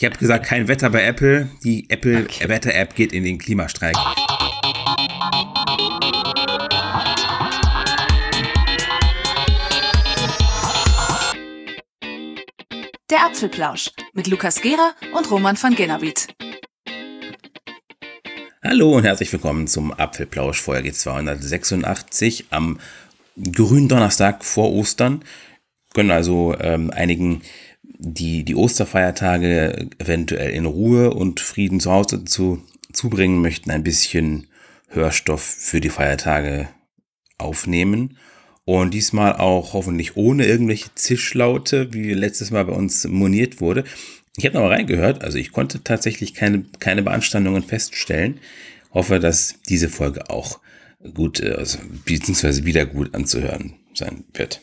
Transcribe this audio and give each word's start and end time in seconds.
Ich 0.00 0.06
habe 0.06 0.16
gesagt, 0.16 0.46
kein 0.46 0.66
Wetter 0.66 0.88
bei 0.88 1.04
Apple. 1.04 1.50
Die 1.62 1.90
Apple 1.90 2.22
okay. 2.22 2.48
Wetter-App 2.48 2.94
geht 2.94 3.12
in 3.12 3.22
den 3.22 3.36
Klimastreik. 3.36 3.94
Der 13.10 13.26
Apfelplausch 13.26 13.90
mit 14.14 14.26
Lukas 14.26 14.62
Gera 14.62 14.94
und 15.12 15.30
Roman 15.30 15.62
van 15.62 15.74
Genabit. 15.74 16.28
Hallo 18.64 18.96
und 18.96 19.04
herzlich 19.04 19.30
willkommen 19.30 19.66
zum 19.66 19.92
Apfelplausch 19.92 20.62
Folge 20.62 20.94
286 20.94 22.46
am 22.48 22.80
grünen 23.52 23.88
Donnerstag 23.88 24.46
vor 24.46 24.72
Ostern. 24.72 25.22
Können 25.92 26.10
also 26.10 26.56
ähm, 26.58 26.90
einigen 26.90 27.42
die, 27.98 28.44
die 28.44 28.54
Osterfeiertage 28.54 29.88
eventuell 29.98 30.50
in 30.50 30.66
Ruhe 30.66 31.12
und 31.12 31.40
Frieden 31.40 31.80
zu 31.80 31.90
Hause 31.90 32.24
zu, 32.24 32.62
zubringen 32.92 33.40
möchten, 33.40 33.70
ein 33.70 33.84
bisschen 33.84 34.46
Hörstoff 34.88 35.42
für 35.42 35.80
die 35.80 35.90
Feiertage 35.90 36.68
aufnehmen. 37.38 38.16
Und 38.64 38.94
diesmal 38.94 39.34
auch 39.36 39.72
hoffentlich 39.72 40.16
ohne 40.16 40.46
irgendwelche 40.46 40.94
Zischlaute, 40.94 41.92
wie 41.92 42.12
letztes 42.14 42.50
Mal 42.50 42.64
bei 42.64 42.72
uns 42.72 43.06
moniert 43.06 43.60
wurde. 43.60 43.84
Ich 44.36 44.44
habe 44.44 44.54
noch 44.54 44.62
mal 44.62 44.74
reingehört, 44.74 45.24
also 45.24 45.38
ich 45.38 45.50
konnte 45.50 45.82
tatsächlich 45.82 46.34
keine, 46.34 46.64
keine 46.78 47.02
Beanstandungen 47.02 47.62
feststellen. 47.62 48.38
Hoffe, 48.92 49.18
dass 49.18 49.56
diese 49.68 49.88
Folge 49.88 50.30
auch 50.30 50.60
gut, 51.14 51.40
äh, 51.40 51.52
also, 51.52 51.78
beziehungsweise 52.04 52.64
wieder 52.64 52.86
gut 52.86 53.14
anzuhören 53.14 53.74
sein 53.94 54.24
wird. 54.34 54.60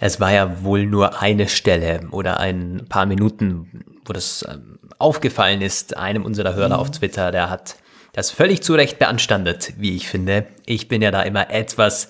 Es 0.00 0.18
war 0.18 0.32
ja 0.32 0.64
wohl 0.64 0.86
nur 0.86 1.20
eine 1.20 1.46
Stelle 1.48 2.08
oder 2.10 2.40
ein 2.40 2.86
paar 2.88 3.04
Minuten, 3.04 3.84
wo 4.06 4.14
das 4.14 4.44
ähm, 4.48 4.78
aufgefallen 4.98 5.60
ist, 5.60 5.96
einem 5.96 6.24
unserer 6.24 6.54
Hörer 6.54 6.76
mhm. 6.76 6.80
auf 6.80 6.90
Twitter, 6.90 7.30
der 7.30 7.50
hat 7.50 7.76
das 8.14 8.30
völlig 8.30 8.62
zu 8.62 8.74
Recht 8.74 8.98
beanstandet, 8.98 9.74
wie 9.76 9.94
ich 9.94 10.08
finde. 10.08 10.46
Ich 10.64 10.88
bin 10.88 11.02
ja 11.02 11.10
da 11.10 11.22
immer 11.22 11.50
etwas 11.50 12.08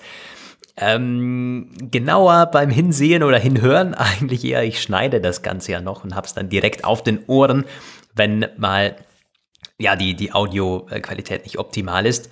ähm, 0.77 1.69
genauer 1.91 2.47
beim 2.47 2.69
Hinsehen 2.69 3.23
oder 3.23 3.37
Hinhören. 3.37 3.93
Eigentlich 3.93 4.45
eher, 4.45 4.63
ich 4.63 4.81
schneide 4.81 5.19
das 5.19 5.41
Ganze 5.41 5.73
ja 5.73 5.81
noch 5.81 6.05
und 6.05 6.15
hab's 6.15 6.33
dann 6.33 6.49
direkt 6.49 6.85
auf 6.85 7.03
den 7.03 7.25
Ohren, 7.27 7.65
wenn 8.15 8.47
mal 8.57 8.95
ja 9.77 9.97
die, 9.97 10.15
die 10.15 10.31
Audioqualität 10.31 11.43
nicht 11.43 11.59
optimal 11.59 12.05
ist. 12.05 12.29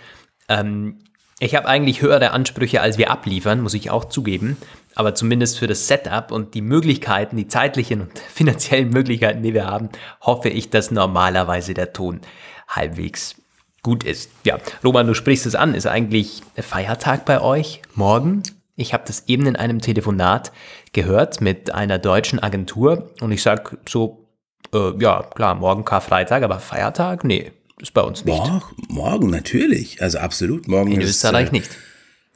Ähm, 0.47 0.99
ich 1.39 1.55
habe 1.55 1.67
eigentlich 1.67 2.01
höhere 2.01 2.31
Ansprüche, 2.31 2.81
als 2.81 2.97
wir 2.97 3.11
abliefern, 3.11 3.61
muss 3.61 3.73
ich 3.73 3.89
auch 3.91 4.05
zugeben. 4.05 4.57
Aber 4.95 5.15
zumindest 5.15 5.59
für 5.59 5.67
das 5.67 5.87
Setup 5.87 6.31
und 6.31 6.53
die 6.53 6.61
Möglichkeiten, 6.61 7.37
die 7.37 7.47
zeitlichen 7.47 8.01
und 8.01 8.19
finanziellen 8.33 8.89
Möglichkeiten, 8.89 9.43
die 9.43 9.53
wir 9.53 9.67
haben, 9.67 9.89
hoffe 10.21 10.49
ich, 10.49 10.69
dass 10.69 10.91
normalerweise 10.91 11.73
der 11.73 11.93
Ton 11.93 12.21
halbwegs 12.67 13.35
gut 13.81 14.03
ist. 14.03 14.31
Ja, 14.43 14.57
Roman, 14.83 15.07
du 15.07 15.13
sprichst 15.13 15.45
es 15.45 15.55
an. 15.55 15.73
Ist 15.73 15.87
eigentlich 15.87 16.41
Feiertag 16.57 17.25
bei 17.25 17.41
euch 17.41 17.81
morgen? 17.95 18.43
Ich 18.75 18.93
habe 18.93 19.03
das 19.05 19.27
eben 19.27 19.45
in 19.45 19.55
einem 19.55 19.81
Telefonat 19.81 20.51
gehört 20.93 21.41
mit 21.41 21.73
einer 21.73 21.99
deutschen 21.99 22.39
Agentur 22.39 23.09
und 23.19 23.31
ich 23.31 23.41
sage 23.41 23.77
so, 23.87 24.29
äh, 24.73 24.91
ja, 24.99 25.23
klar, 25.23 25.55
morgen 25.55 25.85
Karfreitag, 25.85 26.43
aber 26.43 26.59
Feiertag? 26.59 27.23
Nee, 27.23 27.51
ist 27.81 27.93
bei 27.93 28.01
uns 28.01 28.25
nicht. 28.25 28.37
Morgen, 28.37 28.63
morgen 28.87 29.29
natürlich, 29.29 30.01
also 30.01 30.19
absolut. 30.19 30.67
Morgen 30.67 30.91
in 30.91 31.01
ist, 31.01 31.09
Österreich 31.09 31.49
äh, 31.49 31.51
nicht. 31.51 31.69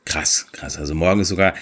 Krass, 0.05 0.47
krass. 0.51 0.77
Also 0.77 0.95
morgen 0.95 1.21
ist 1.21 1.29
sogar, 1.29 1.53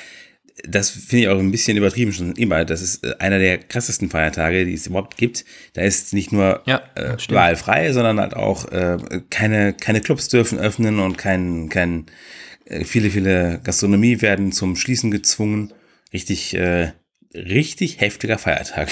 das 0.68 0.90
finde 0.90 1.24
ich 1.24 1.28
auch 1.30 1.40
ein 1.40 1.52
bisschen 1.52 1.78
übertrieben 1.78 2.14
schon 2.14 2.34
immer. 2.34 2.66
Das 2.66 2.82
ist 2.82 3.04
äh, 3.04 3.16
einer 3.20 3.40
der 3.40 3.58
krassesten 3.58 4.10
Feiertage, 4.10 4.66
die 4.66 4.74
es 4.74 4.88
überhaupt 4.88 5.18
gibt. 5.18 5.46
Da 5.74 5.82
ist 5.82 6.14
nicht 6.14 6.32
nur 6.32 6.62
ja, 6.66 6.82
äh, 6.96 7.18
wahlfrei, 7.30 7.92
sondern 7.94 8.20
halt 8.20 8.36
auch 8.36 8.66
äh, 8.72 8.98
keine, 9.30 9.74
keine 9.74 10.02
Clubs 10.02 10.28
dürfen 10.28 10.60
öffnen 10.60 11.00
und 11.00 11.18
kein, 11.18 11.70
kein, 11.70 12.06
äh, 12.66 12.84
viele, 12.84 13.10
viele 13.10 13.60
Gastronomie 13.64 14.22
werden 14.22 14.52
zum 14.52 14.76
Schließen 14.76 15.12
gezwungen. 15.12 15.74
Richtig, 16.14 16.54
äh, 16.54 16.92
richtig 17.34 18.02
heftiger 18.02 18.38
Feiertag. 18.38 18.90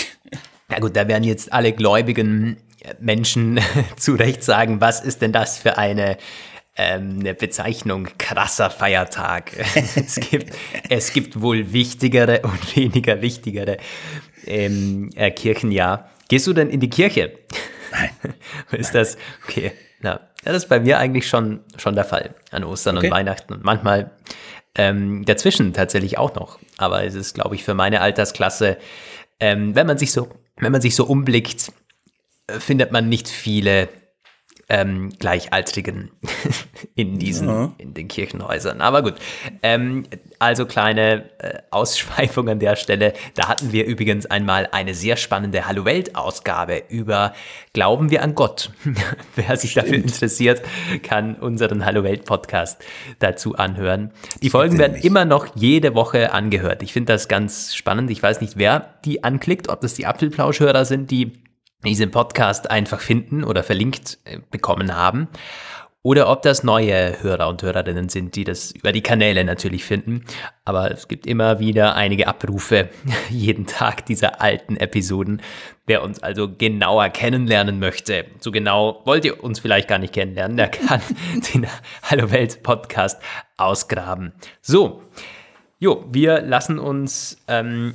Ja 0.72 0.80
gut, 0.80 0.96
da 0.96 1.08
werden 1.08 1.24
jetzt 1.24 1.52
alle 1.52 1.74
gläubigen 1.74 2.58
Menschen 3.00 3.60
zu 3.98 4.16
Recht 4.16 4.44
sagen, 4.44 4.82
was 4.82 5.02
ist 5.02 5.22
denn 5.22 5.32
das 5.32 5.58
für 5.58 5.78
eine 5.78 6.18
ähm, 6.80 7.18
eine 7.20 7.34
Bezeichnung 7.34 8.08
krasser 8.18 8.70
Feiertag. 8.70 9.52
es, 9.96 10.16
gibt, 10.16 10.56
es 10.90 11.12
gibt 11.12 11.42
wohl 11.42 11.74
wichtigere 11.74 12.40
und 12.44 12.76
weniger 12.76 13.22
wichtigere 13.22 13.78
ähm, 14.48 15.10
äh, 15.16 15.30
Kirchenjahr. 15.30 16.10
Gehst 16.30 16.48
du 16.48 16.54
denn 16.54 16.70
in 16.70 16.80
die 16.80 16.90
Kirche? 16.90 17.34
Nein. 17.92 18.10
ist 18.72 18.96
das, 18.96 19.18
okay, 19.44 19.74
na, 20.00 20.22
das 20.46 20.56
ist 20.56 20.70
bei 20.70 20.80
mir 20.80 21.00
eigentlich 21.00 21.28
schon, 21.28 21.60
schon 21.76 21.96
der 21.96 22.06
Fall 22.06 22.34
an 22.52 22.64
Ostern 22.64 22.98
okay. 22.98 23.08
und 23.08 23.14
Weihnachten 23.14 23.54
und 23.54 23.64
manchmal 23.66 24.12
ähm, 24.76 25.26
dazwischen 25.26 25.74
tatsächlich 25.74 26.18
auch 26.18 26.34
noch. 26.36 26.60
Aber 26.78 27.04
es 27.04 27.14
ist, 27.14 27.34
glaube 27.34 27.56
ich, 27.56 27.66
für 27.66 27.74
meine 27.74 28.00
Altersklasse, 28.00 28.78
ähm, 29.42 29.76
wenn 29.76 29.86
man 29.86 29.98
sich 29.98 30.14
so, 30.14 30.30
wenn 30.56 30.72
man 30.72 30.80
sich 30.80 30.96
so 30.96 31.06
umblickt, 31.06 31.74
äh, 32.48 32.60
findet 32.62 32.94
man 32.94 33.10
nicht 33.10 33.28
viele 33.28 33.90
ähm, 34.70 35.10
Gleichaltrigen 35.18 36.12
in 36.96 37.18
diesen, 37.18 37.48
ja. 37.48 37.74
in 37.80 37.96
den 37.96 38.08
Kirchenhäusern. 38.08 38.82
Aber 38.82 39.02
gut, 39.02 39.16
ähm, 39.64 40.06
also 40.38 40.66
kleine 40.66 41.30
äh, 41.40 41.60
Ausschweifung 41.72 42.48
an 42.50 42.60
der 42.60 42.76
Stelle. 42.76 43.14
Da 43.34 43.48
hatten 43.50 43.72
wir 43.72 43.86
übrigens 43.86 44.28
einmal 44.28 44.70
eine 44.72 44.94
sehr 44.94 45.18
spannende 45.18 45.68
Hallo 45.68 45.86
Welt 45.86 46.16
Ausgabe 46.16 46.84
über 46.90 47.34
Glauben 47.74 48.12
wir 48.12 48.24
an 48.24 48.36
Gott. 48.36 48.72
Wer 49.36 49.58
sich 49.58 49.72
Stimmt. 49.72 49.88
dafür 49.88 49.98
interessiert, 49.98 50.62
kann 51.04 51.36
unseren 51.36 51.86
Hallo 51.86 52.04
Welt 52.04 52.26
Podcast 52.26 52.84
dazu 53.18 53.56
anhören. 53.56 54.12
Die 54.42 54.50
Folgen 54.52 54.78
werden 54.78 54.94
nicht. 54.94 55.06
immer 55.06 55.26
noch 55.26 55.48
jede 55.56 55.96
Woche 55.96 56.32
angehört. 56.32 56.84
Ich 56.84 56.94
finde 56.94 57.14
das 57.14 57.28
ganz 57.28 57.76
spannend. 57.76 58.12
Ich 58.12 58.22
weiß 58.22 58.40
nicht, 58.42 58.58
wer 58.58 58.94
die 59.04 59.24
anklickt, 59.24 59.70
ob 59.70 59.82
das 59.82 59.96
die 59.96 60.06
Apfelplauschhörer 60.06 60.86
sind, 60.86 61.10
die 61.10 61.34
diesen 61.84 62.12
Podcast 62.12 62.70
einfach 62.70 63.00
finden 63.00 63.44
oder 63.44 63.64
verlinkt 63.64 64.20
äh, 64.26 64.40
bekommen 64.52 64.96
haben. 64.96 65.28
Oder 66.02 66.30
ob 66.30 66.44
das 66.44 66.64
neue 66.64 67.22
Hörer 67.22 67.50
und 67.50 67.62
Hörerinnen 67.62 68.08
sind, 68.08 68.38
die 68.38 68.46
das 68.46 68.72
über 68.72 68.94
die 68.94 69.02
Kanäle 69.02 69.44
natürlich 69.44 69.84
finden. 69.84 70.24
Aber 70.64 70.90
es 70.92 71.10
gibt 71.10 71.28
immer 71.28 71.60
wieder 71.60 71.96
einige 71.96 72.28
Abrufe 72.28 72.90
jeden 73.30 73.66
Tag 73.66 74.06
dieser 74.06 74.42
alten 74.42 74.78
Episoden. 74.78 75.42
Wer 75.86 76.02
uns 76.02 76.24
also 76.24 76.50
genauer 76.56 77.10
kennenlernen 77.10 77.80
möchte, 77.80 78.26
so 78.40 78.52
genau 78.52 79.02
wollt 79.04 79.26
ihr 79.26 79.44
uns 79.44 79.60
vielleicht 79.60 79.90
gar 79.90 80.00
nicht 80.00 80.14
kennenlernen, 80.14 80.56
der 80.56 80.70
kann 80.70 81.02
den 81.54 81.68
Hallo 82.04 82.32
Welt 82.32 82.64
Podcast 82.64 83.22
ausgraben. 83.58 84.32
So, 84.62 85.04
jo, 85.80 86.06
wir 86.10 86.42
lassen 86.42 86.80
uns 86.80 87.44
ähm, 87.50 87.94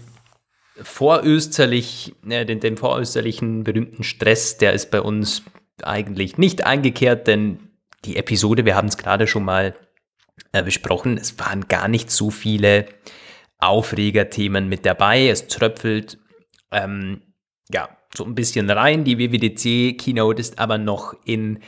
vorösterlich, 0.80 2.14
äh, 2.28 2.44
den, 2.44 2.60
den 2.60 2.76
vorösterlichen 2.76 3.64
berühmten 3.64 4.02
Stress, 4.02 4.58
der 4.58 4.72
ist 4.72 4.90
bei 4.90 5.00
uns 5.00 5.42
eigentlich 5.82 6.38
nicht 6.38 6.64
eingekehrt, 6.64 7.26
denn 7.26 7.58
die 8.04 8.16
Episode, 8.16 8.64
wir 8.64 8.76
haben 8.76 8.88
es 8.88 8.96
gerade 8.96 9.26
schon 9.26 9.44
mal 9.44 9.74
äh, 10.52 10.62
besprochen, 10.62 11.16
es 11.16 11.38
waren 11.38 11.68
gar 11.68 11.88
nicht 11.88 12.10
so 12.10 12.30
viele 12.30 12.86
Aufregerthemen 13.58 14.68
mit 14.68 14.84
dabei. 14.84 15.28
Es 15.28 15.46
tröpfelt 15.46 16.18
ähm, 16.70 17.22
ja 17.72 17.88
so 18.14 18.24
ein 18.24 18.34
bisschen 18.34 18.70
rein. 18.70 19.04
Die 19.04 19.18
WWDC 19.18 19.98
Keynote 19.98 20.40
ist 20.40 20.58
aber 20.58 20.78
noch 20.78 21.14
in 21.24 21.60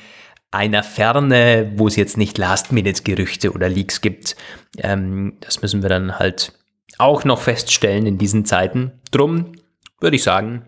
einer 0.50 0.83
Ferne, 0.83 1.72
wo 1.77 1.89
es 1.89 1.97
jetzt 1.97 2.16
nicht 2.16 2.39
Last-Minute-Gerüchte 2.39 3.53
oder 3.53 3.69
Leaks 3.69 4.00
gibt. 4.00 4.37
Ähm, 4.78 5.39
das 5.41 5.62
müssen 5.62 5.83
wir 5.83 5.89
dann 5.89 6.19
halt 6.19 6.53
auch 6.99 7.25
noch 7.25 7.41
feststellen 7.41 8.07
in 8.07 8.19
diesen 8.19 8.45
Zeiten. 8.45 8.93
Drum 9.11 9.53
würde 10.01 10.17
ich 10.17 10.23
sagen, 10.23 10.67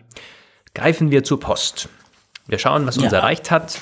greifen 0.73 1.11
wir 1.11 1.23
zur 1.23 1.39
Post. 1.39 1.89
Wir 2.47 2.59
schauen, 2.59 2.85
was 2.85 2.95
ja. 2.95 3.03
uns 3.03 3.13
erreicht 3.13 3.51
hat. 3.51 3.81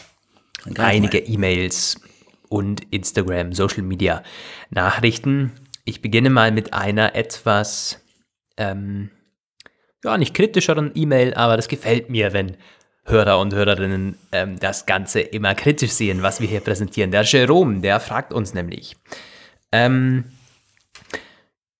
Einige 0.77 1.19
E-Mails 1.19 2.01
und 2.49 2.81
Instagram, 2.91 3.53
Social 3.53 3.83
Media 3.83 4.23
Nachrichten. 4.69 5.53
Ich 5.85 6.01
beginne 6.01 6.29
mal 6.29 6.51
mit 6.51 6.73
einer 6.73 7.15
etwas, 7.15 8.01
ähm, 8.57 9.09
ja, 10.03 10.17
nicht 10.17 10.33
kritischeren 10.33 10.91
E-Mail, 10.95 11.33
aber 11.33 11.55
das 11.55 11.67
gefällt 11.67 12.09
mir, 12.09 12.33
wenn 12.33 12.57
Hörer 13.05 13.39
und 13.39 13.53
Hörerinnen 13.53 14.17
ähm, 14.33 14.59
das 14.59 14.85
Ganze 14.85 15.21
immer 15.21 15.55
kritisch 15.55 15.91
sehen, 15.91 16.23
was 16.23 16.41
wir 16.41 16.47
hier 16.47 16.59
präsentieren. 16.59 17.11
Der 17.11 17.23
Jerome, 17.23 17.79
der 17.79 18.01
fragt 18.01 18.33
uns 18.33 18.53
nämlich, 18.53 18.97
ähm, 19.71 20.25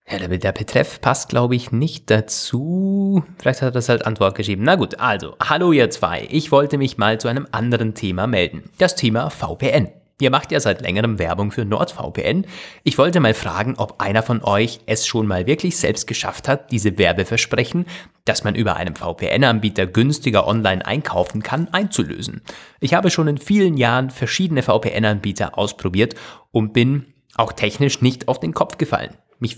ja, 0.09 0.19
der, 0.19 0.37
der 0.37 0.51
Betreff 0.53 1.01
passt, 1.01 1.29
glaube 1.29 1.55
ich, 1.55 1.71
nicht 1.71 2.09
dazu. 2.09 3.23
Vielleicht 3.39 3.61
hat 3.61 3.69
er 3.69 3.71
das 3.71 3.89
halt 3.89 4.05
Antwort 4.05 4.35
geschrieben. 4.35 4.63
Na 4.63 4.75
gut, 4.75 4.99
also, 4.99 5.35
hallo 5.43 5.73
ihr 5.73 5.89
zwei. 5.89 6.27
Ich 6.31 6.51
wollte 6.51 6.77
mich 6.77 6.97
mal 6.97 7.19
zu 7.19 7.27
einem 7.27 7.47
anderen 7.51 7.93
Thema 7.93 8.25
melden. 8.25 8.63
Das 8.77 8.95
Thema 8.95 9.29
VPN. 9.29 9.89
Ihr 10.19 10.31
macht 10.31 10.51
ja 10.51 10.59
seit 10.59 10.81
längerem 10.81 11.19
Werbung 11.19 11.51
für 11.51 11.63
NordVPN. 11.63 12.45
Ich 12.83 12.97
wollte 12.97 13.19
mal 13.19 13.35
fragen, 13.35 13.75
ob 13.77 14.01
einer 14.01 14.23
von 14.23 14.43
euch 14.43 14.79
es 14.87 15.05
schon 15.05 15.27
mal 15.27 15.45
wirklich 15.45 15.77
selbst 15.77 16.07
geschafft 16.07 16.47
hat, 16.47 16.71
diese 16.71 16.97
Werbeversprechen, 16.97 17.85
dass 18.25 18.43
man 18.43 18.55
über 18.55 18.77
einen 18.77 18.95
VPN-Anbieter 18.95 19.85
günstiger 19.85 20.47
online 20.47 20.83
einkaufen 20.83 21.43
kann, 21.43 21.67
einzulösen. 21.71 22.41
Ich 22.79 22.95
habe 22.95 23.11
schon 23.11 23.27
in 23.27 23.37
vielen 23.37 23.77
Jahren 23.77 24.09
verschiedene 24.09 24.63
VPN-Anbieter 24.63 25.55
ausprobiert 25.55 26.15
und 26.51 26.73
bin 26.73 27.05
auch 27.35 27.53
technisch 27.53 28.01
nicht 28.01 28.27
auf 28.27 28.39
den 28.39 28.55
Kopf 28.55 28.79
gefallen. 28.79 29.13
Mich 29.39 29.57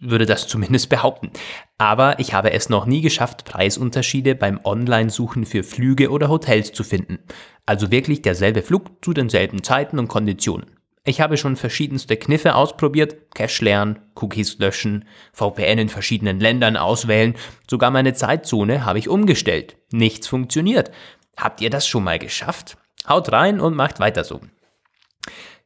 würde 0.00 0.26
das 0.26 0.48
zumindest 0.48 0.88
behaupten. 0.88 1.30
Aber 1.78 2.18
ich 2.18 2.32
habe 2.32 2.52
es 2.52 2.68
noch 2.68 2.86
nie 2.86 3.00
geschafft, 3.00 3.44
Preisunterschiede 3.44 4.34
beim 4.34 4.60
Online-Suchen 4.64 5.44
für 5.44 5.62
Flüge 5.62 6.10
oder 6.10 6.28
Hotels 6.28 6.72
zu 6.72 6.84
finden. 6.84 7.18
Also 7.66 7.90
wirklich 7.90 8.22
derselbe 8.22 8.62
Flug 8.62 9.04
zu 9.04 9.12
denselben 9.12 9.62
Zeiten 9.62 9.98
und 9.98 10.08
Konditionen. 10.08 10.66
Ich 11.04 11.20
habe 11.20 11.38
schon 11.38 11.56
verschiedenste 11.56 12.16
Kniffe 12.16 12.54
ausprobiert, 12.54 13.34
Cache 13.34 13.64
lernen, 13.64 14.00
Cookies 14.16 14.58
löschen, 14.58 15.06
VPN 15.32 15.78
in 15.78 15.88
verschiedenen 15.88 16.40
Ländern 16.40 16.76
auswählen, 16.76 17.34
sogar 17.68 17.90
meine 17.90 18.12
Zeitzone 18.12 18.84
habe 18.84 18.98
ich 18.98 19.08
umgestellt. 19.08 19.76
Nichts 19.92 20.28
funktioniert. 20.28 20.90
Habt 21.36 21.62
ihr 21.62 21.70
das 21.70 21.86
schon 21.86 22.04
mal 22.04 22.18
geschafft? 22.18 22.76
Haut 23.08 23.32
rein 23.32 23.60
und 23.60 23.74
macht 23.74 23.98
weiter 23.98 24.24
so. 24.24 24.40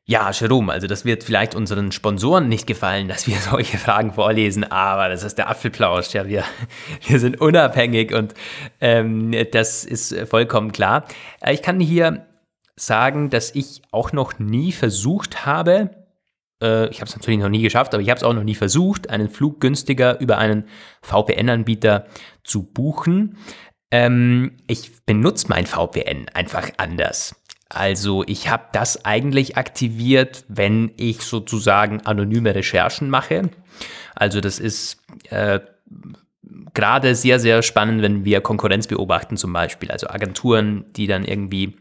Ja, 0.06 0.30
Jerome, 0.32 0.70
also 0.70 0.86
das 0.86 1.06
wird 1.06 1.24
vielleicht 1.24 1.54
unseren 1.54 1.90
Sponsoren 1.90 2.48
nicht 2.48 2.66
gefallen, 2.66 3.08
dass 3.08 3.26
wir 3.26 3.36
solche 3.50 3.78
Fragen 3.78 4.12
vorlesen, 4.12 4.64
aber 4.64 5.08
das 5.08 5.22
ist 5.22 5.38
der 5.38 5.48
Apfelplausch. 5.48 6.12
Ja, 6.12 6.26
wir, 6.26 6.44
wir 7.06 7.18
sind 7.18 7.40
unabhängig 7.40 8.12
und 8.14 8.34
ähm, 8.80 9.34
das 9.52 9.84
ist 9.84 10.14
vollkommen 10.28 10.72
klar. 10.72 11.04
Ich 11.50 11.62
kann 11.62 11.80
hier 11.80 12.26
sagen, 12.76 13.30
dass 13.30 13.54
ich 13.54 13.82
auch 13.92 14.12
noch 14.12 14.38
nie 14.38 14.72
versucht 14.72 15.46
habe, 15.46 15.90
äh, 16.62 16.88
ich 16.88 17.00
habe 17.00 17.08
es 17.08 17.16
natürlich 17.16 17.40
noch 17.40 17.48
nie 17.48 17.62
geschafft, 17.62 17.94
aber 17.94 18.02
ich 18.02 18.10
habe 18.10 18.18
es 18.18 18.24
auch 18.24 18.32
noch 18.32 18.44
nie 18.44 18.54
versucht, 18.54 19.10
einen 19.10 19.28
Flug 19.28 19.60
günstiger 19.60 20.20
über 20.20 20.38
einen 20.38 20.64
VPN-Anbieter 21.02 22.06
zu 22.42 22.64
buchen. 22.64 23.36
Ähm, 23.90 24.56
ich 24.66 25.04
benutze 25.06 25.46
mein 25.48 25.66
VPN 25.66 26.28
einfach 26.34 26.70
anders. 26.78 27.36
Also 27.74 28.24
ich 28.26 28.48
habe 28.48 28.64
das 28.72 29.04
eigentlich 29.04 29.56
aktiviert, 29.56 30.44
wenn 30.48 30.92
ich 30.96 31.22
sozusagen 31.22 32.00
anonyme 32.02 32.54
Recherchen 32.54 33.10
mache. 33.10 33.50
Also 34.14 34.40
das 34.40 34.60
ist 34.60 35.02
äh, 35.30 35.60
gerade 36.72 37.14
sehr, 37.14 37.40
sehr 37.40 37.62
spannend, 37.62 38.02
wenn 38.02 38.24
wir 38.24 38.40
Konkurrenz 38.40 38.86
beobachten 38.86 39.36
zum 39.36 39.52
Beispiel. 39.52 39.90
Also 39.90 40.08
Agenturen, 40.08 40.84
die 40.94 41.06
dann 41.06 41.24
irgendwie, 41.24 41.76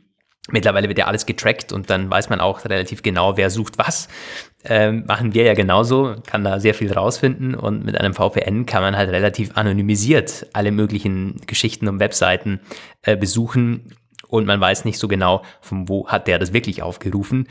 mittlerweile 0.50 0.88
wird 0.88 0.98
ja 0.98 1.06
alles 1.06 1.26
getrackt 1.26 1.72
und 1.72 1.90
dann 1.90 2.10
weiß 2.10 2.30
man 2.30 2.40
auch 2.40 2.66
relativ 2.66 3.04
genau, 3.04 3.38
wer 3.38 3.50
sucht 3.50 3.78
was. 3.78 4.08
Ähm, 4.64 5.06
machen 5.08 5.34
wir 5.34 5.44
ja 5.44 5.54
genauso, 5.54 6.16
kann 6.26 6.44
da 6.44 6.60
sehr 6.60 6.74
viel 6.74 6.92
rausfinden 6.92 7.54
und 7.54 7.86
mit 7.86 8.00
einem 8.00 8.14
VPN 8.14 8.66
kann 8.66 8.82
man 8.82 8.96
halt 8.98 9.10
relativ 9.10 9.52
anonymisiert 9.58 10.48
alle 10.54 10.72
möglichen 10.72 11.42
Geschichten 11.46 11.88
und 11.88 12.00
Webseiten 12.00 12.62
äh, 13.02 13.16
besuchen 13.18 13.96
und 14.34 14.48
man 14.48 14.60
weiß 14.60 14.84
nicht 14.84 14.98
so 14.98 15.08
genau, 15.08 15.44
von 15.62 15.88
wo 15.88 16.08
hat 16.08 16.28
der 16.28 16.40
das 16.40 16.54
wirklich 16.54 16.82
aufgerufen. 16.82 17.48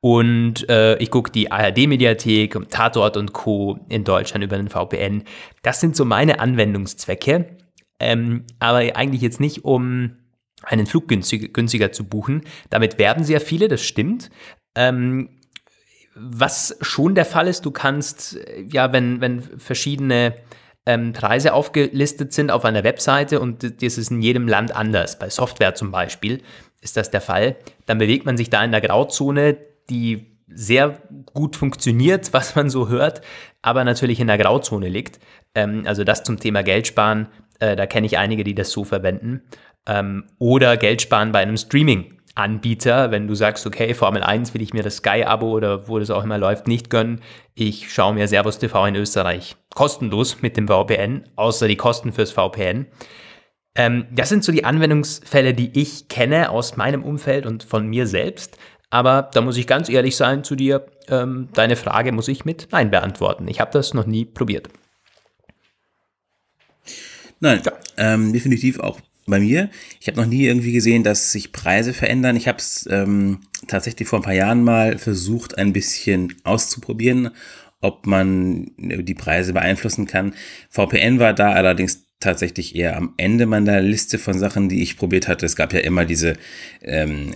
Und 0.00 0.68
äh, 0.68 0.98
ich 0.98 1.10
gucke 1.10 1.32
die 1.32 1.50
ARD-Mediathek, 1.50 2.68
Tatort 2.68 3.16
und 3.16 3.32
Co. 3.32 3.78
in 3.88 4.04
Deutschland 4.04 4.44
über 4.44 4.58
den 4.58 4.68
VPN. 4.68 5.24
Das 5.62 5.80
sind 5.80 5.96
so 5.96 6.04
meine 6.04 6.38
Anwendungszwecke. 6.38 7.56
Ähm, 7.98 8.44
aber 8.58 8.80
eigentlich 8.96 9.22
jetzt 9.22 9.40
nicht, 9.40 9.64
um 9.64 10.18
einen 10.62 10.84
Flug 10.84 11.08
günstiger, 11.08 11.48
günstiger 11.48 11.90
zu 11.90 12.04
buchen. 12.04 12.42
Damit 12.68 12.98
werben 12.98 13.24
sehr 13.24 13.40
viele, 13.40 13.68
das 13.68 13.82
stimmt. 13.82 14.28
Ähm, 14.74 15.30
was 16.14 16.76
schon 16.82 17.14
der 17.14 17.24
Fall 17.24 17.48
ist, 17.48 17.64
du 17.64 17.70
kannst, 17.70 18.38
ja, 18.70 18.92
wenn, 18.92 19.22
wenn 19.22 19.40
verschiedene 19.40 20.34
ähm, 20.86 21.12
Preise 21.12 21.52
aufgelistet 21.52 22.32
sind 22.32 22.50
auf 22.50 22.64
einer 22.64 22.84
Webseite 22.84 23.40
und 23.40 23.82
das 23.82 23.98
ist 23.98 24.10
in 24.10 24.22
jedem 24.22 24.48
Land 24.48 24.74
anders. 24.74 25.18
Bei 25.18 25.28
Software 25.28 25.74
zum 25.74 25.90
Beispiel 25.90 26.42
ist 26.80 26.96
das 26.96 27.10
der 27.10 27.20
Fall. 27.20 27.56
Dann 27.86 27.98
bewegt 27.98 28.24
man 28.24 28.36
sich 28.36 28.50
da 28.50 28.64
in 28.64 28.70
der 28.70 28.80
Grauzone, 28.80 29.56
die 29.90 30.26
sehr 30.48 31.02
gut 31.34 31.56
funktioniert, 31.56 32.32
was 32.32 32.54
man 32.54 32.70
so 32.70 32.88
hört, 32.88 33.20
aber 33.62 33.84
natürlich 33.84 34.20
in 34.20 34.28
der 34.28 34.38
Grauzone 34.38 34.88
liegt. 34.88 35.18
Ähm, 35.54 35.82
also 35.86 36.04
das 36.04 36.22
zum 36.22 36.38
Thema 36.38 36.62
Geld 36.62 36.86
sparen, 36.86 37.28
äh, 37.58 37.74
da 37.74 37.86
kenne 37.86 38.06
ich 38.06 38.16
einige, 38.16 38.44
die 38.44 38.54
das 38.54 38.70
so 38.70 38.84
verwenden. 38.84 39.42
Ähm, 39.86 40.24
oder 40.38 40.76
Geld 40.76 41.02
sparen 41.02 41.32
bei 41.32 41.40
einem 41.40 41.56
Streaming. 41.56 42.15
Anbieter, 42.36 43.10
wenn 43.10 43.26
du 43.26 43.34
sagst, 43.34 43.66
okay, 43.66 43.94
Formel 43.94 44.22
1 44.22 44.54
will 44.54 44.62
ich 44.62 44.72
mir 44.72 44.82
das 44.82 44.98
Sky-Abo 44.98 45.50
oder 45.50 45.88
wo 45.88 45.98
das 45.98 46.10
auch 46.10 46.22
immer 46.22 46.38
läuft, 46.38 46.68
nicht 46.68 46.90
gönnen. 46.90 47.20
Ich 47.54 47.92
schaue 47.92 48.14
mir 48.14 48.28
Servus 48.28 48.58
TV 48.58 48.86
in 48.86 48.94
Österreich 48.94 49.56
kostenlos 49.74 50.42
mit 50.42 50.56
dem 50.56 50.68
VPN, 50.68 51.24
außer 51.36 51.68
die 51.68 51.76
Kosten 51.76 52.12
fürs 52.12 52.32
VPN. 52.32 52.86
Ähm, 53.74 54.06
das 54.10 54.30
sind 54.30 54.42
so 54.42 54.50
die 54.50 54.64
Anwendungsfälle, 54.64 55.54
die 55.54 55.78
ich 55.78 56.08
kenne 56.08 56.50
aus 56.50 56.76
meinem 56.76 57.04
Umfeld 57.04 57.46
und 57.46 57.62
von 57.62 57.86
mir 57.86 58.06
selbst. 58.06 58.58
Aber 58.90 59.30
da 59.34 59.42
muss 59.42 59.56
ich 59.56 59.66
ganz 59.66 59.88
ehrlich 59.88 60.16
sein 60.16 60.44
zu 60.44 60.56
dir, 60.56 60.86
ähm, 61.08 61.48
deine 61.52 61.76
Frage 61.76 62.12
muss 62.12 62.28
ich 62.28 62.44
mit 62.44 62.68
Nein 62.72 62.90
beantworten. 62.90 63.46
Ich 63.48 63.60
habe 63.60 63.70
das 63.70 63.92
noch 63.92 64.06
nie 64.06 64.24
probiert. 64.24 64.68
Nein, 67.40 67.60
ja. 67.64 67.72
ähm, 67.98 68.32
definitiv 68.32 68.80
auch 68.80 68.98
bei 69.26 69.40
mir. 69.40 69.70
Ich 70.00 70.06
habe 70.06 70.20
noch 70.20 70.26
nie 70.26 70.44
irgendwie 70.44 70.72
gesehen, 70.72 71.02
dass 71.02 71.32
sich 71.32 71.52
Preise 71.52 71.92
verändern. 71.92 72.36
Ich 72.36 72.48
habe 72.48 72.58
es 72.58 72.88
ähm, 72.90 73.40
tatsächlich 73.66 74.08
vor 74.08 74.20
ein 74.20 74.24
paar 74.24 74.34
Jahren 74.34 74.62
mal 74.62 74.98
versucht, 74.98 75.58
ein 75.58 75.72
bisschen 75.72 76.34
auszuprobieren, 76.44 77.30
ob 77.80 78.06
man 78.06 78.70
die 78.78 79.14
Preise 79.14 79.52
beeinflussen 79.52 80.06
kann. 80.06 80.34
VPN 80.70 81.18
war 81.18 81.34
da 81.34 81.52
allerdings 81.52 82.04
tatsächlich 82.20 82.74
eher 82.74 82.96
am 82.96 83.14
Ende 83.16 83.46
meiner 83.46 83.80
Liste 83.80 84.18
von 84.18 84.38
Sachen, 84.38 84.68
die 84.68 84.82
ich 84.82 84.96
probiert 84.96 85.28
hatte. 85.28 85.44
Es 85.44 85.56
gab 85.56 85.72
ja 85.72 85.80
immer 85.80 86.04
diese 86.04 86.34
ähm, 86.82 87.34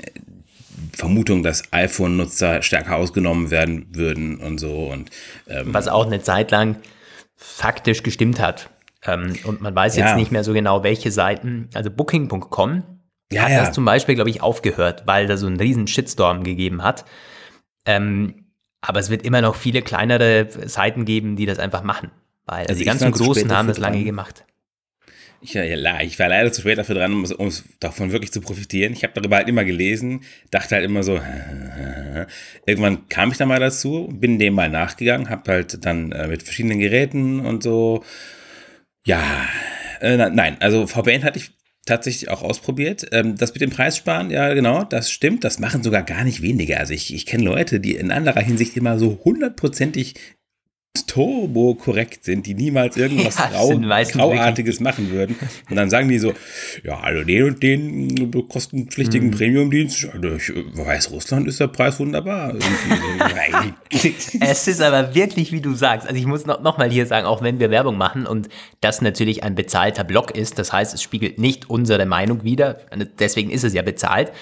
Vermutung, 0.92 1.42
dass 1.42 1.72
iPhone-Nutzer 1.72 2.62
stärker 2.62 2.96
ausgenommen 2.96 3.50
werden 3.50 3.86
würden 3.92 4.38
und 4.38 4.58
so. 4.58 4.86
Und, 4.86 5.10
ähm, 5.48 5.74
Was 5.74 5.88
auch 5.88 6.06
eine 6.06 6.22
Zeit 6.22 6.50
lang 6.50 6.76
faktisch 7.36 8.02
gestimmt 8.02 8.40
hat. 8.40 8.70
Ähm, 9.06 9.34
und 9.44 9.60
man 9.60 9.74
weiß 9.74 9.96
ja. 9.96 10.06
jetzt 10.06 10.16
nicht 10.16 10.30
mehr 10.30 10.44
so 10.44 10.52
genau, 10.52 10.82
welche 10.82 11.10
Seiten. 11.10 11.68
Also 11.74 11.90
Booking.com 11.90 12.82
ja, 13.32 13.42
hat 13.42 13.50
ja. 13.50 13.60
das 13.60 13.72
zum 13.72 13.84
Beispiel, 13.84 14.14
glaube 14.14 14.30
ich, 14.30 14.42
aufgehört, 14.42 15.04
weil 15.06 15.26
da 15.26 15.36
so 15.36 15.46
einen 15.46 15.58
riesen 15.58 15.86
Shitstorm 15.86 16.42
gegeben 16.42 16.82
hat. 16.82 17.04
Ähm, 17.86 18.46
aber 18.80 19.00
es 19.00 19.10
wird 19.10 19.22
immer 19.22 19.40
noch 19.40 19.56
viele 19.56 19.82
kleinere 19.82 20.48
Seiten 20.66 21.04
geben, 21.04 21.36
die 21.36 21.46
das 21.46 21.58
einfach 21.58 21.82
machen. 21.82 22.10
Weil 22.46 22.66
also 22.66 22.78
die 22.78 22.84
ganzen 22.84 23.12
Großen 23.12 23.54
haben 23.54 23.68
das 23.68 23.78
lange 23.78 23.98
dran. 23.98 24.04
gemacht. 24.04 24.44
Ich, 25.42 25.54
ja, 25.54 25.62
ich 26.00 26.18
war 26.18 26.28
leider 26.28 26.52
zu 26.52 26.60
spät 26.60 26.76
dafür 26.76 26.96
dran, 26.96 27.14
um, 27.14 27.24
um 27.24 27.50
davon 27.78 28.12
wirklich 28.12 28.30
zu 28.30 28.42
profitieren. 28.42 28.92
Ich 28.92 29.04
habe 29.04 29.14
darüber 29.14 29.36
halt 29.36 29.48
immer 29.48 29.64
gelesen, 29.64 30.22
dachte 30.50 30.74
halt 30.74 30.84
immer 30.84 31.02
so, 31.02 31.18
irgendwann 32.66 33.08
kam 33.08 33.30
ich 33.30 33.38
dann 33.38 33.48
mal 33.48 33.60
dazu, 33.60 34.08
bin 34.12 34.38
dem 34.38 34.54
mal 34.54 34.68
nachgegangen, 34.68 35.30
habe 35.30 35.50
halt 35.50 35.84
dann 35.86 36.12
äh, 36.12 36.26
mit 36.28 36.42
verschiedenen 36.42 36.78
Geräten 36.78 37.40
und 37.40 37.62
so 37.62 38.04
ja, 39.04 39.48
äh, 40.00 40.16
nein, 40.16 40.56
also 40.60 40.86
VPN 40.86 41.24
hatte 41.24 41.38
ich 41.38 41.52
tatsächlich 41.86 42.30
auch 42.30 42.42
ausprobiert. 42.42 43.06
Ähm, 43.12 43.36
das 43.36 43.52
mit 43.52 43.62
dem 43.62 43.70
Preissparen, 43.70 44.30
ja 44.30 44.52
genau, 44.54 44.84
das 44.84 45.10
stimmt. 45.10 45.44
Das 45.44 45.58
machen 45.58 45.82
sogar 45.82 46.02
gar 46.02 46.24
nicht 46.24 46.42
weniger. 46.42 46.78
Also 46.78 46.94
ich, 46.94 47.14
ich 47.14 47.26
kenne 47.26 47.44
Leute, 47.44 47.80
die 47.80 47.96
in 47.96 48.10
anderer 48.10 48.40
Hinsicht 48.40 48.76
immer 48.76 48.98
so 48.98 49.20
hundertprozentig 49.24 50.14
turbo 51.06 51.74
korrekt 51.74 52.24
sind, 52.24 52.46
die 52.46 52.54
niemals 52.54 52.96
irgendwas 52.96 53.38
ja, 53.38 53.48
Grau, 53.48 53.78
Grauartiges 53.78 54.80
machen 54.80 55.10
würden. 55.10 55.36
Und 55.68 55.76
dann 55.76 55.88
sagen 55.88 56.08
die 56.08 56.18
so, 56.18 56.34
ja, 56.82 56.98
also 56.98 57.24
den 57.24 57.44
und 57.44 57.62
den 57.62 58.48
kostenpflichtigen 58.48 59.28
mhm. 59.28 59.32
Premium-Dienst, 59.32 60.08
also 60.12 60.34
ich 60.34 60.52
weiß, 60.74 61.10
Russland 61.12 61.46
ist 61.46 61.60
der 61.60 61.68
Preis 61.68 61.98
wunderbar. 62.00 62.54
es 64.40 64.68
ist 64.68 64.82
aber 64.82 65.14
wirklich, 65.14 65.52
wie 65.52 65.60
du 65.60 65.74
sagst, 65.74 66.06
also 66.06 66.18
ich 66.18 66.26
muss 66.26 66.46
noch, 66.46 66.60
noch 66.60 66.78
mal 66.78 66.90
hier 66.90 67.06
sagen, 67.06 67.26
auch 67.26 67.42
wenn 67.42 67.60
wir 67.60 67.70
Werbung 67.70 67.96
machen 67.96 68.26
und 68.26 68.48
das 68.80 69.00
natürlich 69.00 69.44
ein 69.44 69.54
bezahlter 69.54 70.04
Blog 70.04 70.32
ist, 70.32 70.58
das 70.58 70.72
heißt, 70.72 70.94
es 70.94 71.02
spiegelt 71.02 71.38
nicht 71.38 71.70
unsere 71.70 72.04
Meinung 72.06 72.42
wider, 72.42 72.78
deswegen 73.18 73.50
ist 73.50 73.64
es 73.64 73.74
ja 73.74 73.82
bezahlt, 73.82 74.32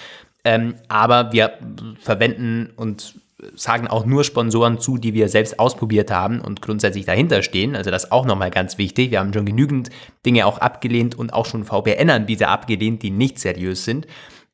ähm, 0.44 0.74
aber 0.88 1.32
wir 1.32 1.58
verwenden 2.00 2.70
und 2.76 3.14
sagen 3.54 3.86
auch 3.86 4.04
nur 4.04 4.24
Sponsoren 4.24 4.80
zu, 4.80 4.98
die 4.98 5.14
wir 5.14 5.28
selbst 5.28 5.60
ausprobiert 5.60 6.10
haben 6.10 6.40
und 6.40 6.60
grundsätzlich 6.60 7.04
dahinter 7.04 7.42
stehen. 7.42 7.76
Also 7.76 7.90
das 7.90 8.10
auch 8.10 8.26
nochmal 8.26 8.50
ganz 8.50 8.78
wichtig. 8.78 9.10
Wir 9.10 9.20
haben 9.20 9.32
schon 9.32 9.46
genügend 9.46 9.90
Dinge 10.26 10.46
auch 10.46 10.58
abgelehnt 10.58 11.14
und 11.14 11.32
auch 11.32 11.46
schon 11.46 11.64
VPN-Anbieter 11.64 12.48
abgelehnt, 12.48 13.02
die 13.02 13.10
nicht 13.10 13.38
seriös 13.38 13.84
sind. 13.84 14.06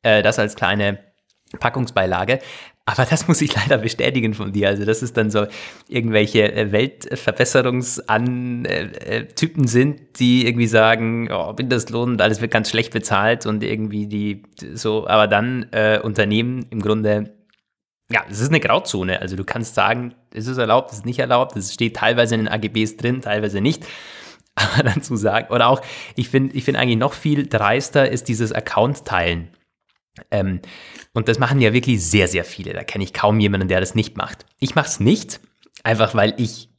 Äh, 0.03 0.21
das 0.21 0.37
als 0.37 0.55
kleine 0.55 0.99
Packungsbeilage. 1.59 2.39
Aber 2.87 3.05
das 3.05 3.27
muss 3.27 3.41
ich 3.41 3.55
leider 3.55 3.79
bestätigen 3.79 4.35
von 4.35 4.51
dir. 4.53 4.69
Also, 4.69 4.85
dass 4.85 5.01
es 5.01 5.11
dann 5.11 5.31
so 5.31 5.47
irgendwelche 5.87 6.53
äh, 6.53 6.71
Weltverbesserungstypen 6.71 8.65
äh, 8.65 9.67
sind, 9.67 10.19
die 10.19 10.45
irgendwie 10.45 10.67
sagen, 10.67 11.31
oh, 11.31 11.53
Mindestlohn 11.57 12.11
und 12.11 12.21
alles 12.21 12.41
wird 12.41 12.51
ganz 12.51 12.69
schlecht 12.69 12.93
bezahlt 12.93 13.47
und 13.47 13.63
irgendwie 13.63 14.05
die 14.05 14.43
so, 14.75 15.07
aber 15.07 15.25
dann 15.27 15.65
äh, 15.71 15.99
Unternehmen 15.99 16.67
im 16.69 16.79
Grunde 16.79 17.34
ja, 18.11 18.23
es 18.29 18.39
ist 18.39 18.49
eine 18.49 18.59
Grauzone. 18.59 19.19
Also 19.21 19.35
du 19.35 19.43
kannst 19.43 19.75
sagen, 19.75 20.13
es 20.31 20.47
ist 20.47 20.57
erlaubt, 20.57 20.91
es 20.91 20.99
ist 20.99 21.05
nicht 21.05 21.19
erlaubt, 21.19 21.55
es 21.55 21.73
steht 21.73 21.95
teilweise 21.95 22.35
in 22.35 22.45
den 22.45 22.47
AGBs 22.47 22.97
drin, 22.97 23.21
teilweise 23.21 23.61
nicht. 23.61 23.85
Aber 24.55 24.83
dann 24.83 25.01
zu 25.01 25.15
sagen, 25.15 25.53
oder 25.53 25.67
auch, 25.67 25.81
ich 26.15 26.29
finde 26.29 26.55
ich 26.55 26.63
finde 26.63 26.79
eigentlich 26.79 26.97
noch 26.97 27.13
viel 27.13 27.47
dreister 27.47 28.09
ist 28.09 28.27
dieses 28.27 28.53
Account-Teilen. 28.53 29.49
Ähm, 30.31 30.61
und 31.13 31.27
das 31.27 31.39
machen 31.39 31.59
ja 31.59 31.73
wirklich 31.73 32.03
sehr, 32.05 32.27
sehr 32.27 32.45
viele. 32.45 32.73
Da 32.73 32.83
kenne 32.83 33.03
ich 33.03 33.13
kaum 33.13 33.39
jemanden, 33.39 33.67
der 33.67 33.81
das 33.81 33.95
nicht 33.95 34.15
macht. 34.15 34.45
Ich 34.59 34.75
mache 34.75 34.87
es 34.87 34.99
nicht, 34.99 35.41
einfach 35.83 36.15
weil 36.15 36.33
ich 36.37 36.69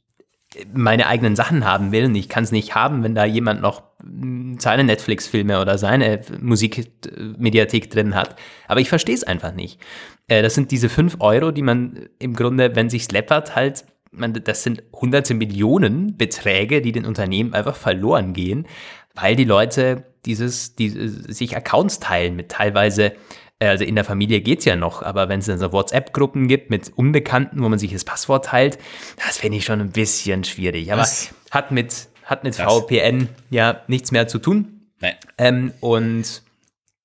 meine 0.73 1.07
eigenen 1.07 1.35
Sachen 1.35 1.65
haben 1.65 1.91
will 1.91 2.05
und 2.05 2.15
ich 2.15 2.29
kann 2.29 2.43
es 2.43 2.51
nicht 2.51 2.75
haben, 2.75 3.03
wenn 3.03 3.15
da 3.15 3.25
jemand 3.25 3.61
noch 3.61 3.83
hm, 4.01 4.57
seine 4.59 4.83
Netflix-Filme 4.83 5.61
oder 5.61 5.77
seine 5.77 6.21
Musikmediathek 6.39 7.89
drin 7.89 8.15
hat. 8.15 8.35
Aber 8.67 8.79
ich 8.79 8.89
verstehe 8.89 9.15
es 9.15 9.23
einfach 9.23 9.53
nicht. 9.53 9.79
Äh, 10.27 10.41
das 10.41 10.55
sind 10.55 10.71
diese 10.71 10.89
5 10.89 11.17
Euro, 11.19 11.51
die 11.51 11.61
man 11.61 12.07
im 12.19 12.33
Grunde, 12.33 12.75
wenn 12.75 12.89
sich 12.89 13.11
läppert, 13.11 13.55
halt, 13.55 13.85
das 14.11 14.63
sind 14.63 14.83
hunderte 14.93 15.33
Millionen 15.33 16.17
Beträge, 16.17 16.81
die 16.81 16.91
den 16.91 17.05
Unternehmen 17.05 17.53
einfach 17.53 17.75
verloren 17.75 18.33
gehen, 18.33 18.65
weil 19.13 19.35
die 19.35 19.43
Leute 19.43 20.05
dieses, 20.25 20.75
die, 20.75 20.89
sich 20.89 21.55
Accounts 21.55 21.99
teilen 21.99 22.35
mit 22.35 22.49
teilweise 22.49 23.13
äh, 23.13 23.15
also 23.59 23.83
in 23.83 23.95
der 23.95 24.03
Familie 24.03 24.41
geht 24.41 24.59
es 24.59 24.65
ja 24.65 24.75
noch, 24.75 25.01
aber 25.01 25.29
wenn 25.29 25.39
es 25.39 25.47
dann 25.47 25.57
so 25.57 25.71
WhatsApp-Gruppen 25.71 26.47
gibt 26.47 26.69
mit 26.69 26.91
Unbekannten, 26.95 27.63
wo 27.63 27.69
man 27.69 27.79
sich 27.79 27.91
das 27.91 28.05
Passwort 28.05 28.45
teilt, 28.45 28.77
das 29.25 29.37
finde 29.37 29.57
ich 29.57 29.65
schon 29.65 29.81
ein 29.81 29.91
bisschen 29.91 30.43
schwierig. 30.43 30.91
Aber 30.91 31.01
Was? 31.01 31.33
hat 31.49 31.71
mit, 31.71 32.07
hat 32.23 32.43
mit 32.43 32.55
VPN 32.55 33.29
ja 33.49 33.81
nichts 33.87 34.11
mehr 34.11 34.27
zu 34.27 34.39
tun. 34.39 34.89
Nee. 35.01 35.13
Ähm, 35.37 35.73
und 35.79 36.43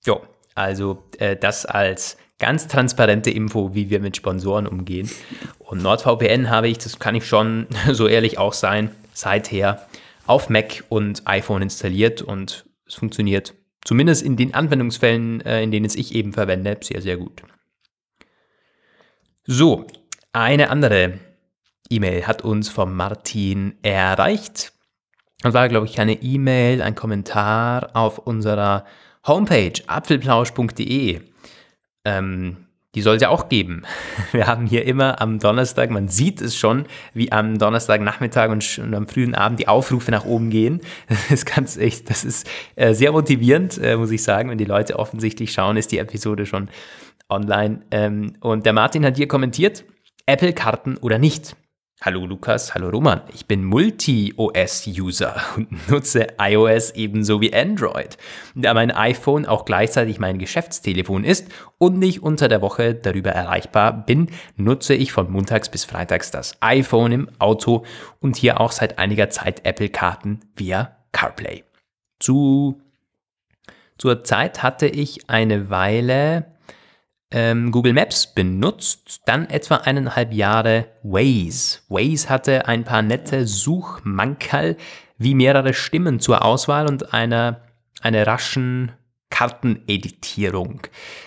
ja, 0.05 0.21
also 0.55 1.03
äh, 1.19 1.37
das 1.37 1.65
als 1.65 2.19
ganz 2.39 2.67
transparente 2.67 3.31
Info, 3.31 3.75
wie 3.75 3.89
wir 3.89 4.01
mit 4.01 4.17
Sponsoren 4.17 4.67
umgehen. 4.67 5.09
Und 5.59 5.83
NordVPN 5.83 6.51
habe 6.51 6.69
ich, 6.69 6.77
das 6.79 6.99
kann 6.99 7.15
ich 7.15 7.27
schon 7.27 7.67
so 7.93 8.09
ehrlich 8.09 8.37
auch 8.37 8.53
sein, 8.53 8.91
seither 9.15 9.87
auf 10.27 10.51
Mac 10.51 10.85
und 10.89 11.27
iPhone 11.27 11.63
installiert 11.63 12.21
und 12.21 12.67
es 12.87 12.95
funktioniert 12.95 13.55
zumindest 13.85 14.23
in 14.23 14.37
den 14.37 14.55
Anwendungsfällen, 14.55 15.41
äh, 15.43 15.63
in 15.63 15.71
denen 15.71 15.87
es 15.87 15.97
ich 15.97 16.15
eben 16.15 16.33
verwende, 16.33 16.79
sehr, 16.83 17.03
sehr 17.03 17.17
gut. 17.17 17.43
So, 19.45 19.87
eine 20.33 20.71
andere 20.71 21.19
E-Mail 21.91 22.27
hat 22.27 22.43
uns 22.43 22.69
von 22.69 22.95
Martin 22.95 23.75
erreicht. 23.83 24.73
Das 25.41 25.55
war, 25.55 25.69
glaube 25.69 25.87
ich, 25.87 25.95
keine 25.95 26.23
E-Mail, 26.23 26.81
ein 26.83 26.95
Kommentar 26.95 27.91
auf 27.95 28.19
unserer 28.19 28.85
Homepage 29.27 29.73
apfelplausch.de. 29.87 31.21
Ähm, 32.05 32.67
die 32.95 33.01
soll 33.01 33.17
es 33.17 33.23
ja 33.23 33.29
auch 33.31 33.49
geben. 33.49 33.83
Wir 34.33 34.47
haben 34.47 34.67
hier 34.67 34.85
immer 34.85 35.21
am 35.21 35.39
Donnerstag, 35.39 35.91
man 35.91 36.09
sieht 36.09 36.41
es 36.41 36.57
schon, 36.57 36.85
wie 37.15 37.33
am 37.33 37.59
Donnerstagnachmittag 37.59 38.51
und, 38.51 38.79
und 38.79 38.95
am 38.95 39.07
frühen 39.07 39.35
Abend 39.35 39.61
die 39.61 39.69
Aufrufe 39.69 40.11
nach 40.11 40.25
oben 40.25 40.51
gehen. 40.51 40.81
Das 41.09 41.31
ist 41.31 41.47
ganz 41.47 41.77
echt, 41.77 42.11
das 42.11 42.25
ist 42.25 42.49
äh, 42.77 42.95
sehr 42.95 43.13
motivierend, 43.13 43.79
äh, 43.79 43.97
muss 43.97 44.11
ich 44.11 44.23
sagen. 44.23 44.51
Wenn 44.51 44.59
die 44.59 44.65
Leute 44.65 44.99
offensichtlich 44.99 45.53
schauen, 45.53 45.77
ist 45.77 45.93
die 45.93 45.99
Episode 45.99 46.47
schon 46.47 46.69
online. 47.29 47.83
Ähm, 47.91 48.35
und 48.41 48.67
der 48.67 48.73
Martin 48.73 49.05
hat 49.05 49.17
hier 49.17 49.29
kommentiert, 49.29 49.85
Apple-Karten 50.27 50.97
oder 50.99 51.19
nicht. 51.19 51.57
Hallo 52.05 52.27
Lukas, 52.27 52.75
hallo 52.75 52.89
Roman. 52.89 53.21
Ich 53.33 53.47
bin 53.47 53.65
Multi-OS-User 53.65 55.41
und 55.57 55.89
nutze 55.89 56.27
iOS 56.37 56.91
ebenso 56.97 57.41
wie 57.41 57.55
Android. 57.55 58.19
Da 58.57 58.75
mein 58.75 58.91
iPhone 58.91 59.47
auch 59.47 59.65
gleichzeitig 59.65 60.19
mein 60.19 60.39
Geschäftstelefon 60.39 61.23
ist 61.23 61.47
und 61.79 62.03
ich 62.03 62.21
unter 62.21 62.49
der 62.49 62.61
Woche 62.61 62.97
darüber 62.97 63.31
erreichbar 63.31 64.05
bin, 64.05 64.33
nutze 64.57 64.95
ich 64.95 65.13
von 65.13 65.31
montags 65.31 65.69
bis 65.69 65.85
freitags 65.85 66.33
das 66.33 66.57
iPhone 66.61 67.13
im 67.13 67.29
Auto 67.39 67.85
und 68.19 68.35
hier 68.35 68.61
auch 68.61 68.73
seit 68.73 68.99
einiger 68.99 69.31
Zeit 69.31 69.65
Apple-Karten 69.65 70.41
via 70.57 70.97
CarPlay. 71.13 71.63
Zu, 72.19 72.83
zur 73.97 74.25
Zeit 74.25 74.65
hatte 74.65 74.89
ich 74.89 75.31
eine 75.31 75.71
Weile 75.71 76.52
ähm, 77.33 77.73
Google 77.73 77.95
Maps 77.95 78.27
benutzt, 78.27 79.23
dann 79.27 79.49
etwa 79.49 79.77
eineinhalb 79.77 80.33
Jahre 80.33 80.87
Waze. 81.03 81.81
Waze 81.89 82.29
hatte 82.29 82.67
ein 82.69 82.85
paar 82.85 83.03
nette 83.03 83.47
Suchmankerl 83.47 84.77
wie 85.19 85.35
mehrere 85.35 85.75
Stimmen 85.75 86.21
zur 86.21 86.45
Auswahl 86.45 86.87
und 86.87 87.13
einer, 87.15 87.63
eine 88.01 88.27
raschen 88.27 88.93
Karteneditierung. 89.31 90.83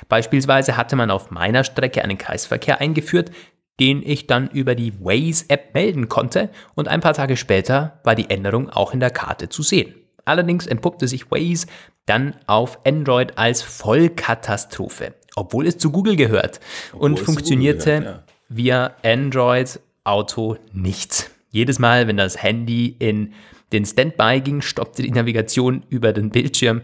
Beispielsweise 0.08 0.78
hatte 0.78 0.96
man 0.96 1.10
auf 1.10 1.32
meiner 1.32 1.64
Strecke 1.64 2.04
einen 2.04 2.18
Kreisverkehr 2.18 2.80
eingeführt, 2.80 3.32
den 3.80 4.04
ich 4.04 4.28
dann 4.28 4.48
über 4.50 4.76
die 4.76 4.94
Waze-App 5.00 5.74
melden 5.74 6.08
konnte 6.08 6.50
und 6.76 6.88
ein 6.88 7.02
paar 7.02 7.14
Tage 7.14 7.36
später 7.36 8.00
war 8.04 8.16
die 8.16 8.30
Änderung 8.30 8.70
auch 8.70 8.94
in 8.94 9.00
der 9.00 9.10
Karte 9.10 9.50
zu 9.50 9.64
sehen. 9.64 9.96
Allerdings 10.24 10.66
entpuppte 10.66 11.08
sich 11.08 11.30
Waze 11.30 11.68
dann 12.06 12.36
auf 12.48 12.86
Android 12.86 13.38
als 13.38 13.62
Vollkatastrophe 13.64 15.14
obwohl 15.36 15.68
es 15.68 15.78
zu 15.78 15.92
Google 15.92 16.16
gehört 16.16 16.60
obwohl 16.94 17.12
und 17.12 17.20
funktionierte 17.20 18.00
gehört, 18.00 18.06
ja. 18.06 18.24
via 18.50 18.96
Android 19.04 19.80
Auto 20.04 20.58
nicht. 20.72 21.32
Jedes 21.50 21.80
Mal, 21.80 22.08
wenn 22.08 22.18
das 22.18 22.42
Handy 22.42 22.96
in 23.00 23.34
den 23.72 23.86
Standby 23.86 24.42
ging, 24.42 24.62
stoppte 24.62 25.02
die 25.02 25.12
Navigation 25.12 25.84
über 25.90 26.14
den 26.14 26.30
Bildschirm. 26.30 26.82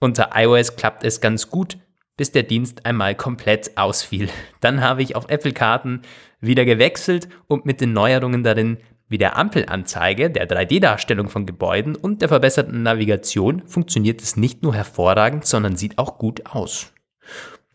Unter 0.00 0.30
iOS 0.34 0.76
klappt 0.76 1.04
es 1.04 1.20
ganz 1.20 1.50
gut, 1.50 1.76
bis 2.16 2.32
der 2.32 2.42
Dienst 2.42 2.86
einmal 2.86 3.14
komplett 3.14 3.76
ausfiel. 3.76 4.28
Dann 4.60 4.80
habe 4.80 5.02
ich 5.02 5.16
auf 5.16 5.28
Apple-Karten 5.28 6.02
wieder 6.40 6.64
gewechselt 6.64 7.28
und 7.46 7.66
mit 7.66 7.80
den 7.80 7.92
Neuerungen 7.92 8.42
darin 8.42 8.78
wie 9.08 9.18
der 9.18 9.36
Ampelanzeige, 9.36 10.30
der 10.30 10.48
3D-Darstellung 10.48 11.28
von 11.28 11.44
Gebäuden 11.44 11.94
und 11.94 12.22
der 12.22 12.28
verbesserten 12.28 12.82
Navigation 12.82 13.62
funktioniert 13.66 14.22
es 14.22 14.36
nicht 14.36 14.62
nur 14.62 14.74
hervorragend, 14.74 15.44
sondern 15.44 15.76
sieht 15.76 15.98
auch 15.98 16.16
gut 16.16 16.46
aus 16.46 16.91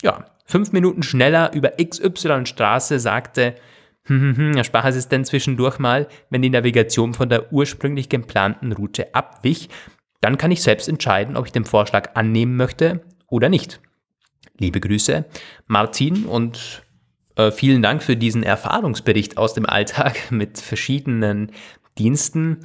ja, 0.01 0.25
fünf 0.46 0.72
Minuten 0.72 1.04
schneller 1.04 1.54
über 1.54 1.74
XY-Straße 1.82 3.00
sagte, 3.00 3.56
hm, 4.04 4.22
hm, 4.22 4.38
hm, 4.38 4.54
der 4.54 4.63
Sprachassistent 4.63 5.27
zwischendurch 5.27 5.80
mal, 5.80 6.08
wenn 6.30 6.42
die 6.42 6.50
Navigation 6.50 7.13
von 7.13 7.30
der 7.30 7.51
ursprünglich 7.51 8.10
geplanten 8.10 8.72
Route 8.72 9.13
abwich, 9.13 9.70
dann 10.22 10.38
kann 10.38 10.51
ich 10.51 10.63
selbst 10.63 10.88
entscheiden, 10.88 11.36
ob 11.36 11.46
ich 11.46 11.51
den 11.51 11.66
Vorschlag 11.66 12.16
annehmen 12.16 12.56
möchte 12.56 13.01
oder 13.27 13.50
nicht. 13.50 13.82
Liebe 14.58 14.80
Grüße, 14.80 15.25
Martin, 15.68 16.25
und 16.25 16.84
äh, 17.36 17.51
vielen 17.51 17.84
Dank 17.84 18.01
für 18.01 18.16
diesen 18.16 18.44
Erfahrungsbericht 18.44 19.38
aus 19.38 19.54
dem 19.54 19.66
Alltag 19.66 20.16
mit 20.32 20.60
verschiedenen 20.60 21.51
Diensten. 21.98 22.60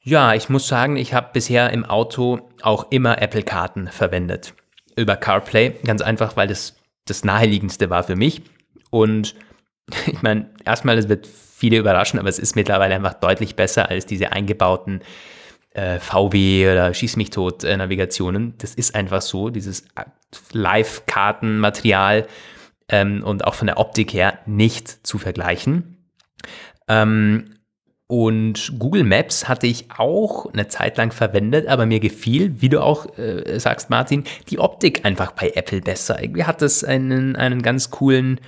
Ja, 0.00 0.34
ich 0.34 0.50
muss 0.50 0.68
sagen, 0.68 0.96
ich 0.96 1.14
habe 1.14 1.30
bisher 1.32 1.70
im 1.70 1.86
Auto 1.86 2.50
auch 2.60 2.90
immer 2.90 3.20
Apple-Karten 3.22 3.88
verwendet 3.88 4.54
über 4.96 5.16
CarPlay, 5.16 5.70
ganz 5.84 6.00
einfach, 6.00 6.36
weil 6.36 6.48
das 6.48 6.76
das 7.06 7.24
naheliegendste 7.24 7.90
war 7.90 8.02
für 8.02 8.16
mich. 8.16 8.42
Und 8.90 9.34
ich 10.06 10.22
meine, 10.22 10.50
erstmal, 10.64 10.98
es 10.98 11.08
wird 11.08 11.26
viele 11.26 11.78
überraschen, 11.78 12.18
aber 12.18 12.28
es 12.28 12.38
ist 12.38 12.56
mittlerweile 12.56 12.94
einfach 12.94 13.14
deutlich 13.14 13.56
besser 13.56 13.88
als 13.88 14.06
diese 14.06 14.32
eingebauten 14.32 15.02
äh, 15.70 15.98
VW 15.98 16.70
oder 16.70 16.94
Schieß 16.94 17.16
mich 17.16 17.30
tot 17.30 17.64
äh, 17.64 17.76
Navigationen. 17.76 18.54
Das 18.58 18.74
ist 18.74 18.94
einfach 18.94 19.22
so, 19.22 19.50
dieses 19.50 19.84
Live-Kartenmaterial 20.52 22.26
ähm, 22.88 23.22
und 23.24 23.44
auch 23.44 23.54
von 23.54 23.66
der 23.66 23.78
Optik 23.78 24.12
her 24.12 24.38
nicht 24.46 25.06
zu 25.06 25.18
vergleichen. 25.18 26.10
Ähm, 26.88 27.56
und 28.06 28.78
Google 28.78 29.04
Maps 29.04 29.48
hatte 29.48 29.66
ich 29.66 29.90
auch 29.96 30.52
eine 30.52 30.68
Zeit 30.68 30.98
lang 30.98 31.10
verwendet, 31.10 31.66
aber 31.68 31.86
mir 31.86 32.00
gefiel, 32.00 32.60
wie 32.60 32.68
du 32.68 32.82
auch 32.82 33.18
äh, 33.18 33.58
sagst, 33.58 33.88
Martin, 33.88 34.24
die 34.50 34.58
Optik 34.58 35.06
einfach 35.06 35.32
bei 35.32 35.52
Apple 35.54 35.80
besser. 35.80 36.22
Irgendwie 36.22 36.44
hat 36.44 36.60
das 36.60 36.84
einen, 36.84 37.34
einen 37.34 37.62
ganz 37.62 37.90
coolen, 37.90 38.40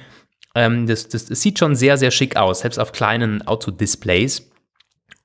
ähm, 0.55 0.87
das, 0.87 1.09
das, 1.09 1.27
das, 1.27 1.41
sieht 1.41 1.59
schon 1.59 1.75
sehr, 1.75 1.97
sehr 1.97 2.11
schick 2.11 2.37
aus, 2.37 2.61
selbst 2.61 2.79
auf 2.79 2.93
kleinen 2.93 3.47
Autodisplays. 3.47 4.51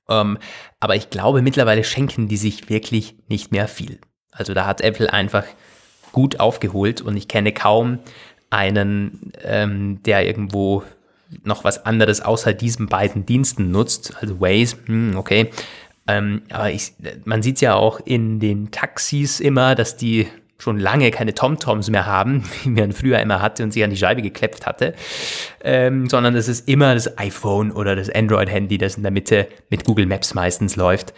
Ähm, 0.08 0.38
aber 0.80 0.96
ich 0.96 1.10
glaube, 1.10 1.42
mittlerweile 1.42 1.84
schenken 1.84 2.26
die 2.26 2.38
sich 2.38 2.70
wirklich 2.70 3.16
nicht 3.28 3.52
mehr 3.52 3.68
viel. 3.68 4.00
Also 4.30 4.54
da 4.54 4.66
hat 4.66 4.80
Apple 4.80 5.12
einfach 5.12 5.44
gut 6.12 6.40
aufgeholt 6.40 7.02
und 7.02 7.18
ich 7.18 7.28
kenne 7.28 7.52
kaum 7.52 7.98
einen, 8.48 9.32
ähm, 9.42 10.02
der 10.04 10.26
irgendwo 10.26 10.84
noch 11.44 11.64
was 11.64 11.84
anderes 11.84 12.20
außer 12.20 12.52
diesen 12.52 12.86
beiden 12.86 13.26
Diensten 13.26 13.70
nutzt, 13.70 14.14
also 14.20 14.40
Waze, 14.40 14.76
hm, 14.86 15.16
okay. 15.16 15.50
Ähm, 16.08 16.42
aber 16.50 16.70
ich, 16.70 16.94
man 17.24 17.42
sieht 17.42 17.60
ja 17.60 17.74
auch 17.74 18.00
in 18.00 18.40
den 18.40 18.70
Taxis 18.70 19.40
immer, 19.40 19.74
dass 19.74 19.96
die 19.96 20.26
schon 20.62 20.78
lange 20.78 21.10
keine 21.10 21.34
TomToms 21.34 21.90
mehr 21.90 22.06
haben, 22.06 22.44
wie 22.62 22.70
man 22.70 22.92
früher 22.92 23.18
immer 23.20 23.42
hatte 23.42 23.62
und 23.62 23.72
sich 23.72 23.82
an 23.82 23.90
die 23.90 23.96
Scheibe 23.96 24.22
geklepft 24.22 24.66
hatte, 24.66 24.94
ähm, 25.62 26.08
sondern 26.08 26.36
es 26.36 26.48
ist 26.48 26.68
immer 26.68 26.94
das 26.94 27.18
iPhone 27.18 27.72
oder 27.72 27.96
das 27.96 28.08
Android-Handy, 28.08 28.78
das 28.78 28.96
in 28.96 29.02
der 29.02 29.12
Mitte 29.12 29.48
mit 29.70 29.84
Google 29.84 30.06
Maps 30.06 30.34
meistens 30.34 30.76
läuft. 30.76 31.12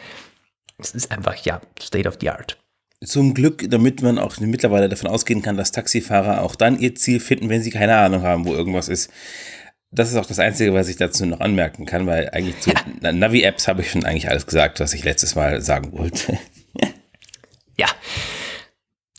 Es 0.79 0.95
ist 0.95 1.13
einfach, 1.13 1.37
ja, 1.37 1.61
State 1.81 2.09
of 2.09 2.17
the 2.21 2.31
Art. 2.31 2.59
Zum 3.05 3.35
Glück, 3.35 3.71
damit 3.71 4.03
man 4.03 4.19
auch 4.19 4.39
mittlerweile 4.41 4.89
davon 4.89 5.11
ausgehen 5.11 5.43
kann, 5.43 5.59
dass 5.59 5.73
Taxifahrer 5.73 6.43
auch 6.43 6.57
dann 6.57 6.79
ihr 6.79 6.95
Ziel 6.95 7.21
finden, 7.21 7.51
wenn 7.51 7.63
sie 7.63 7.71
keine 7.71 7.97
Ahnung 7.97 8.23
haben, 8.23 8.47
wo 8.47 8.55
irgendwas 8.55 8.89
ist. 8.89 9.11
Das 9.95 10.11
ist 10.11 10.17
auch 10.17 10.27
das 10.27 10.39
Einzige, 10.39 10.75
was 10.75 10.89
ich 10.89 10.97
dazu 10.97 11.25
noch 11.25 11.41
anmerken 11.41 11.87
kann, 11.87 12.07
weil 12.07 12.29
eigentlich 12.31 12.61
zu 12.61 12.71
ja. 12.71 13.13
Navi-Apps 13.13 13.69
habe 13.69 13.83
ich 13.83 13.91
schon 13.91 14.05
eigentlich 14.05 14.29
alles 14.29 14.47
gesagt, 14.47 14.81
was 14.81 14.93
ich 14.93 15.05
letztes 15.05 15.37
Mal 15.37 15.61
sagen 15.61 15.97
wollte. 15.97 16.39
ja. 17.79 17.87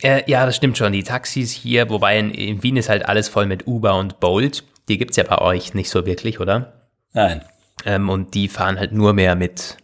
Äh, 0.02 0.30
ja, 0.30 0.46
das 0.46 0.58
stimmt 0.58 0.78
schon. 0.78 0.92
Die 0.92 1.04
Taxis 1.04 1.52
hier, 1.52 1.90
wobei 1.90 2.20
in, 2.20 2.32
in, 2.32 2.62
Wien 2.62 2.76
ist 2.76 2.90
halt 2.90 3.08
alles 3.08 3.30
voll 3.30 3.46
mit 3.46 3.68
Uber 3.68 3.98
und 3.98 4.20
Bolt. 4.20 4.64
Die 4.90 4.98
gibt 4.98 5.12
es 5.12 5.18
ja 5.18 5.24
bei 5.24 5.38
euch 5.40 5.74
nicht 5.74 5.90
so 5.90 6.06
wirklich, 6.06 6.40
oder? 6.40 6.90
Nein. 7.14 7.44
Ähm, 7.86 8.10
und 8.10 8.34
die 8.34 8.50
fahren 8.50 8.78
halt 8.78 8.92
nur 8.92 9.14
mehr 9.14 9.36
mit, 9.36 9.78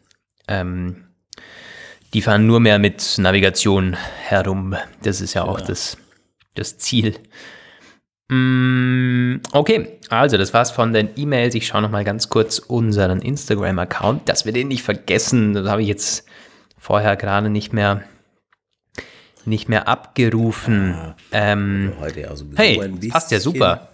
ähm, 0.50 1.06
die 2.14 2.22
fahren 2.22 2.46
nur 2.46 2.60
mehr 2.60 2.80
mit 2.80 3.18
Navigation 3.18 3.96
herum. 4.28 4.76
Das 5.04 5.22
ist 5.22 5.34
ja 5.34 5.44
auch 5.44 5.62
ja. 5.62 5.68
Das, 5.68 5.98
das 6.56 6.78
Ziel. 6.78 7.16
Mm, 8.32 9.42
okay, 9.52 10.00
also 10.10 10.38
das 10.38 10.54
war's 10.54 10.72
von 10.72 10.94
den 10.94 11.10
E-Mails. 11.18 11.54
Ich 11.54 11.68
schaue 11.68 11.82
noch 11.82 11.92
mal 11.92 12.06
ganz 12.06 12.30
kurz 12.30 12.60
unseren 12.60 13.20
Instagram-Account, 13.20 14.30
dass 14.30 14.46
wir 14.46 14.54
den 14.54 14.70
nicht 14.70 14.84
vergessen. 14.84 15.54
Das 15.54 15.68
habe 15.68 15.82
ich 15.82 15.90
jetzt 15.90 16.26
vorher 16.78 17.18
gerade 17.18 17.50
nicht 17.50 17.74
mehr 17.74 18.04
nicht 19.44 19.68
mehr 19.68 19.88
abgerufen. 19.88 20.94
Ah, 20.94 21.16
ähm, 21.32 21.94
heute 22.00 22.30
also 22.30 22.46
hey, 22.56 22.80
passt 23.10 23.32
ja 23.32 23.40
super 23.40 23.91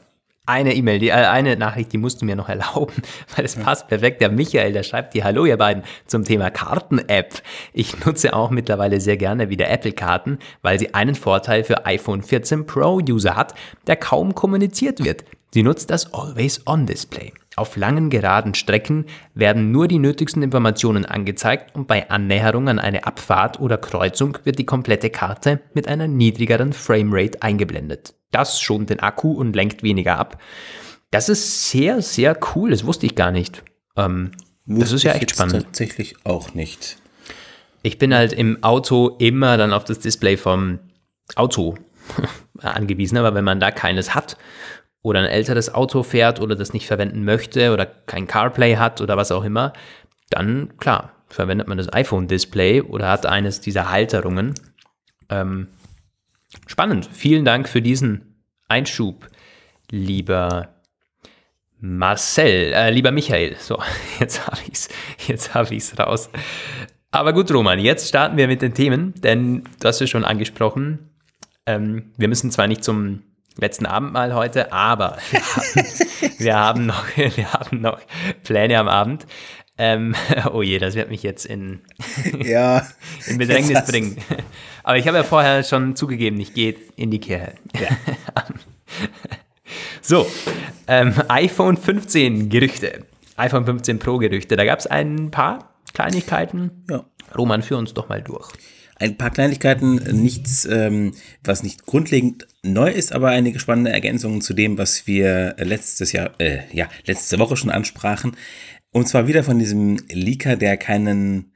eine 0.47 0.73
E-Mail, 0.73 0.99
die, 0.99 1.09
äh, 1.09 1.13
eine 1.13 1.55
Nachricht, 1.57 1.93
die 1.93 1.97
musst 1.97 2.21
du 2.21 2.25
mir 2.25 2.35
noch 2.35 2.49
erlauben, 2.49 2.93
weil 3.35 3.45
es 3.45 3.55
passt 3.55 3.87
perfekt. 3.87 4.21
Der 4.21 4.29
Michael, 4.31 4.73
der 4.73 4.83
schreibt 4.83 5.13
dir, 5.13 5.23
hallo 5.23 5.45
ihr 5.45 5.57
beiden, 5.57 5.83
zum 6.05 6.23
Thema 6.23 6.49
Karten-App. 6.49 7.41
Ich 7.73 8.05
nutze 8.05 8.33
auch 8.33 8.49
mittlerweile 8.49 8.99
sehr 8.99 9.17
gerne 9.17 9.49
wieder 9.49 9.69
Apple-Karten, 9.69 10.39
weil 10.61 10.79
sie 10.79 10.93
einen 10.93 11.15
Vorteil 11.15 11.63
für 11.63 11.85
iPhone 11.85 12.23
14 12.23 12.65
Pro-User 12.65 13.35
hat, 13.35 13.53
der 13.85 13.97
kaum 13.97 14.33
kommuniziert 14.35 15.03
wird. 15.03 15.25
Sie 15.53 15.63
nutzt 15.63 15.89
das 15.89 16.13
Always-On-Display. 16.13 17.33
Auf 17.55 17.75
langen 17.75 18.09
geraden 18.09 18.53
Strecken 18.53 19.05
werden 19.33 19.71
nur 19.71 19.87
die 19.87 19.97
nötigsten 19.97 20.43
Informationen 20.43 21.05
angezeigt 21.05 21.75
und 21.75 21.87
bei 21.87 22.09
Annäherung 22.09 22.69
an 22.69 22.77
eine 22.77 23.05
Abfahrt 23.05 23.59
oder 23.59 23.77
Kreuzung 23.77 24.37
wird 24.43 24.59
die 24.59 24.65
komplette 24.65 25.09
Karte 25.09 25.61
mit 25.73 25.87
einer 25.87 26.07
niedrigeren 26.07 26.73
Framerate 26.73 27.41
eingeblendet. 27.41 28.16
Das 28.31 28.59
schont 28.61 28.89
den 28.89 28.99
Akku 28.99 29.31
und 29.31 29.55
lenkt 29.55 29.83
weniger 29.83 30.17
ab. 30.17 30.41
Das 31.11 31.29
ist 31.29 31.69
sehr, 31.69 32.01
sehr 32.01 32.37
cool. 32.55 32.71
Das 32.71 32.85
wusste 32.85 33.05
ich 33.05 33.15
gar 33.15 33.31
nicht. 33.31 33.63
Ähm, 33.95 34.31
das 34.65 34.91
ist 34.91 35.03
ja 35.03 35.13
echt 35.13 35.31
spannend. 35.31 35.63
Tatsächlich 35.63 36.15
auch 36.25 36.53
nicht. 36.53 36.97
Ich 37.83 37.97
bin 37.97 38.13
halt 38.13 38.33
im 38.33 38.63
Auto 38.63 39.15
immer 39.19 39.55
dann 39.57 39.71
auf 39.71 39.85
das 39.85 39.99
Display 39.99 40.35
vom 40.35 40.79
Auto 41.35 41.77
angewiesen, 42.59 43.17
aber 43.17 43.33
wenn 43.33 43.45
man 43.45 43.59
da 43.59 43.71
keines 43.71 44.13
hat 44.13 44.37
oder 45.01 45.19
ein 45.19 45.25
älteres 45.25 45.73
Auto 45.73 46.03
fährt 46.03 46.41
oder 46.41 46.55
das 46.55 46.73
nicht 46.73 46.87
verwenden 46.87 47.23
möchte 47.23 47.71
oder 47.71 47.85
kein 47.85 48.27
CarPlay 48.27 48.75
hat 48.75 48.99
oder 48.99 49.15
was 49.15 49.31
auch 49.31 49.45
immer, 49.45 49.71
dann 50.29 50.77
klar, 50.77 51.13
verwendet 51.29 51.67
man 51.67 51.77
das 51.77 51.91
iPhone-Display 51.91 52.81
oder 52.81 53.09
hat 53.09 53.25
eines 53.25 53.61
dieser 53.61 53.89
Halterungen. 53.89 54.53
Ähm, 55.29 55.67
Spannend. 56.65 57.09
Vielen 57.11 57.45
Dank 57.45 57.69
für 57.69 57.81
diesen 57.81 58.43
Einschub, 58.67 59.27
lieber 59.91 60.69
Marcel, 61.79 62.73
äh, 62.73 62.89
lieber 62.89 63.11
Michael. 63.11 63.55
So, 63.59 63.81
jetzt 64.19 64.47
habe 64.47 64.59
ich 64.67 64.73
es 64.73 64.89
jetzt 65.27 65.53
hab 65.53 65.71
ich's 65.71 65.97
raus. 65.97 66.29
Aber 67.11 67.33
gut, 67.33 67.51
Roman, 67.51 67.79
jetzt 67.79 68.07
starten 68.07 68.37
wir 68.37 68.47
mit 68.47 68.61
den 68.61 68.73
Themen, 68.73 69.13
denn 69.21 69.63
du 69.79 69.87
hast 69.87 70.01
es 70.01 70.09
schon 70.09 70.25
angesprochen. 70.25 71.09
Ähm, 71.65 72.11
wir 72.17 72.27
müssen 72.27 72.51
zwar 72.51 72.67
nicht 72.67 72.83
zum 72.83 73.23
letzten 73.57 73.85
Abendmahl 73.85 74.33
heute, 74.33 74.71
aber 74.71 75.17
wir 75.31 75.41
haben, 75.43 76.37
wir 76.37 76.55
haben, 76.57 76.85
noch, 76.85 77.05
wir 77.15 77.53
haben 77.53 77.81
noch 77.81 77.99
Pläne 78.43 78.79
am 78.79 78.87
Abend. 78.87 79.25
Ähm, 79.77 80.15
oh 80.51 80.63
je, 80.63 80.79
das 80.79 80.95
wird 80.95 81.09
mich 81.09 81.23
jetzt 81.23 81.45
in, 81.45 81.81
ja, 82.43 82.85
in 83.27 83.37
Bedrängnis 83.37 83.85
bringen. 83.85 84.17
Aber 84.87 84.97
ich 84.97 85.05
habe 85.05 85.17
ja 85.17 85.23
vorher 85.23 85.65
schon 85.65 85.97
zugegeben, 85.97 86.39
ich 86.39 86.53
gehe 86.53 86.73
in 86.95 87.11
die 87.11 87.19
Kirche. 87.19 87.55
Ja. 87.77 87.89
so, 90.01 90.25
ähm, 90.87 91.13
iPhone 91.27 91.75
15 91.75 92.47
Gerüchte. 92.47 93.05
iPhone 93.35 93.65
15 93.65 93.99
Pro 93.99 94.17
Gerüchte. 94.17 94.55
Da 94.55 94.63
gab 94.63 94.79
es 94.79 94.87
ein 94.87 95.29
paar 95.29 95.73
Kleinigkeiten. 95.93 96.85
Ja. 96.89 97.03
Roman, 97.37 97.63
führ 97.63 97.77
uns 97.77 97.93
doch 97.93 98.07
mal 98.07 98.21
durch. 98.21 98.49
Ein 98.95 99.17
paar 99.17 99.31
Kleinigkeiten, 99.31 99.95
nichts, 100.21 100.63
ähm, 100.63 101.11
was 101.43 101.63
nicht 101.63 101.85
grundlegend 101.85 102.47
neu 102.63 102.89
ist, 102.89 103.11
aber 103.11 103.27
einige 103.27 103.59
spannende 103.59 103.91
Ergänzungen 103.91 104.39
zu 104.39 104.53
dem, 104.53 104.77
was 104.77 105.05
wir 105.05 105.57
letztes 105.59 106.13
Jahr, 106.13 106.31
äh, 106.37 106.59
ja, 106.71 106.87
letzte 107.05 107.39
Woche 107.39 107.57
schon 107.57 107.71
ansprachen. 107.71 108.37
Und 108.91 109.09
zwar 109.09 109.27
wieder 109.27 109.43
von 109.43 109.59
diesem 109.59 109.97
Leaker, 110.09 110.55
der 110.55 110.77
keinen, 110.77 111.51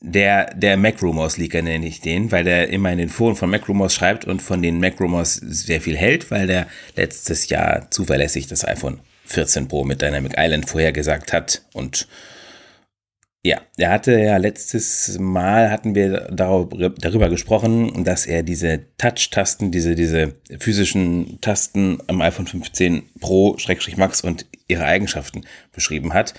der, 0.00 0.54
der 0.54 0.76
Mac 0.76 1.02
Rumors 1.02 1.38
Leaker 1.38 1.62
nenne 1.62 1.86
ich 1.86 2.00
den, 2.00 2.30
weil 2.30 2.44
der 2.44 2.68
immer 2.68 2.92
in 2.92 2.98
den 2.98 3.08
Foren 3.08 3.36
von 3.36 3.50
Mac 3.50 3.68
Rumors 3.68 3.94
schreibt 3.94 4.24
und 4.24 4.40
von 4.40 4.62
den 4.62 4.78
Mac 4.78 5.00
Rumors 5.00 5.34
sehr 5.34 5.80
viel 5.80 5.96
hält, 5.96 6.30
weil 6.30 6.46
der 6.46 6.66
letztes 6.96 7.48
Jahr 7.48 7.90
zuverlässig 7.90 8.46
das 8.46 8.66
iPhone 8.66 9.00
14 9.26 9.68
Pro 9.68 9.84
mit 9.84 10.00
Dynamic 10.00 10.34
Island 10.36 10.68
vorhergesagt 10.68 11.32
hat 11.32 11.62
und 11.72 12.08
ja, 13.44 13.60
er 13.76 13.90
hatte 13.90 14.18
ja 14.18 14.36
letztes 14.36 15.16
Mal 15.18 15.70
hatten 15.70 15.94
wir 15.94 16.28
darüber 16.30 17.28
gesprochen, 17.28 18.04
dass 18.04 18.26
er 18.26 18.42
diese 18.42 18.80
Touch-Tasten, 18.98 19.70
diese, 19.70 19.94
diese 19.94 20.34
physischen 20.58 21.40
Tasten 21.40 21.98
am 22.08 22.20
iPhone 22.20 22.48
15 22.48 23.04
Pro 23.20 23.56
Max 23.96 24.22
und 24.22 24.44
ihre 24.66 24.84
Eigenschaften 24.84 25.42
beschrieben 25.72 26.14
hat. 26.14 26.34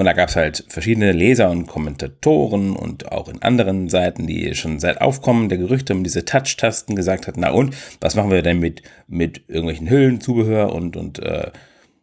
Und 0.00 0.06
da 0.06 0.14
gab 0.14 0.30
es 0.30 0.36
halt 0.36 0.64
verschiedene 0.68 1.12
Leser 1.12 1.50
und 1.50 1.66
Kommentatoren 1.66 2.74
und 2.74 3.12
auch 3.12 3.28
in 3.28 3.42
anderen 3.42 3.90
Seiten, 3.90 4.26
die 4.26 4.54
schon 4.54 4.80
seit 4.80 4.98
Aufkommen 5.02 5.50
der 5.50 5.58
Gerüchte 5.58 5.92
um 5.92 6.04
diese 6.04 6.24
Touch-Tasten 6.24 6.96
gesagt 6.96 7.26
hatten, 7.26 7.40
na 7.40 7.50
und, 7.50 7.76
was 8.00 8.14
machen 8.14 8.30
wir 8.30 8.40
denn 8.40 8.60
mit, 8.60 8.80
mit 9.08 9.42
irgendwelchen 9.46 9.90
Hüllen, 9.90 10.22
Zubehör 10.22 10.72
und, 10.72 10.96
und, 10.96 11.18
äh, 11.18 11.50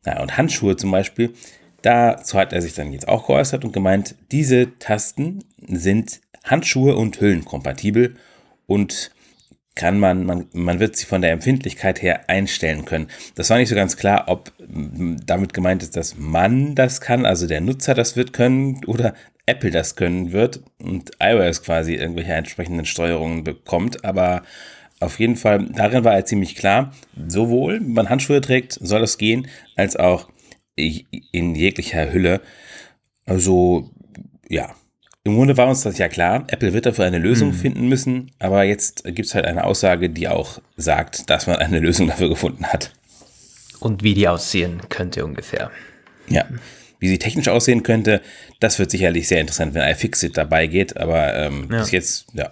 na, 0.06 0.22
und 0.22 0.38
Handschuhe 0.38 0.76
zum 0.76 0.92
Beispiel? 0.92 1.34
Dazu 1.82 2.38
hat 2.38 2.54
er 2.54 2.62
sich 2.62 2.76
dann 2.76 2.94
jetzt 2.94 3.08
auch 3.08 3.26
geäußert 3.26 3.66
und 3.66 3.74
gemeint, 3.74 4.14
diese 4.32 4.78
Tasten 4.78 5.40
sind 5.68 6.22
Handschuhe 6.44 6.96
und 6.96 7.20
Hüllen 7.20 7.46
kompatibel 7.46 8.14
und 8.68 9.10
kann 9.78 10.00
man, 10.00 10.26
man, 10.26 10.48
man 10.52 10.80
wird 10.82 10.98
sie 10.98 11.06
von 11.06 11.22
der 11.22 11.32
Empfindlichkeit 11.32 12.02
her 12.02 12.30
einstellen 12.30 12.84
können. 12.84 13.08
Das 13.36 13.50
war 13.50 13.58
nicht 13.58 13.70
so 13.70 13.76
ganz 13.76 13.96
klar, 13.96 14.26
ob 14.28 14.52
damit 14.68 15.54
gemeint 15.54 15.84
ist, 15.84 15.96
dass 15.96 16.18
man 16.18 16.76
das 16.76 17.00
kann, 17.00 17.26
also 17.26 17.48
der 17.48 17.62
Nutzer 17.62 17.94
das 17.94 18.18
wird 18.18 18.34
können 18.34 18.84
oder 18.86 19.14
Apple 19.46 19.72
das 19.72 19.96
können 19.96 20.34
wird 20.34 20.62
und 20.80 21.12
iOS 21.22 21.64
quasi 21.64 21.94
irgendwelche 21.94 22.34
entsprechenden 22.34 22.86
Steuerungen 22.86 23.44
bekommt, 23.46 24.04
aber 24.04 24.44
auf 25.00 25.20
jeden 25.20 25.36
Fall, 25.36 25.68
darin 25.74 26.04
war 26.04 26.16
er 26.16 26.26
ziemlich 26.26 26.56
klar, 26.56 26.92
sowohl 27.28 27.76
wenn 27.76 27.94
man 27.94 28.10
Handschuhe 28.10 28.42
trägt, 28.42 28.74
soll 28.74 29.02
das 29.02 29.18
gehen, 29.18 29.48
als 29.76 29.96
auch 29.96 30.30
in 30.76 31.56
jeglicher 31.56 32.12
Hülle. 32.12 32.42
Also, 33.26 33.92
ja. 34.50 34.76
Im 35.28 35.36
Grunde 35.36 35.58
war 35.58 35.68
uns 35.68 35.84
das 35.84 35.98
ja 35.98 36.08
klar. 36.08 36.46
Apple 36.48 36.72
wird 36.72 36.86
dafür 36.86 37.04
eine 37.04 37.18
Lösung 37.18 37.50
mhm. 37.50 37.54
finden 37.54 37.90
müssen, 37.90 38.32
aber 38.40 38.64
jetzt 38.64 39.04
gibt 39.04 39.28
es 39.28 39.36
halt 39.36 39.44
eine 39.44 39.66
Aussage, 39.66 40.10
die 40.10 40.30
auch 40.30 40.62
sagt, 40.78 41.30
dass 41.30 41.48
man 41.48 41.58
eine 41.58 41.80
Lösung 41.82 42.08
dafür 42.08 42.30
gefunden 42.30 42.66
hat. 42.66 42.94
Und 43.82 44.04
wie 44.04 44.14
die 44.14 44.30
aussehen 44.30 44.82
könnte 44.88 45.26
ungefähr. 45.26 45.70
Ja. 46.30 46.46
Wie 47.00 47.10
sie 47.10 47.20
technisch 47.20 47.50
aussehen 47.50 47.84
könnte, 47.84 48.22
das 48.62 48.80
wird 48.80 48.90
sicherlich 48.90 49.28
sehr 49.28 49.42
interessant, 49.42 49.74
wenn 49.74 49.86
iFixit 49.86 50.38
dabei 50.38 50.68
geht, 50.68 50.96
aber 50.96 51.36
ähm, 51.36 51.68
ja. 51.70 51.80
bis 51.80 51.92
jetzt, 51.92 52.28
ja, 52.34 52.50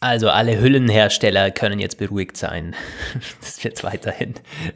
also 0.00 0.28
alle 0.28 0.60
Hüllenhersteller 0.60 1.50
können 1.50 1.78
jetzt 1.78 1.96
beruhigt 1.96 2.36
sein. 2.36 2.74
Das 3.40 3.64
wird 3.64 3.82
weiterhin. 3.84 4.34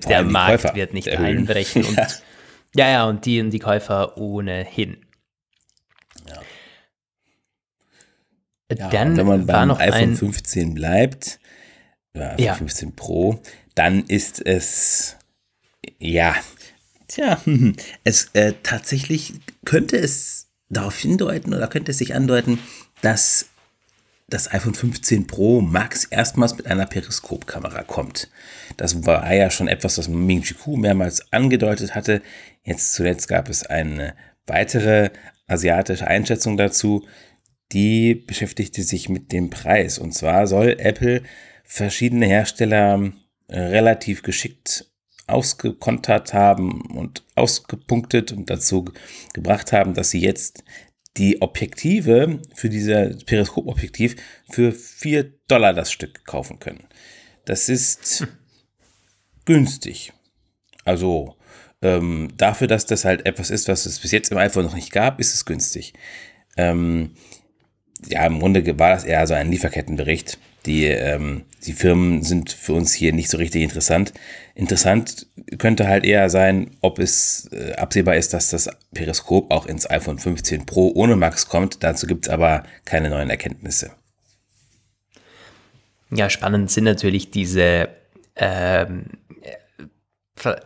Der 0.08 0.22
Markt 0.22 0.62
Käufer 0.62 0.74
wird 0.74 0.94
nicht 0.94 1.10
einbrechen. 1.10 1.84
Und, 1.84 1.98
ja. 2.74 2.88
ja, 2.88 3.04
und 3.06 3.24
die, 3.24 3.40
und 3.40 3.50
die 3.50 3.58
Käufer 3.58 4.16
ohnehin. 4.18 5.04
Ja. 6.28 6.40
Ja, 8.70 8.90
dann 8.90 9.16
wenn 9.16 9.26
man 9.26 9.46
beim 9.46 9.70
iPhone 9.70 10.14
15 10.14 10.74
bleibt, 10.74 11.40
iPhone 12.14 12.38
ja. 12.38 12.54
15 12.54 12.94
Pro, 12.94 13.40
dann 13.74 14.04
ist 14.04 14.44
es 14.44 15.16
ja, 15.98 16.36
tja, 17.06 17.40
es 18.04 18.30
äh, 18.34 18.54
tatsächlich 18.62 19.34
könnte 19.64 19.96
es 19.96 20.48
darauf 20.68 20.98
hindeuten 20.98 21.54
oder 21.54 21.68
könnte 21.68 21.92
es 21.92 21.98
sich 21.98 22.14
andeuten, 22.14 22.58
dass 23.00 23.46
das 24.28 24.52
iPhone 24.52 24.74
15 24.74 25.26
Pro 25.26 25.62
Max 25.62 26.04
erstmals 26.04 26.56
mit 26.56 26.66
einer 26.66 26.84
Periskopkamera 26.84 27.82
kommt. 27.82 28.28
Das 28.76 29.06
war 29.06 29.32
ja 29.32 29.50
schon 29.50 29.68
etwas, 29.68 29.96
was 29.96 30.08
Ming 30.08 30.42
Chi 30.42 30.52
Ku 30.52 30.76
mehrmals 30.76 31.32
angedeutet 31.32 31.94
hatte. 31.94 32.20
Jetzt 32.68 32.92
zuletzt 32.92 33.28
gab 33.28 33.48
es 33.48 33.64
eine 33.64 34.14
weitere 34.46 35.08
asiatische 35.46 36.06
Einschätzung 36.06 36.58
dazu, 36.58 37.06
die 37.72 38.14
beschäftigte 38.14 38.82
sich 38.82 39.08
mit 39.08 39.32
dem 39.32 39.48
Preis. 39.48 39.98
Und 39.98 40.12
zwar 40.12 40.46
soll 40.46 40.76
Apple 40.78 41.22
verschiedene 41.64 42.26
Hersteller 42.26 43.10
äh, 43.46 43.58
relativ 43.58 44.22
geschickt 44.22 44.84
ausgekontert 45.26 46.34
haben 46.34 46.82
und 46.94 47.24
ausgepunktet 47.36 48.32
und 48.32 48.50
dazu 48.50 48.84
gebracht 49.32 49.72
haben, 49.72 49.94
dass 49.94 50.10
sie 50.10 50.20
jetzt 50.20 50.62
die 51.16 51.40
Objektive 51.40 52.42
für 52.54 52.68
dieses 52.68 53.24
Periskopobjektiv 53.24 54.16
für 54.50 54.72
4 54.72 55.24
Dollar 55.48 55.72
das 55.72 55.90
Stück 55.90 56.26
kaufen 56.26 56.58
können. 56.58 56.86
Das 57.46 57.70
ist 57.70 58.20
hm. 58.20 58.28
günstig. 59.46 60.12
Also 60.84 61.37
ähm, 61.82 62.30
dafür, 62.36 62.66
dass 62.66 62.86
das 62.86 63.04
halt 63.04 63.26
etwas 63.26 63.50
ist, 63.50 63.68
was 63.68 63.86
es 63.86 64.00
bis 64.00 64.12
jetzt 64.12 64.30
im 64.32 64.38
iPhone 64.38 64.64
noch 64.64 64.74
nicht 64.74 64.92
gab, 64.92 65.20
ist 65.20 65.34
es 65.34 65.44
günstig. 65.44 65.94
Ähm, 66.56 67.12
ja, 68.06 68.26
im 68.26 68.38
Grunde 68.40 68.78
war 68.78 68.90
das 68.90 69.04
eher 69.04 69.26
so 69.26 69.34
ein 69.34 69.50
Lieferkettenbericht. 69.50 70.38
Die, 70.66 70.84
ähm, 70.84 71.44
die 71.64 71.72
Firmen 71.72 72.22
sind 72.22 72.52
für 72.52 72.74
uns 72.74 72.92
hier 72.92 73.12
nicht 73.12 73.30
so 73.30 73.38
richtig 73.38 73.62
interessant. 73.62 74.12
Interessant 74.54 75.26
könnte 75.58 75.88
halt 75.88 76.04
eher 76.04 76.28
sein, 76.30 76.72
ob 76.80 76.98
es 76.98 77.48
äh, 77.52 77.74
absehbar 77.74 78.16
ist, 78.16 78.34
dass 78.34 78.50
das 78.50 78.68
Periskop 78.92 79.50
auch 79.50 79.66
ins 79.66 79.88
iPhone 79.88 80.18
15 80.18 80.66
Pro 80.66 80.92
ohne 80.94 81.16
Max 81.16 81.48
kommt. 81.48 81.82
Dazu 81.82 82.06
gibt 82.06 82.26
es 82.26 82.28
aber 82.30 82.64
keine 82.84 83.08
neuen 83.08 83.30
Erkenntnisse. 83.30 83.92
Ja, 86.10 86.28
spannend 86.30 86.70
sind 86.70 86.84
natürlich 86.84 87.30
diese 87.30 87.88
ähm, 88.36 89.04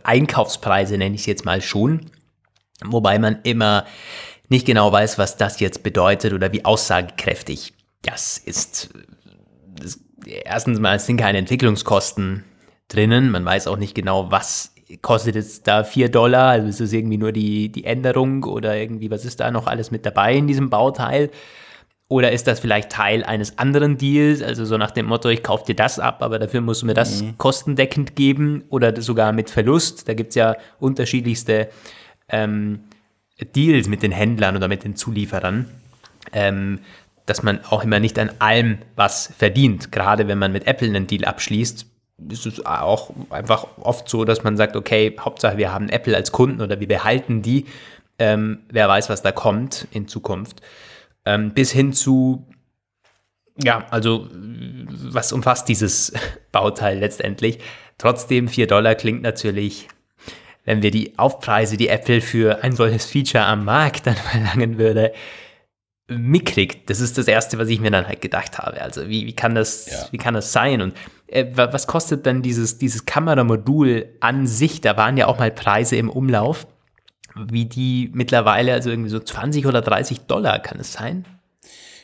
Einkaufspreise, 0.03 0.97
nenne 0.97 1.15
ich 1.15 1.21
es 1.21 1.27
jetzt 1.27 1.45
mal 1.45 1.61
schon. 1.61 2.11
Wobei 2.83 3.19
man 3.19 3.39
immer 3.43 3.85
nicht 4.49 4.65
genau 4.65 4.91
weiß, 4.91 5.17
was 5.17 5.37
das 5.37 5.59
jetzt 5.59 5.83
bedeutet 5.83 6.33
oder 6.33 6.51
wie 6.51 6.65
aussagekräftig 6.65 7.73
das 8.01 8.37
ist. 8.37 8.89
Das, 9.79 9.99
erstens 10.43 10.79
mal, 10.79 10.99
sind 10.99 11.17
keine 11.17 11.37
Entwicklungskosten 11.37 12.43
drinnen. 12.87 13.31
Man 13.31 13.45
weiß 13.45 13.67
auch 13.67 13.77
nicht 13.77 13.95
genau, 13.95 14.31
was 14.31 14.73
kostet 15.01 15.35
es 15.35 15.63
da 15.63 15.83
4 15.83 16.09
Dollar. 16.09 16.49
Also 16.49 16.67
ist 16.67 16.81
es 16.81 16.93
irgendwie 16.93 17.17
nur 17.17 17.31
die, 17.31 17.71
die 17.71 17.85
Änderung 17.85 18.43
oder 18.43 18.75
irgendwie, 18.75 19.09
was 19.09 19.25
ist 19.25 19.39
da 19.39 19.49
noch 19.51 19.67
alles 19.67 19.91
mit 19.91 20.05
dabei 20.05 20.35
in 20.35 20.47
diesem 20.47 20.69
Bauteil? 20.69 21.31
Oder 22.09 22.31
ist 22.31 22.47
das 22.47 22.59
vielleicht 22.59 22.91
Teil 22.91 23.23
eines 23.23 23.57
anderen 23.57 23.97
Deals? 23.97 24.41
Also 24.41 24.65
so 24.65 24.77
nach 24.77 24.91
dem 24.91 25.07
Motto, 25.07 25.29
ich 25.29 25.41
kaufe 25.41 25.65
dir 25.65 25.75
das 25.75 25.99
ab, 25.99 26.21
aber 26.21 26.37
dafür 26.37 26.61
musst 26.61 26.81
du 26.81 26.85
mir 26.85 26.93
das 26.93 27.23
mhm. 27.23 27.37
kostendeckend 27.37 28.15
geben 28.15 28.63
oder 28.69 29.01
sogar 29.01 29.31
mit 29.31 29.49
Verlust. 29.49 30.07
Da 30.07 30.13
gibt 30.13 30.29
es 30.29 30.35
ja 30.35 30.55
unterschiedlichste 30.79 31.69
ähm, 32.29 32.81
Deals 33.55 33.87
mit 33.87 34.03
den 34.03 34.11
Händlern 34.11 34.55
oder 34.55 34.67
mit 34.67 34.83
den 34.83 34.95
Zulieferern. 34.95 35.65
Ähm, 36.33 36.79
dass 37.25 37.43
man 37.43 37.63
auch 37.65 37.83
immer 37.83 37.99
nicht 37.99 38.19
an 38.19 38.31
allem 38.39 38.79
was 38.95 39.33
verdient. 39.37 39.91
Gerade 39.91 40.27
wenn 40.27 40.37
man 40.37 40.51
mit 40.51 40.67
Apple 40.67 40.87
einen 40.87 41.07
Deal 41.07 41.25
abschließt, 41.25 41.85
ist 42.29 42.45
es 42.45 42.65
auch 42.65 43.11
einfach 43.29 43.65
oft 43.77 44.09
so, 44.09 44.25
dass 44.25 44.43
man 44.43 44.57
sagt, 44.57 44.75
okay, 44.75 45.15
Hauptsache 45.19 45.57
wir 45.57 45.73
haben 45.73 45.89
Apple 45.89 46.15
als 46.15 46.31
Kunden 46.31 46.61
oder 46.61 46.79
wir 46.79 46.87
behalten 46.87 47.41
die. 47.41 47.65
Ähm, 48.19 48.59
wer 48.69 48.87
weiß, 48.87 49.09
was 49.09 49.21
da 49.21 49.31
kommt 49.31 49.87
in 49.91 50.07
Zukunft. 50.07 50.61
Ähm, 51.25 51.53
bis 51.53 51.71
hin 51.71 51.93
zu, 51.93 52.47
ja, 53.61 53.85
also 53.89 54.29
was 54.31 55.31
umfasst 55.31 55.67
dieses 55.69 56.13
Bauteil 56.51 56.99
letztendlich? 56.99 57.59
Trotzdem 57.97 58.47
4 58.47 58.67
Dollar 58.67 58.95
klingt 58.95 59.21
natürlich, 59.21 59.87
wenn 60.65 60.81
wir 60.81 60.91
die 60.91 61.17
Aufpreise, 61.17 61.77
die 61.77 61.89
Apple 61.89 62.21
für 62.21 62.63
ein 62.63 62.75
solches 62.75 63.05
Feature 63.05 63.45
am 63.45 63.65
Markt 63.65 64.07
dann 64.07 64.15
verlangen 64.31 64.77
würde, 64.77 65.13
mickrig. 66.07 66.85
Das 66.87 66.99
ist 66.99 67.17
das 67.17 67.27
Erste, 67.27 67.57
was 67.57 67.69
ich 67.69 67.79
mir 67.79 67.91
dann 67.91 68.07
halt 68.07 68.21
gedacht 68.21 68.57
habe. 68.59 68.81
Also 68.81 69.07
wie, 69.07 69.25
wie, 69.25 69.33
kann, 69.33 69.55
das, 69.55 69.89
ja. 69.89 70.07
wie 70.11 70.17
kann 70.17 70.33
das 70.33 70.51
sein? 70.51 70.81
Und 70.81 70.93
äh, 71.27 71.45
was 71.53 71.87
kostet 71.87 72.25
dann 72.25 72.41
dieses, 72.41 72.77
dieses 72.77 73.05
Kameramodul 73.05 74.09
an 74.19 74.47
sich? 74.47 74.81
Da 74.81 74.97
waren 74.97 75.17
ja 75.17 75.27
auch 75.27 75.39
mal 75.39 75.51
Preise 75.51 75.95
im 75.95 76.09
Umlauf 76.09 76.67
wie 77.35 77.65
die 77.65 78.09
mittlerweile, 78.13 78.73
also 78.73 78.89
irgendwie 78.89 79.09
so 79.09 79.19
20 79.19 79.65
oder 79.65 79.81
30 79.81 80.21
Dollar, 80.21 80.59
kann 80.59 80.79
es 80.79 80.93
sein? 80.93 81.25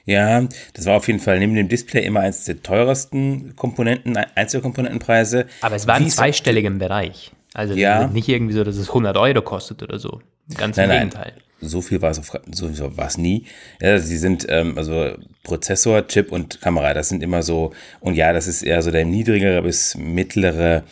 Ja, 0.05 0.47
das 0.73 0.85
war 0.85 0.97
auf 0.97 1.07
jeden 1.07 1.19
Fall 1.19 1.39
neben 1.39 1.53
dem 1.53 1.67
Display 1.67 2.03
immer 2.03 2.21
eines 2.21 2.45
der 2.45 2.63
teuersten 2.63 3.55
Komponenten, 3.55 4.17
Einzelkomponentenpreise. 4.17 5.45
Aber 5.61 5.75
es 5.75 5.85
war 5.85 5.97
im 5.97 6.09
zweistelligen 6.09 6.79
Bereich. 6.79 7.31
Also 7.53 7.75
ja. 7.75 8.07
nicht 8.07 8.27
irgendwie 8.27 8.53
so, 8.53 8.63
dass 8.63 8.77
es 8.77 8.89
100 8.89 9.17
Euro 9.17 9.41
kostet 9.41 9.83
oder 9.83 9.99
so. 9.99 10.21
Ganz 10.55 10.77
nein, 10.77 10.89
im 10.89 10.95
Gegenteil. 10.95 11.33
Nein. 11.35 11.43
So 11.61 11.81
viel 11.81 12.01
war 12.01 12.11
es 12.11 12.19
auf, 12.19 12.31
so 12.51 12.97
war 12.97 13.07
es 13.07 13.17
nie. 13.17 13.45
Ja, 13.81 13.99
sie 13.99 14.17
sind, 14.17 14.45
ähm, 14.49 14.77
also 14.77 15.11
Prozessor, 15.43 16.07
Chip 16.07 16.31
und 16.31 16.61
Kamera, 16.61 16.93
das 16.93 17.09
sind 17.09 17.21
immer 17.21 17.43
so, 17.43 17.73
und 17.99 18.15
ja, 18.15 18.31
das 18.31 18.47
ist 18.47 18.63
eher 18.63 18.81
so 18.81 18.91
der 18.91 19.03
niedrigere 19.05 19.61
bis 19.61 19.95
mittlere 19.95 20.83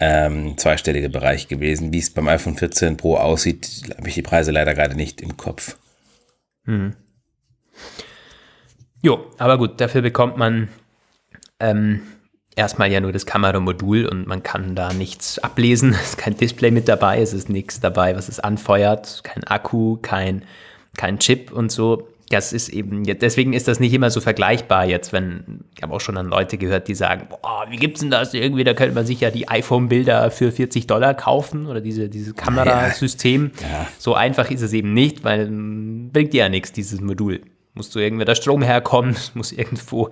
ähm, 0.00 0.56
zweistellige 0.58 1.08
Bereich 1.08 1.48
gewesen. 1.48 1.92
Wie 1.92 1.98
es 1.98 2.10
beim 2.10 2.28
iPhone 2.28 2.56
14 2.56 2.96
Pro 2.96 3.16
aussieht, 3.16 3.82
habe 3.96 4.08
ich 4.08 4.14
die 4.14 4.22
Preise 4.22 4.50
leider 4.50 4.74
gerade 4.74 4.94
nicht 4.94 5.20
im 5.20 5.36
Kopf. 5.36 5.76
Hm. 6.64 6.94
Jo, 9.02 9.30
aber 9.38 9.58
gut, 9.58 9.80
dafür 9.80 10.02
bekommt 10.02 10.36
man 10.36 10.68
ähm, 11.60 12.02
erstmal 12.56 12.90
ja 12.90 13.00
nur 13.00 13.12
das 13.12 13.26
Kameramodul 13.26 14.06
und 14.06 14.26
man 14.26 14.42
kann 14.42 14.74
da 14.74 14.92
nichts 14.92 15.38
ablesen. 15.38 15.92
Es 16.00 16.10
ist 16.10 16.18
kein 16.18 16.36
Display 16.36 16.70
mit 16.70 16.88
dabei, 16.88 17.20
es 17.20 17.32
ist 17.32 17.48
nichts 17.48 17.80
dabei, 17.80 18.16
was 18.16 18.28
es 18.28 18.40
anfeuert, 18.40 19.22
kein 19.22 19.44
Akku, 19.44 19.98
kein, 20.02 20.42
kein 20.96 21.18
Chip 21.18 21.52
und 21.52 21.70
so 21.70 22.08
das 22.28 22.52
ist 22.52 22.68
eben, 22.68 23.04
deswegen 23.04 23.52
ist 23.52 23.68
das 23.68 23.78
nicht 23.78 23.92
immer 23.92 24.10
so 24.10 24.20
vergleichbar 24.20 24.84
jetzt, 24.84 25.12
wenn, 25.12 25.60
ich 25.76 25.82
habe 25.82 25.94
auch 25.94 26.00
schon 26.00 26.16
an 26.16 26.26
Leute 26.26 26.58
gehört, 26.58 26.88
die 26.88 26.94
sagen, 26.94 27.28
boah, 27.28 27.66
wie 27.68 27.76
gibt's 27.76 28.00
denn 28.00 28.10
das 28.10 28.34
irgendwie, 28.34 28.64
da 28.64 28.74
könnte 28.74 28.94
man 28.94 29.06
sich 29.06 29.20
ja 29.20 29.30
die 29.30 29.48
iPhone-Bilder 29.48 30.30
für 30.30 30.50
40 30.50 30.86
Dollar 30.86 31.14
kaufen 31.14 31.66
oder 31.66 31.80
diese, 31.80 32.08
dieses 32.08 32.34
Kamerasystem. 32.34 33.52
Ja, 33.60 33.68
ja. 33.68 33.88
So 33.98 34.14
einfach 34.14 34.50
ist 34.50 34.62
es 34.62 34.72
eben 34.72 34.92
nicht, 34.92 35.22
weil 35.22 35.46
bringt 35.46 36.32
dir 36.32 36.44
ja 36.44 36.48
nichts, 36.48 36.72
dieses 36.72 37.00
Modul. 37.00 37.42
Musst 37.74 37.94
du 37.94 37.98
irgendwo 37.98 38.24
der 38.24 38.34
Strom 38.34 38.62
herkommen, 38.62 39.16
muss 39.34 39.52
irgendwo 39.52 40.10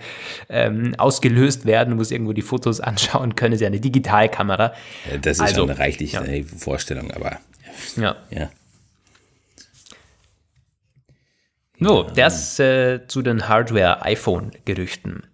ähm, 0.48 0.94
ausgelöst 0.98 1.66
werden, 1.66 1.96
muss 1.96 2.12
irgendwo 2.12 2.32
die 2.32 2.42
Fotos 2.42 2.80
anschauen 2.80 3.34
können, 3.34 3.54
ist 3.54 3.60
ja 3.60 3.66
eine 3.66 3.80
Digitalkamera. 3.80 4.72
Das 5.22 5.38
ist 5.38 5.40
also, 5.40 5.62
schon 5.62 5.70
eine 5.70 5.78
reichliche 5.78 6.18
ja. 6.24 6.44
Vorstellung, 6.58 7.10
aber 7.10 7.38
ja. 7.96 8.14
ja. 8.30 8.50
So, 11.84 12.02
das 12.02 12.58
äh, 12.60 13.06
zu 13.08 13.20
den 13.20 13.46
Hardware-iPhone-Gerüchten. 13.46 15.24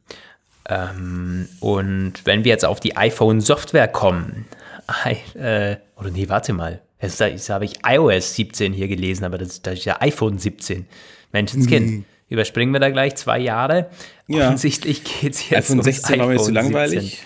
Ähm, 0.69 1.49
und 1.61 2.15
wenn 2.25 2.43
wir 2.43 2.51
jetzt 2.51 2.65
auf 2.65 2.81
die 2.81 2.97
iPhone-Software 2.97 3.87
kommen, 3.87 4.47
äh, 5.35 5.77
oder 5.95 6.11
nee, 6.11 6.29
warte 6.29 6.53
mal, 6.53 6.81
jetzt, 7.01 7.21
jetzt 7.21 7.51
habe 7.51 7.67
ich 7.67 7.75
iOS 7.87 8.35
17 8.35 8.73
hier 8.73 8.89
gelesen, 8.89 9.25
aber 9.25 9.39
das, 9.39 9.63
das 9.63 9.75
ist 9.75 9.85
ja 9.85 9.99
iPhone 10.01 10.39
17. 10.39 10.87
Menschenskind. 11.31 11.87
Mhm. 11.89 12.05
Überspringen 12.29 12.73
wir 12.73 12.81
da 12.81 12.91
gleich 12.91 13.15
zwei 13.15 13.39
Jahre. 13.39 13.89
Ja. 14.27 14.47
Offensichtlich 14.47 15.05
geht 15.05 15.35
es 15.35 15.51
jetzt 15.51 15.71
iPhone 15.71 15.85
16 15.85 16.19
war 16.19 16.27
mir 16.27 16.39
zu 16.39 16.51
langweilig. 16.51 17.23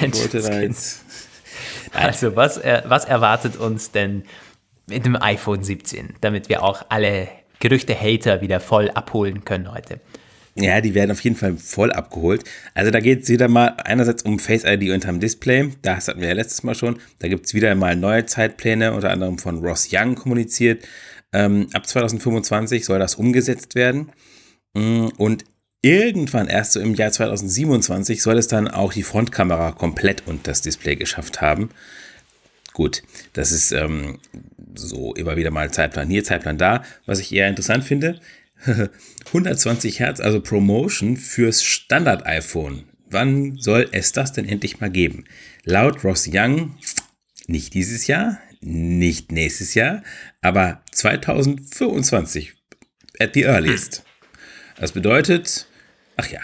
Menschenskind. 0.00 0.76
Also, 1.92 2.36
was, 2.36 2.56
äh, 2.58 2.82
was 2.84 3.04
erwartet 3.04 3.56
uns 3.56 3.90
denn 3.90 4.22
mit 4.86 5.06
dem 5.06 5.20
iPhone 5.20 5.64
17, 5.64 6.14
damit 6.20 6.48
wir 6.48 6.62
auch 6.62 6.84
alle 6.88 7.26
Gerüchte-Hater 7.60 8.40
wieder 8.40 8.60
voll 8.60 8.90
abholen 8.90 9.44
können 9.44 9.72
heute. 9.72 10.00
Ja, 10.56 10.80
die 10.80 10.94
werden 10.94 11.12
auf 11.12 11.20
jeden 11.20 11.36
Fall 11.36 11.56
voll 11.56 11.92
abgeholt. 11.92 12.44
Also 12.74 12.90
da 12.90 13.00
geht 13.00 13.22
es 13.22 13.28
wieder 13.28 13.48
mal 13.48 13.76
einerseits 13.84 14.24
um 14.24 14.38
Face 14.38 14.64
ID 14.64 14.90
unterm 14.90 15.20
Display. 15.20 15.70
Das 15.82 16.08
hatten 16.08 16.20
wir 16.20 16.28
ja 16.28 16.34
letztes 16.34 16.62
Mal 16.64 16.74
schon. 16.74 16.98
Da 17.20 17.28
gibt 17.28 17.46
es 17.46 17.54
wieder 17.54 17.74
mal 17.74 17.96
neue 17.96 18.26
Zeitpläne, 18.26 18.92
unter 18.92 19.10
anderem 19.10 19.38
von 19.38 19.64
Ross 19.64 19.88
Young 19.92 20.16
kommuniziert. 20.16 20.84
Ähm, 21.32 21.68
ab 21.72 21.86
2025 21.86 22.84
soll 22.84 22.98
das 22.98 23.14
umgesetzt 23.14 23.76
werden. 23.76 24.10
Mm, 24.74 25.06
und 25.16 25.44
irgendwann 25.82 26.48
erst 26.48 26.72
so 26.72 26.80
im 26.80 26.94
Jahr 26.94 27.12
2027 27.12 28.20
soll 28.22 28.36
es 28.36 28.48
dann 28.48 28.68
auch 28.68 28.92
die 28.92 29.04
Frontkamera 29.04 29.72
komplett 29.72 30.24
unter 30.26 30.50
das 30.50 30.62
Display 30.62 30.96
geschafft 30.96 31.40
haben. 31.40 31.70
Gut, 32.72 33.02
das 33.32 33.52
ist 33.52 33.72
ähm, 33.72 34.18
so 34.86 35.14
immer 35.14 35.36
wieder 35.36 35.50
mal 35.50 35.70
Zeitplan 35.70 36.08
hier, 36.08 36.24
Zeitplan 36.24 36.58
da. 36.58 36.84
Was 37.06 37.20
ich 37.20 37.32
eher 37.32 37.48
interessant 37.48 37.84
finde, 37.84 38.20
120 39.26 40.00
Hertz, 40.00 40.20
also 40.20 40.40
Promotion 40.40 41.16
fürs 41.16 41.62
Standard-iPhone. 41.62 42.84
Wann 43.08 43.56
soll 43.58 43.88
es 43.92 44.12
das 44.12 44.32
denn 44.32 44.48
endlich 44.48 44.80
mal 44.80 44.90
geben? 44.90 45.24
Laut 45.64 46.04
Ross 46.04 46.28
Young 46.30 46.76
nicht 47.50 47.74
dieses 47.74 48.06
Jahr, 48.06 48.38
nicht 48.60 49.32
nächstes 49.32 49.74
Jahr, 49.74 50.02
aber 50.40 50.82
2025 50.92 52.54
at 53.18 53.34
the 53.34 53.42
earliest. 53.42 54.04
Das 54.76 54.92
bedeutet, 54.92 55.66
ach 56.16 56.28
ja, 56.28 56.40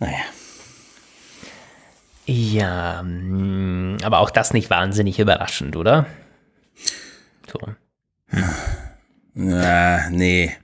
naja. 0.00 0.24
Ja, 2.30 3.02
mm, 3.02 3.96
aber 4.02 4.18
auch 4.18 4.28
das 4.28 4.52
nicht 4.52 4.68
wahnsinnig 4.68 5.18
überraschend, 5.18 5.76
oder? 5.76 6.06
So. 7.50 7.58
Ja, 9.34 10.10
nee. 10.10 10.54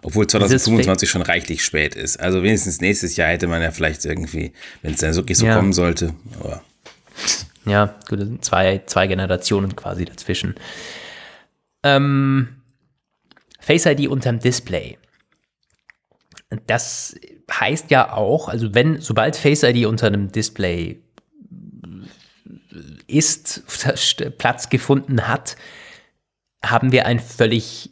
Obwohl 0.00 0.26
2025 0.26 1.10
schon 1.10 1.20
reichlich 1.20 1.62
spät 1.62 1.94
ist. 1.94 2.18
Also 2.18 2.42
wenigstens 2.42 2.80
nächstes 2.80 3.16
Jahr 3.16 3.28
hätte 3.28 3.48
man 3.48 3.60
ja 3.60 3.70
vielleicht 3.70 4.06
irgendwie, 4.06 4.54
wenn 4.80 4.94
es 4.94 5.00
dann 5.00 5.14
wirklich 5.14 5.36
so 5.36 5.44
ja. 5.44 5.56
kommen 5.56 5.74
sollte. 5.74 6.14
Aber 6.38 6.62
Ja, 7.66 7.98
gut, 8.08 8.42
zwei, 8.42 8.80
zwei 8.86 9.08
Generationen 9.08 9.76
quasi 9.76 10.06
dazwischen. 10.06 10.54
Ähm, 11.82 12.62
Face 13.58 13.84
ID 13.84 14.08
unterm 14.08 14.38
Display. 14.38 14.96
Das 16.66 17.14
heißt 17.52 17.90
ja 17.90 18.12
auch, 18.12 18.48
also 18.48 18.74
wenn, 18.74 19.00
sobald 19.00 19.36
Face 19.36 19.62
ID 19.62 19.86
unter 19.86 20.06
einem 20.06 20.30
Display 20.30 21.00
ist, 23.06 23.64
Platz 24.38 24.68
gefunden 24.68 25.26
hat, 25.26 25.56
haben 26.64 26.92
wir 26.92 27.06
ein 27.06 27.18
völlig 27.18 27.90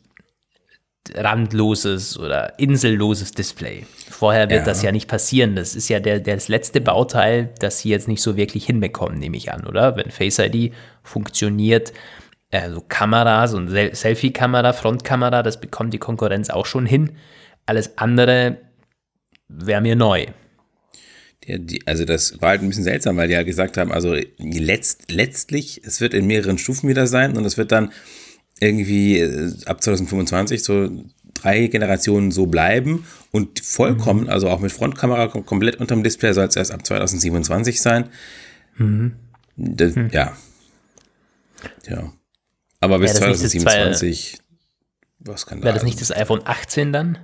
randloses 1.14 2.18
oder 2.18 2.58
inselloses 2.58 3.32
Display. 3.32 3.86
Vorher 4.10 4.50
wird 4.50 4.60
ja. 4.60 4.64
das 4.64 4.82
ja 4.82 4.92
nicht 4.92 5.08
passieren. 5.08 5.56
Das 5.56 5.74
ist 5.74 5.88
ja 5.88 6.00
der, 6.00 6.20
der, 6.20 6.34
das 6.34 6.48
letzte 6.48 6.80
Bauteil, 6.80 7.54
das 7.60 7.80
sie 7.80 7.88
jetzt 7.88 8.08
nicht 8.08 8.22
so 8.22 8.36
wirklich 8.36 8.66
hinbekommen, 8.66 9.18
nehme 9.18 9.36
ich 9.36 9.52
an, 9.52 9.66
oder? 9.66 9.96
Wenn 9.96 10.10
Face 10.10 10.38
ID 10.38 10.72
funktioniert, 11.02 11.92
also 12.50 12.82
Kamera, 12.86 13.46
so 13.46 13.58
eine 13.58 13.94
Selfie-Kamera, 13.94 14.72
Frontkamera, 14.72 15.42
das 15.42 15.60
bekommt 15.60 15.94
die 15.94 15.98
Konkurrenz 15.98 16.50
auch 16.50 16.66
schon 16.66 16.86
hin. 16.86 17.16
Alles 17.66 17.96
andere 17.98 18.58
wäre 19.48 19.80
mir 19.80 19.96
neu. 19.96 20.26
Ja, 21.44 21.58
die, 21.58 21.86
also 21.86 22.04
das 22.04 22.40
war 22.42 22.50
halt 22.50 22.62
ein 22.62 22.68
bisschen 22.68 22.84
seltsam, 22.84 23.16
weil 23.16 23.28
die 23.28 23.34
ja 23.34 23.42
gesagt 23.42 23.76
haben, 23.78 23.90
also 23.90 24.14
letzt, 24.38 25.10
letztlich, 25.10 25.82
es 25.84 26.00
wird 26.00 26.14
in 26.14 26.26
mehreren 26.26 26.58
Stufen 26.58 26.88
wieder 26.88 27.06
sein 27.06 27.36
und 27.36 27.44
es 27.44 27.56
wird 27.56 27.72
dann 27.72 27.92
irgendwie 28.60 29.18
äh, 29.18 29.52
ab 29.64 29.82
2025 29.82 30.62
so 30.62 30.90
drei 31.32 31.68
Generationen 31.68 32.32
so 32.32 32.46
bleiben 32.46 33.06
und 33.30 33.60
vollkommen, 33.60 34.22
mhm. 34.24 34.30
also 34.30 34.48
auch 34.48 34.60
mit 34.60 34.72
Frontkamera 34.72 35.28
komplett 35.28 35.76
unterm 35.76 36.02
Display 36.02 36.32
soll 36.32 36.46
es 36.46 36.56
erst 36.56 36.72
ab 36.72 36.84
2027 36.84 37.80
sein. 37.80 38.08
Mhm. 38.76 39.14
Das, 39.56 39.94
mhm. 39.94 40.10
Ja. 40.12 40.36
Ja. 41.88 42.12
Aber 42.80 42.98
bis 42.98 43.14
2027, 43.14 44.38
was 45.28 45.46
kann 45.46 45.60
da? 45.60 45.66
Wäre 45.66 45.74
das 45.74 45.84
nicht 45.84 46.00
das 46.00 46.10
iPhone 46.10 46.40
18 46.44 46.92
dann? 46.92 47.18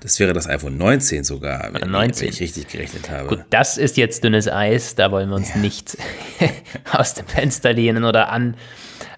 Das 0.00 0.18
wäre 0.18 0.32
das 0.32 0.48
iPhone 0.48 0.76
19 0.76 1.24
sogar, 1.24 1.72
wenn, 1.72 1.90
19. 1.90 2.22
wenn 2.22 2.34
ich 2.34 2.40
richtig 2.40 2.68
gerechnet 2.68 3.10
habe. 3.10 3.28
Gut, 3.28 3.44
das 3.50 3.78
ist 3.78 3.96
jetzt 3.96 4.24
dünnes 4.24 4.48
Eis, 4.48 4.94
da 4.94 5.10
wollen 5.10 5.28
wir 5.28 5.36
uns 5.36 5.50
ja. 5.54 5.60
nicht 5.60 5.96
aus 6.92 7.14
dem 7.14 7.26
Fenster 7.26 7.72
lehnen 7.72 8.04
oder 8.04 8.30
an, 8.30 8.56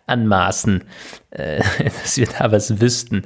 anmaßen, 0.06 0.84
äh, 1.30 1.62
dass 1.84 2.16
wir 2.16 2.26
da 2.26 2.52
was 2.52 2.80
wüssten. 2.80 3.22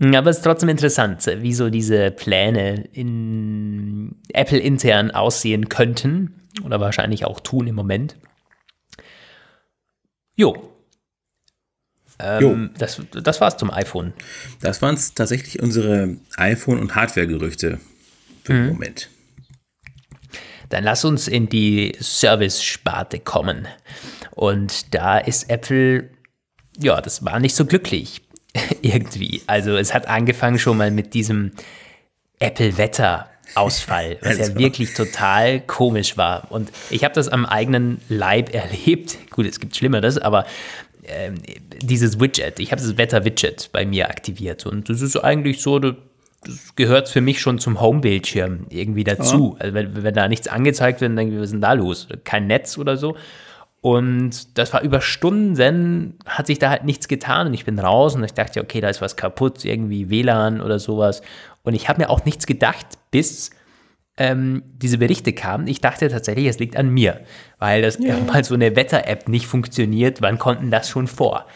Aber 0.00 0.30
es 0.30 0.38
ist 0.38 0.42
trotzdem 0.42 0.68
interessant, 0.68 1.24
wie 1.26 1.54
so 1.54 1.70
diese 1.70 2.10
Pläne 2.10 2.88
in 2.92 4.16
Apple 4.32 4.58
intern 4.58 5.12
aussehen 5.12 5.68
könnten 5.68 6.48
oder 6.64 6.80
wahrscheinlich 6.80 7.24
auch 7.24 7.38
tun 7.38 7.68
im 7.68 7.76
Moment. 7.76 8.16
Jo, 10.34 10.71
ähm, 12.18 12.70
das, 12.78 13.00
das 13.12 13.40
war's 13.40 13.56
zum 13.56 13.70
iPhone. 13.70 14.12
Das 14.60 14.82
waren 14.82 14.98
tatsächlich 15.14 15.60
unsere 15.60 16.16
iPhone- 16.36 16.78
und 16.78 16.94
Hardware-Gerüchte 16.94 17.78
für 18.44 18.52
mhm. 18.52 18.56
den 18.56 18.72
Moment. 18.72 19.10
Dann 20.68 20.84
lass 20.84 21.04
uns 21.04 21.28
in 21.28 21.48
die 21.48 21.94
Service-Sparte 22.00 23.18
kommen. 23.18 23.68
Und 24.30 24.94
da 24.94 25.18
ist 25.18 25.50
Apple, 25.50 26.08
ja, 26.78 27.00
das 27.00 27.24
war 27.24 27.40
nicht 27.40 27.54
so 27.54 27.66
glücklich 27.66 28.22
irgendwie. 28.82 29.42
Also 29.46 29.76
es 29.76 29.92
hat 29.92 30.08
angefangen 30.08 30.58
schon 30.58 30.78
mal 30.78 30.90
mit 30.90 31.14
diesem 31.14 31.52
Apple-Wetter. 32.38 33.28
Ausfall, 33.54 34.16
was 34.22 34.38
also. 34.38 34.52
ja 34.52 34.58
wirklich 34.58 34.94
total 34.94 35.60
komisch 35.60 36.16
war. 36.16 36.50
Und 36.50 36.72
ich 36.90 37.04
habe 37.04 37.14
das 37.14 37.28
am 37.28 37.44
eigenen 37.44 38.00
Leib 38.08 38.54
erlebt. 38.54 39.18
Gut, 39.30 39.46
es 39.46 39.60
gibt 39.60 39.76
Schlimmeres, 39.76 40.16
aber 40.16 40.46
ähm, 41.04 41.34
dieses 41.80 42.20
Widget. 42.20 42.60
Ich 42.60 42.72
habe 42.72 42.80
das 42.80 42.96
Wetter-Widget 42.96 43.70
bei 43.72 43.84
mir 43.84 44.08
aktiviert 44.08 44.66
und 44.66 44.88
das 44.88 45.00
ist 45.00 45.16
eigentlich 45.16 45.60
so, 45.60 45.78
das 45.78 45.96
gehört 46.76 47.08
für 47.08 47.20
mich 47.20 47.40
schon 47.40 47.58
zum 47.58 47.80
Home-Bildschirm 47.80 48.66
irgendwie 48.68 49.04
dazu. 49.04 49.56
Ja. 49.58 49.64
Also 49.64 49.74
wenn, 49.74 50.02
wenn, 50.02 50.14
da 50.14 50.28
nichts 50.28 50.48
angezeigt 50.48 51.00
wird, 51.00 51.10
dann 51.10 51.16
denke 51.16 51.34
ich, 51.34 51.40
was 51.40 51.46
ist 51.46 51.52
denn 51.52 51.60
da 51.60 51.72
los? 51.72 52.08
Kein 52.24 52.46
Netz 52.46 52.78
oder 52.78 52.96
so. 52.96 53.16
Und 53.80 54.56
das 54.58 54.72
war 54.72 54.82
über 54.82 55.00
Stunden, 55.00 56.16
hat 56.24 56.46
sich 56.46 56.60
da 56.60 56.70
halt 56.70 56.84
nichts 56.84 57.08
getan 57.08 57.48
und 57.48 57.54
ich 57.54 57.64
bin 57.64 57.80
raus 57.80 58.14
und 58.14 58.22
ich 58.22 58.32
dachte, 58.32 58.60
okay, 58.60 58.80
da 58.80 58.88
ist 58.88 59.00
was 59.00 59.16
kaputt, 59.16 59.64
irgendwie 59.64 60.08
WLAN 60.08 60.60
oder 60.60 60.78
sowas. 60.78 61.20
Und 61.64 61.74
ich 61.74 61.88
habe 61.88 62.02
mir 62.02 62.08
auch 62.08 62.24
nichts 62.24 62.46
gedacht, 62.46 62.86
bis 63.10 63.50
ähm, 64.16 64.62
diese 64.76 64.98
Berichte 64.98 65.32
kamen, 65.32 65.66
ich 65.66 65.80
dachte 65.80 66.08
tatsächlich, 66.08 66.46
es 66.46 66.58
liegt 66.58 66.76
an 66.76 66.90
mir, 66.90 67.20
weil 67.58 67.82
das 67.82 67.98
ja. 67.98 68.18
mal 68.26 68.44
so 68.44 68.54
eine 68.54 68.76
Wetter-App 68.76 69.28
nicht 69.28 69.46
funktioniert. 69.46 70.20
Wann 70.20 70.38
konnten 70.38 70.70
das 70.70 70.88
schon 70.88 71.06
vor? 71.06 71.46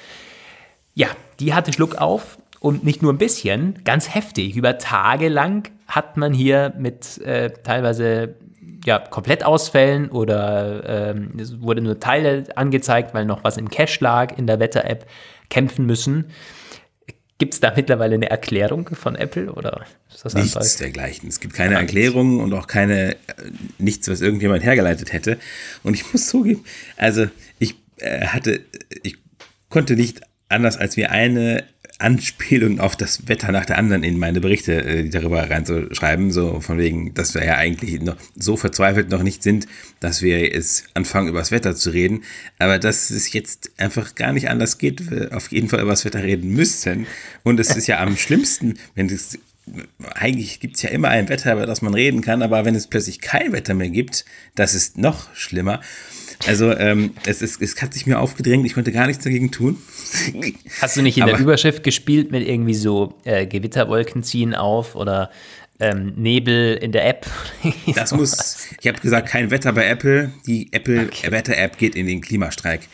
Ja, 0.95 1.09
die 1.40 1.53
hatte 1.53 1.73
Schluck 1.73 1.97
auf 1.97 2.38
und 2.61 2.85
nicht 2.85 3.03
nur 3.03 3.12
ein 3.12 3.19
bisschen, 3.19 3.83
ganz 3.85 4.14
heftig. 4.14 4.57
Über 4.57 4.79
Tage 4.79 5.29
lang 5.29 5.71
hat 5.87 6.16
man 6.16 6.33
hier 6.33 6.73
mit 6.79 7.19
äh, 7.19 7.51
teilweise 7.62 8.37
ja, 8.85 8.99
Komplettausfällen 9.01 10.11
oder 10.11 11.11
ähm, 11.11 11.33
es 11.38 11.61
wurde 11.61 11.83
nur 11.83 12.01
Teile 12.01 12.45
angezeigt, 12.55 13.12
weil 13.14 13.25
noch 13.25 13.45
was 13.45 13.57
im 13.57 13.69
Cache 13.69 13.99
lag 14.01 14.37
in 14.38 14.47
der 14.47 14.61
Wetter-App 14.61 15.07
kämpfen 15.51 15.87
müssen. 15.87 16.27
Gibt 17.38 17.53
es 17.55 17.61
da 17.61 17.72
mittlerweile 17.77 18.14
eine 18.14 18.31
Erklärung 18.31 18.88
von 18.94 19.14
Apple 19.14 19.53
oder 19.53 19.85
ist 20.11 20.25
das 20.25 20.35
Nichts 20.35 20.57
einfach? 20.57 20.79
dergleichen. 20.79 21.29
Es 21.29 21.38
gibt 21.38 21.53
keine 21.53 21.75
Erklärung 21.75 22.40
und 22.40 22.55
auch 22.55 22.66
keine, 22.66 23.12
äh, 23.12 23.16
nichts, 23.79 24.09
was 24.09 24.22
irgendjemand 24.22 24.64
hergeleitet 24.64 25.12
hätte. 25.12 25.38
Und 25.83 25.94
ich 25.94 26.11
muss 26.12 26.29
zugeben, 26.29 26.64
also 26.96 27.29
ich 27.59 27.75
äh, 27.99 28.27
hatte, 28.27 28.62
ich 29.03 29.18
konnte 29.68 29.96
nicht 29.96 30.22
anders 30.49 30.79
als 30.79 30.96
mir 30.96 31.11
eine 31.11 31.64
Anspielung 31.99 32.79
auf 32.79 32.95
das 32.95 33.27
Wetter 33.27 33.53
nach 33.53 33.65
der 33.65 33.79
anderen 33.79 34.03
in 34.03 34.19
meine 34.19 34.41
Berichte 34.41 34.85
äh, 34.85 35.09
darüber 35.09 35.49
reinzuschreiben, 35.49 36.31
so 36.31 36.61
von 36.61 36.79
wegen, 36.79 37.15
dass 37.15 37.35
wir 37.35 37.45
ja 37.45 37.57
eigentlich 37.57 38.01
noch 38.03 38.17
so 38.35 38.57
verzweifelt 38.57 39.11
noch 39.11 39.23
nicht 39.23 39.43
sind, 39.43 39.67
dass 40.01 40.21
wir 40.21 40.55
es 40.55 40.85
anfangen, 40.95 41.29
über 41.29 41.39
das 41.39 41.53
Wetter 41.53 41.75
zu 41.75 41.91
reden, 41.91 42.23
aber 42.59 42.79
dass 42.79 43.11
es 43.11 43.33
jetzt 43.33 43.71
einfach 43.79 44.15
gar 44.15 44.33
nicht 44.33 44.51
anders 44.51 44.77
geht, 44.77 45.11
wir 45.11 45.35
auf 45.35 45.51
jeden 45.51 45.69
Fall 45.69 45.81
über 45.81 45.93
das 45.93 46.05
Wetter 46.05 46.23
reden 46.23 46.51
müssen. 46.51 47.07
Und 47.45 47.59
es 47.61 47.75
ist 47.75 47.87
ja 47.87 48.01
am 48.01 48.17
schlimmsten, 48.17 48.75
wenn 48.95 49.09
es 49.09 49.39
eigentlich 50.15 50.61
gibt 50.61 50.77
es 50.77 50.83
ja 50.83 50.91
immer 50.91 51.09
ein 51.09 51.29
Wetter, 51.29 51.55
über 51.55 51.67
das 51.67 51.83
man 51.83 51.95
reden 51.95 52.21
kann, 52.21 52.43
aber 52.43 52.65
wenn 52.65 52.75
es 52.75 52.87
plötzlich 52.87 53.21
kein 53.21 53.53
Wetter 53.53 53.75
mehr 53.75 53.91
gibt, 53.91 54.25
das 54.55 54.75
ist 54.75 54.97
noch 54.97 55.35
schlimmer. 55.35 55.81
Also 56.47 56.73
ähm, 56.73 57.13
es, 57.27 57.43
ist, 57.43 57.61
es 57.61 57.81
hat 57.83 57.95
sich 57.95 58.07
mir 58.07 58.21
aufgedrängt, 58.21 58.65
ich 58.67 58.75
konnte 58.75 58.93
gar 58.93 59.07
nichts 59.07 59.25
dagegen 59.25 59.51
tun. 59.51 59.79
Hast 60.81 60.97
du 60.97 61.03
nicht 61.03 61.17
in 61.17 61.25
Aber, 61.25 61.33
der 61.33 61.41
Überschrift 61.41 61.83
gespielt 61.83 62.31
mit 62.31 62.47
irgendwie 62.47 62.75
so 62.75 63.15
äh, 63.25 63.47
Gewitterwolken 63.47 64.23
ziehen 64.23 64.55
auf 64.55 64.95
oder 64.95 65.31
ähm, 65.81 66.15
Nebel 66.17 66.77
in 66.77 66.93
der 66.93 67.07
App? 67.07 67.27
das 67.95 68.13
muss, 68.13 68.69
ich 68.81 68.87
habe 68.87 69.01
gesagt, 69.01 69.29
kein 69.29 69.51
Wetter 69.51 69.73
bei 69.73 69.87
Apple. 69.87 70.33
Die 70.47 70.73
Apple 70.73 71.07
okay. 71.07 71.31
Wetter-App 71.31 71.79
geht 71.79 71.95
in 71.95 72.07
den 72.07 72.21
Klimastreik. 72.21 72.89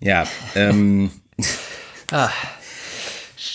Ja, 0.00 0.26
ähm, 0.54 1.10
ah, 2.10 2.30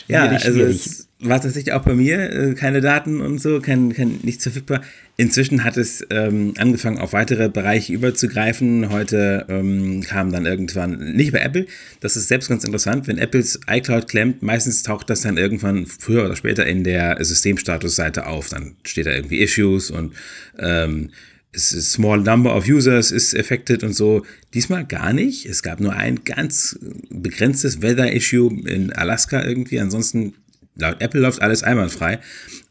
ja, 0.08 0.26
also 0.26 0.52
schwierig. 0.52 0.76
es, 0.76 1.07
war 1.20 1.42
tatsächlich 1.42 1.74
auch 1.74 1.84
bei 1.84 1.96
mir 1.96 2.32
äh, 2.32 2.54
keine 2.54 2.80
Daten 2.80 3.22
und 3.22 3.42
so, 3.42 3.60
kein, 3.60 3.92
kein 3.94 4.20
nichts 4.22 4.44
verfügbar. 4.44 4.82
Inzwischen 5.16 5.64
hat 5.64 5.76
es 5.76 6.06
ähm, 6.12 6.54
angefangen, 6.58 7.00
auf 7.00 7.14
weitere 7.14 7.50
Bereiche 7.50 7.92
überzugreifen. 7.92 8.90
Heute 8.90 9.46
ähm, 9.50 10.04
kam 10.04 10.32
dann 10.32 10.46
irgendwann, 10.46 11.14
nicht 11.16 11.32
bei 11.32 11.40
Apple, 11.40 11.66
das 12.02 12.16
ist 12.16 12.28
selbst 12.28 12.50
ganz 12.50 12.64
interessant, 12.64 13.08
wenn 13.08 13.18
Apples 13.18 13.60
iCloud 13.68 14.08
klemmt, 14.08 14.44
meistens 14.44 14.84
taucht 14.84 15.10
das 15.10 15.22
dann 15.22 15.38
irgendwann 15.38 15.88
früher 15.88 16.26
oder 16.26 16.36
später 16.36 16.68
in 16.68 16.84
der 16.84 17.18
Systemstatusseite 17.24 18.28
auf. 18.28 18.50
Dann 18.50 18.76
steht 18.86 19.08
da 19.08 19.12
irgendwie 19.12 19.40
Issues 19.40 19.90
und 19.90 20.14
ähm, 20.60 21.10
small 21.56 22.20
number 22.20 22.56
of 22.56 22.68
users 22.68 23.12
ist 23.12 23.36
affected 23.36 23.84
und 23.84 23.94
so. 23.94 24.24
Diesmal 24.54 24.86
gar 24.86 25.14
nicht. 25.14 25.48
Es 25.48 25.64
gab 25.64 25.80
nur 25.80 25.94
ein 25.94 26.24
ganz 26.26 26.78
begrenztes 27.10 27.82
Weather-Issue 27.82 28.68
in 28.68 28.94
Alaska 28.94 29.44
irgendwie. 29.44 29.80
Ansonsten 29.80 30.36
laut 30.78 31.02
Apple 31.02 31.22
läuft 31.22 31.42
alles 31.42 31.64
einwandfrei, 31.64 32.20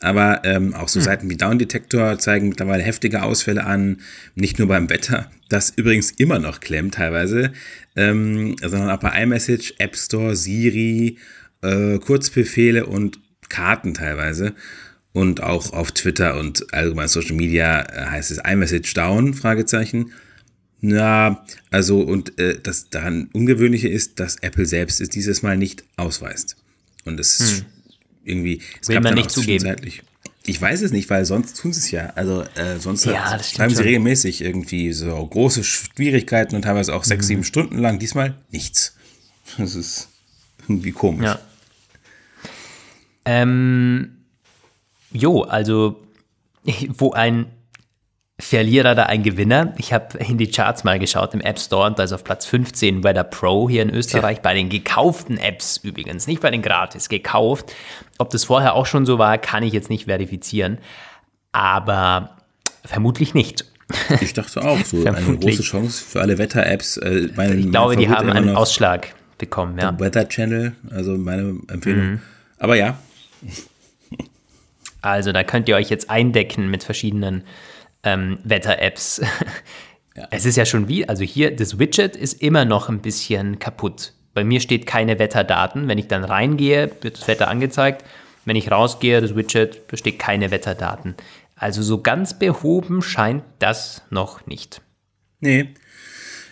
aber 0.01 0.43
ähm, 0.45 0.75
auch 0.75 0.89
so 0.89 1.01
hm. 1.01 1.05
Seiten 1.05 1.31
wie 1.31 1.37
Down 1.37 1.59
Detector 1.59 2.19
zeigen 2.19 2.49
mittlerweile 2.49 2.83
heftige 2.83 3.23
Ausfälle 3.23 3.65
an, 3.65 4.01
nicht 4.35 4.59
nur 4.59 4.69
beim 4.69 4.89
Wetter, 4.89 5.31
das 5.49 5.71
übrigens 5.71 6.13
immer 6.13 6.39
noch 6.39 6.61
klemmt 6.61 6.95
teilweise, 6.95 7.53
ähm, 7.97 8.57
sondern 8.63 8.91
auch 8.91 9.01
bei 9.01 9.23
iMessage, 9.23 9.75
App 9.79 9.97
Store, 9.97 10.37
Siri, 10.37 11.19
äh, 11.63 11.99
Kurzbefehle 11.99 12.87
und 12.87 13.19
Karten 13.49 13.95
teilweise. 13.95 14.55
Und 15.13 15.43
auch 15.43 15.73
auf 15.73 15.93
Twitter 15.93 16.39
und 16.39 16.75
allgemein 16.75 17.09
Social 17.09 17.37
Media 17.37 17.81
äh, 17.85 18.07
heißt 18.11 18.31
es 18.31 18.39
iMessage 18.39 18.93
down, 18.93 19.33
Fragezeichen. 19.33 20.13
Na, 20.83 21.43
also 21.71 22.01
und 22.01 22.39
äh, 22.39 22.61
das 22.63 22.91
daran 22.91 23.31
Ungewöhnliche 23.33 23.89
ist, 23.89 24.21
dass 24.21 24.37
Apple 24.37 24.67
selbst 24.67 25.01
es 25.01 25.09
dieses 25.09 25.41
Mal 25.43 25.57
nicht 25.57 25.85
ausweist. 25.97 26.57
Und 27.07 27.19
es 27.19 27.63
hm 27.63 27.76
irgendwie, 28.27 28.61
es 28.81 28.89
Will 28.89 29.01
man 29.01 29.15
nicht 29.15 29.31
zugeben. 29.31 29.77
Ich 30.49 30.61
weiß 30.61 30.83
es 30.83 30.93
nicht, 30.93 31.11
weil 31.11 31.25
sonst 31.25 31.57
tun 31.61 31.73
sie 31.73 31.81
es 31.81 31.91
ja. 31.91 32.13
Also 32.15 32.43
äh, 32.55 32.79
sonst 32.79 33.05
Ja, 33.05 33.31
hat- 33.33 33.45
schreiben 33.45 33.71
sie 33.71 33.77
schon. 33.77 33.85
regelmäßig 33.87 34.43
irgendwie 34.43 34.93
so 34.93 35.27
große 35.27 35.65
Schwierigkeiten 35.65 36.55
und 36.55 36.63
teilweise 36.63 36.95
auch 36.95 37.03
sechs, 37.03 37.25
Mhm. 37.25 37.29
sieben 37.29 37.45
Stunden 37.45 37.79
lang. 37.79 37.99
Diesmal 37.99 38.35
nichts. 38.53 38.97
Das 39.59 39.75
ist 39.75 40.09
irgendwie 40.69 40.93
komisch. 40.93 41.25
Ja. 41.25 41.39
Ähm, 43.25 44.19
jo, 45.13 45.43
also 45.43 46.01
wo 46.89 47.13
ein 47.13 47.47
Verlierer 48.39 48.95
da 48.95 49.05
ein 49.05 49.23
Gewinner. 49.23 49.73
Ich 49.79 49.93
habe 49.95 50.19
in 50.19 50.37
die 50.37 50.51
Charts 50.51 50.85
mal 50.85 50.99
geschaut 50.99 51.33
im 51.33 51.41
App 51.41 51.59
Store 51.59 51.87
und 51.87 51.99
da 51.99 52.03
ist 52.05 52.13
auf 52.13 52.23
Platz 52.23 52.45
15 52.45 53.03
Weather 53.03 53.25
Pro 53.25 53.67
hier 53.69 53.83
in 53.83 53.89
Österreich, 53.91 54.43
bei 54.43 54.53
den 54.53 54.69
gekauften 54.69 55.39
Apps 55.39 55.79
übrigens, 55.79 56.27
nicht 56.27 56.43
bei 56.43 56.51
den 56.51 56.61
gratis, 56.61 57.09
gekauft. 57.09 57.73
Ob 58.19 58.31
das 58.31 58.45
vorher 58.45 58.75
auch 58.75 58.87
schon 58.87 59.07
so 59.07 59.19
war, 59.19 59.39
kann 59.39 59.63
ich 59.63 59.73
jetzt 59.73 59.91
nicht 59.91 60.07
verifizieren, 60.07 60.79
aber 61.53 62.37
vermutlich 62.85 63.35
nicht. 63.35 63.65
Ich 64.21 64.33
dachte 64.33 64.63
auch, 64.65 64.85
so 64.85 65.05
eine 65.07 65.37
große 65.39 65.63
Chance 65.63 66.05
für 66.05 66.21
alle 66.21 66.39
Wetter-Apps. 66.39 66.97
Äh, 66.97 67.29
Ich 67.57 67.71
glaube, 67.71 67.97
die 67.97 68.09
haben 68.09 68.31
einen 68.31 68.57
Ausschlag 68.57 69.15
bekommen, 69.39 69.79
ja. 69.79 69.97
Weather 70.01 70.29
Channel, 70.29 70.73
also 70.91 71.17
meine 71.17 71.57
Empfehlung. 71.69 72.05
Mhm. 72.05 72.21
Aber 72.59 72.75
ja, 72.75 72.99
Also 75.07 75.31
da 75.31 75.45
könnt 75.45 75.69
ihr 75.69 75.77
euch 75.77 75.89
jetzt 75.89 76.11
eindecken 76.11 76.69
mit 76.69 76.83
verschiedenen 76.83 77.45
ähm, 78.03 78.39
Wetter-Apps. 78.45 79.23
Es 80.31 80.47
ist 80.47 80.57
ja 80.57 80.65
schon 80.65 80.89
wie, 80.89 81.07
also 81.07 81.25
hier, 81.25 81.55
das 81.55 81.79
Widget 81.79 82.17
ist 82.17 82.41
immer 82.41 82.65
noch 82.65 82.89
ein 82.89 83.01
bisschen 83.01 83.59
kaputt. 83.59 84.15
Bei 84.37 84.45
mir 84.45 84.61
steht 84.61 84.85
keine 84.85 85.19
Wetterdaten. 85.19 85.89
Wenn 85.89 85.97
ich 85.97 86.09
dann 86.09 86.23
reingehe, 86.23 86.91
wird 87.01 87.17
das 87.17 87.27
Wetter 87.27 87.49
angezeigt. 87.49 88.05
Wenn 88.45 88.55
ich 88.55 88.71
rausgehe, 88.71 89.23
das 89.23 89.35
Widget, 89.35 89.81
da 89.89 89.97
steht 89.97 90.19
keine 90.19 90.51
Wetterdaten. 90.51 91.15
Also 91.55 91.81
so 91.81 92.03
ganz 92.03 92.39
behoben 92.39 93.01
scheint 93.01 93.45
das 93.61 94.03
noch 94.11 94.47
nicht. 94.47 94.83
Nee. 95.41 95.71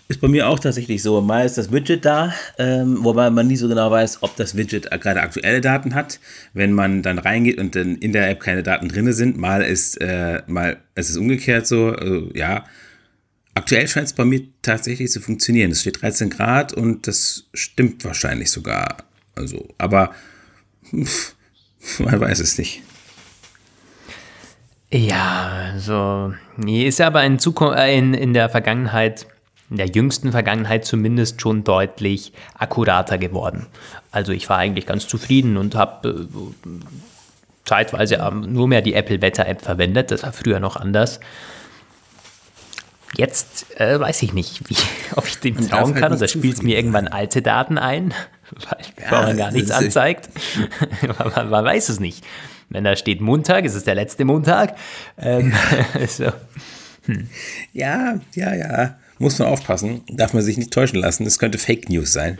Ist 0.09 0.23
bei 0.23 0.29
mir 0.29 0.49
auch 0.49 0.59
tatsächlich 0.59 1.03
so. 1.03 1.21
Mal 1.21 1.45
ist 1.45 1.59
das 1.59 1.73
Widget 1.73 2.07
da, 2.07 2.33
ähm, 2.57 3.05
wobei 3.05 3.29
man 3.29 3.49
nie 3.49 3.57
so 3.57 3.69
genau 3.69 3.91
weiß, 3.91 4.23
ob 4.23 4.35
das 4.37 4.57
Widget 4.57 4.91
gerade 5.03 5.21
aktuelle 5.21 5.61
Daten 5.61 5.95
hat. 5.95 6.21
Wenn 6.55 6.73
man 6.73 7.03
dann 7.03 7.19
reingeht 7.19 7.59
und 7.59 7.77
dann 7.77 7.97
in 7.97 8.13
der 8.13 8.31
App 8.31 8.41
keine 8.41 8.63
Daten 8.63 8.89
drin 8.89 9.13
sind, 9.13 9.37
mal 9.37 9.61
ist, 9.61 10.01
äh, 10.01 10.41
mal 10.47 10.79
ist 10.95 11.11
es 11.11 11.19
umgekehrt 11.19 11.67
so, 11.67 11.95
äh, 11.95 12.31
ja. 12.35 12.65
Aktuell 13.55 13.87
scheint 13.87 14.07
es 14.07 14.13
bei 14.13 14.25
mir 14.25 14.43
tatsächlich 14.63 15.11
zu 15.11 15.21
funktionieren. 15.21 15.71
Es 15.71 15.81
steht 15.81 16.03
13 16.03 16.31
Grad 16.31 16.73
und 16.73 17.07
das 17.07 17.45
stimmt 17.55 18.05
wahrscheinlich 18.05 18.51
sogar. 18.51 18.97
Also, 19.37 19.69
aber 19.79 20.13
pff, 20.85 21.35
man 21.99 22.21
weiß 22.21 22.41
es 22.41 22.59
nicht. 22.59 22.83
Ja, 24.91 25.71
also, 25.73 26.35
nee, 26.57 26.87
ist 26.87 27.01
aber 27.01 27.25
in, 27.25 27.39
Zukunft, 27.39 27.79
äh, 27.79 27.97
in, 27.97 28.15
in 28.15 28.33
der 28.33 28.49
Vergangenheit, 28.49 29.27
in 29.71 29.77
der 29.77 29.87
jüngsten 29.87 30.31
Vergangenheit 30.31 30.85
zumindest 30.85 31.41
schon 31.41 31.65
deutlich 31.65 32.33
akkurater 32.57 33.19
geworden. 33.19 33.67
Also 34.13 34.31
ich 34.31 34.49
war 34.49 34.59
eigentlich 34.59 34.87
ganz 34.87 35.09
zufrieden 35.09 35.57
und 35.57 35.75
habe 35.75 36.09
äh, 36.09 36.71
zeitweise 37.65 38.17
ähm, 38.17 38.53
nur 38.53 38.69
mehr 38.69 38.83
die 38.83 38.95
Apple 38.95 39.21
Wetter 39.21 39.47
App 39.47 39.63
verwendet. 39.63 40.11
Das 40.11 40.23
war 40.23 40.33
früher 40.33 40.61
noch 40.61 40.77
anders. 40.77 41.19
Jetzt 43.17 43.81
äh, 43.81 43.99
weiß 43.99 44.23
ich 44.23 44.33
nicht, 44.33 44.69
wie, 44.69 44.77
ob 45.17 45.27
ich 45.27 45.39
dem 45.39 45.57
trauen 45.69 45.95
halt 45.95 45.97
kann 45.97 46.13
oder 46.13 46.29
spielt 46.29 46.55
es 46.55 46.63
mir 46.63 46.77
irgendwann 46.77 47.09
alte 47.09 47.43
Daten 47.43 47.79
ein, 47.79 48.15
weil, 48.51 49.05
Ja, 49.05 49.23
man 49.23 49.37
gar 49.37 49.51
nichts 49.51 49.71
anzeigt. 49.71 50.29
man, 51.19 51.33
man, 51.35 51.51
man 51.51 51.65
weiß 51.65 51.89
es 51.89 52.01
nicht. 52.01 52.25
Wenn 52.71 52.85
da 52.85 52.97
steht 52.97 53.21
Montag, 53.21 53.65
ist 53.65 53.75
es 53.75 53.85
der 53.85 53.95
letzte 53.95 54.25
Montag. 54.25 54.77
Ähm, 55.19 55.53
so. 56.09 56.33
Ja, 57.73 58.19
ja, 58.35 58.55
ja. 58.55 58.97
Muss 59.19 59.39
man 59.39 59.49
aufpassen. 59.49 60.03
Darf 60.09 60.33
man 60.33 60.43
sich 60.43 60.57
nicht 60.57 60.73
täuschen 60.73 60.99
lassen. 60.99 61.27
Es 61.27 61.39
könnte 61.39 61.59
Fake 61.59 61.89
News 61.89 62.13
sein. 62.13 62.39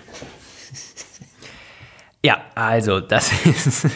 Ja, 2.25 2.43
also 2.55 3.01
das 3.01 3.31
ist. 3.45 3.87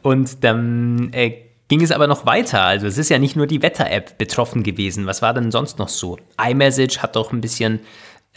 Und 0.00 0.42
dann 0.42 1.12
äh, 1.12 1.34
ging 1.72 1.80
es 1.80 1.90
aber 1.90 2.06
noch 2.06 2.26
weiter. 2.26 2.60
Also 2.64 2.86
es 2.86 2.98
ist 2.98 3.08
ja 3.08 3.18
nicht 3.18 3.34
nur 3.34 3.46
die 3.46 3.62
Wetter-App 3.62 4.18
betroffen 4.18 4.62
gewesen. 4.62 5.06
Was 5.06 5.22
war 5.22 5.32
denn 5.32 5.50
sonst 5.50 5.78
noch 5.78 5.88
so? 5.88 6.18
iMessage 6.38 6.98
hat 6.98 7.16
doch 7.16 7.32
ein 7.32 7.40
bisschen 7.40 7.80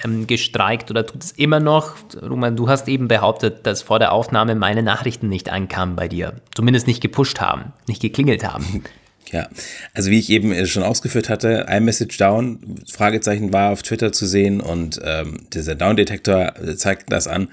ähm, 0.06 0.26
gestreikt 0.26 0.90
oder 0.90 1.06
tut 1.06 1.22
es 1.22 1.32
immer 1.34 1.60
noch. 1.60 1.98
Roman, 2.22 2.56
du 2.56 2.70
hast 2.70 2.88
eben 2.88 3.10
behauptet, 3.10 3.68
dass 3.68 3.82
vor 3.82 4.00
der 4.00 4.14
Aufnahme 4.14 4.56
meine 4.56 4.84
Nachrichten 4.84 5.28
nicht 5.28 5.50
ankamen 5.50 5.98
bei 5.98 6.08
dir. 6.08 6.36
Zumindest 6.54 6.88
nicht 6.88 7.02
gepusht 7.02 7.42
haben, 7.42 7.74
nicht 7.90 8.02
geklingelt 8.02 8.46
haben. 8.46 8.84
Ja, 9.32 9.50
also 9.96 10.12
wie 10.12 10.20
ich 10.20 10.30
eben 10.30 10.52
äh, 10.52 10.68
schon 10.68 10.84
ausgeführt 10.84 11.30
hatte, 11.30 11.66
iMessage 11.68 12.16
Down, 12.20 12.80
Fragezeichen 12.88 13.52
war 13.52 13.72
auf 13.72 13.82
Twitter 13.82 14.12
zu 14.12 14.28
sehen 14.28 14.62
und 14.62 15.02
ähm, 15.04 15.48
dieser 15.52 15.74
Down-Detektor 15.74 16.54
äh, 16.58 16.76
zeigt 16.76 17.12
das 17.12 17.26
an. 17.28 17.48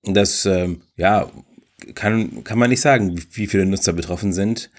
Und 0.00 0.14
das, 0.14 0.46
ähm, 0.46 0.80
ja, 0.96 1.28
kann, 1.94 2.44
kann 2.44 2.58
man 2.58 2.70
nicht 2.70 2.80
sagen, 2.80 3.18
wie, 3.32 3.46
viele 3.46 3.66
Nutzer 3.66 3.92
betroffen 3.92 4.32
sind. 4.32 4.70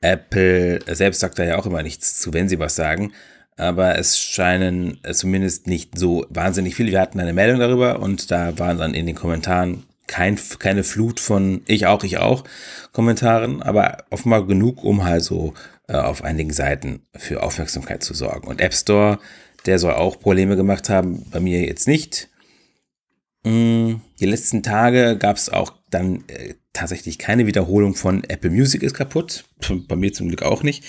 Apple 0.00 0.80
selbst 0.94 1.20
sagt 1.20 1.38
da 1.38 1.44
ja 1.44 1.58
auch 1.58 1.66
immer 1.66 1.82
nichts 1.82 2.20
zu, 2.20 2.32
wenn 2.32 2.48
sie 2.48 2.58
was 2.58 2.74
sagen. 2.76 3.12
Aber 3.56 3.98
es 3.98 4.18
scheinen 4.18 4.98
äh, 5.04 5.12
zumindest 5.12 5.66
nicht 5.66 5.98
so 5.98 6.26
wahnsinnig 6.30 6.74
viele. 6.74 6.90
Wir 6.90 7.00
hatten 7.00 7.20
eine 7.20 7.32
Meldung 7.32 7.60
darüber 7.60 8.00
und 8.00 8.30
da 8.30 8.58
waren 8.58 8.78
dann 8.78 8.94
in 8.94 9.06
den 9.06 9.14
Kommentaren 9.14 9.84
kein, 10.06 10.38
keine 10.58 10.84
Flut 10.84 11.20
von 11.20 11.62
ich 11.66 11.86
auch, 11.86 12.02
ich 12.04 12.18
auch 12.18 12.44
Kommentaren, 12.92 13.62
aber 13.62 14.04
offenbar 14.10 14.46
genug, 14.46 14.84
um 14.84 15.04
halt 15.04 15.22
so 15.22 15.54
äh, 15.88 15.94
auf 15.96 16.22
einigen 16.24 16.52
Seiten 16.52 17.02
für 17.16 17.42
Aufmerksamkeit 17.42 18.02
zu 18.02 18.14
sorgen. 18.14 18.48
Und 18.48 18.60
App 18.60 18.74
Store, 18.74 19.18
der 19.66 19.78
soll 19.78 19.92
auch 19.92 20.18
Probleme 20.18 20.56
gemacht 20.56 20.88
haben, 20.88 21.24
bei 21.30 21.40
mir 21.40 21.60
jetzt 21.60 21.86
nicht. 21.86 22.28
Mm, 23.44 23.94
Die 24.20 24.26
letzten 24.26 24.62
Tage 24.62 25.16
gab 25.18 25.36
es 25.36 25.48
auch 25.48 25.72
dann 25.92 26.24
äh, 26.28 26.54
tatsächlich 26.72 27.18
keine 27.18 27.46
Wiederholung 27.46 27.94
von 27.94 28.24
Apple 28.24 28.50
Music 28.50 28.82
ist 28.82 28.94
kaputt. 28.94 29.44
Bei 29.88 29.96
mir 29.96 30.12
zum 30.12 30.28
Glück 30.28 30.42
auch 30.42 30.62
nicht. 30.62 30.84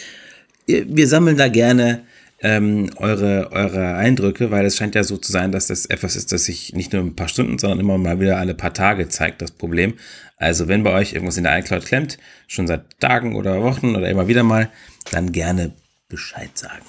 Wir 0.66 1.08
sammeln 1.08 1.38
da 1.38 1.50
gerne 1.50 2.04
ähm, 2.44 2.90
eure, 2.98 3.52
eure 3.52 3.96
Eindrücke, 3.96 4.52
weil 4.52 4.66
es 4.66 4.76
scheint 4.76 4.96
ja 4.96 5.04
so 5.04 5.18
zu 5.18 5.32
sein, 5.32 5.52
dass 5.52 5.68
das 5.68 5.86
etwas 5.86 6.16
ist, 6.16 6.32
das 6.32 6.46
sich 6.46 6.74
nicht 6.74 6.92
nur 6.92 7.02
ein 7.02 7.16
paar 7.16 7.30
Stunden, 7.30 7.58
sondern 7.58 7.80
immer 7.80 7.98
mal 7.98 8.20
wieder 8.20 8.38
alle 8.38 8.54
paar 8.54 8.74
Tage 8.74 9.08
zeigt, 9.08 9.42
das 9.42 9.52
Problem. 9.52 9.94
Also 10.38 10.68
wenn 10.68 10.84
bei 10.84 10.94
euch 10.94 11.14
irgendwas 11.14 11.38
in 11.38 11.46
der 11.46 11.58
iCloud 11.60 11.86
klemmt, 11.86 12.18
schon 12.48 12.68
seit 12.68 13.00
Tagen 13.00 13.36
oder 13.36 13.62
Wochen 13.64 13.96
oder 13.96 14.10
immer 14.10 14.28
wieder 14.28 14.44
mal, 14.44 14.70
dann 15.12 15.32
gerne 15.32 15.72
Bescheid 16.10 16.58
sagen. 16.58 16.86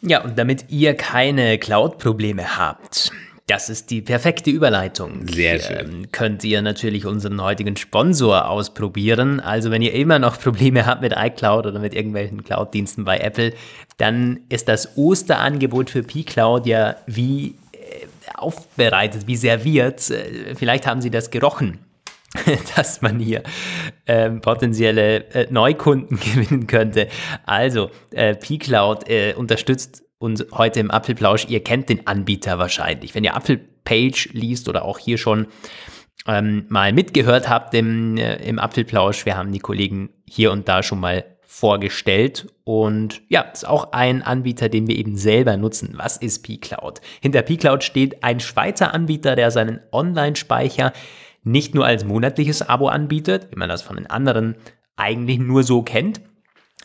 Ja, 0.00 0.22
und 0.24 0.36
damit 0.36 0.66
ihr 0.68 0.94
keine 0.94 1.58
Cloud-Probleme 1.58 2.58
habt, 2.58 3.12
das 3.46 3.68
ist 3.68 3.90
die 3.90 4.02
perfekte 4.02 4.50
Überleitung. 4.50 5.26
Sehr 5.28 5.58
schön. 5.58 5.90
Ähm, 5.90 6.12
könnt 6.12 6.44
ihr 6.44 6.62
natürlich 6.62 7.06
unseren 7.06 7.42
heutigen 7.42 7.76
Sponsor 7.76 8.48
ausprobieren. 8.48 9.40
Also 9.40 9.70
wenn 9.70 9.82
ihr 9.82 9.92
immer 9.94 10.18
noch 10.18 10.40
Probleme 10.40 10.86
habt 10.86 11.02
mit 11.02 11.14
iCloud 11.16 11.66
oder 11.66 11.78
mit 11.78 11.94
irgendwelchen 11.94 12.44
Cloud-Diensten 12.44 13.04
bei 13.04 13.18
Apple, 13.18 13.52
dann 13.98 14.40
ist 14.48 14.68
das 14.68 14.96
Osterangebot 14.96 15.90
für 15.90 16.02
pCloud 16.02 16.66
ja 16.66 16.96
wie 17.06 17.56
äh, 17.72 18.06
aufbereitet, 18.34 19.26
wie 19.26 19.36
serviert. 19.36 20.10
Äh, 20.10 20.54
Vielleicht 20.54 20.86
haben 20.86 21.00
Sie 21.00 21.10
das 21.10 21.30
gerochen 21.30 21.78
dass 22.76 23.02
man 23.02 23.18
hier 23.18 23.42
ähm, 24.06 24.40
potenzielle 24.40 25.24
äh, 25.34 25.46
Neukunden 25.50 26.18
gewinnen 26.20 26.66
könnte. 26.66 27.08
Also, 27.44 27.90
äh, 28.10 28.34
pCloud 28.34 29.08
äh, 29.08 29.34
unterstützt 29.34 30.02
uns 30.22 30.46
heute 30.52 30.80
im 30.80 30.90
Apfelplausch. 30.90 31.46
Ihr 31.48 31.62
kennt 31.62 31.88
den 31.88 32.06
Anbieter 32.06 32.58
wahrscheinlich. 32.58 33.14
Wenn 33.14 33.24
ihr 33.24 33.36
Apfelpage 33.36 34.30
liest 34.32 34.68
oder 34.68 34.84
auch 34.84 34.98
hier 34.98 35.18
schon 35.18 35.48
ähm, 36.26 36.66
mal 36.68 36.92
mitgehört 36.92 37.48
habt 37.48 37.74
im, 37.74 38.16
äh, 38.16 38.36
im 38.36 38.58
Apfelplausch, 38.58 39.26
wir 39.26 39.36
haben 39.36 39.52
die 39.52 39.58
Kollegen 39.58 40.10
hier 40.24 40.52
und 40.52 40.68
da 40.68 40.82
schon 40.82 41.00
mal 41.00 41.24
vorgestellt 41.42 42.46
und 42.64 43.20
ja, 43.28 43.42
ist 43.42 43.68
auch 43.68 43.92
ein 43.92 44.22
Anbieter, 44.22 44.70
den 44.70 44.86
wir 44.86 44.96
eben 44.96 45.16
selber 45.16 45.56
nutzen. 45.58 45.92
Was 45.96 46.16
ist 46.16 46.42
pCloud? 46.46 47.02
Hinter 47.20 47.42
pCloud 47.42 47.84
steht 47.84 48.24
ein 48.24 48.40
Schweizer 48.40 48.94
Anbieter, 48.94 49.36
der 49.36 49.50
seinen 49.50 49.80
Online-Speicher 49.92 50.92
nicht 51.44 51.74
nur 51.74 51.84
als 51.84 52.04
monatliches 52.04 52.62
Abo 52.62 52.88
anbietet, 52.88 53.48
wie 53.50 53.58
man 53.58 53.68
das 53.68 53.82
von 53.82 53.96
den 53.96 54.06
anderen 54.06 54.56
eigentlich 54.96 55.38
nur 55.40 55.62
so 55.62 55.82
kennt, 55.82 56.20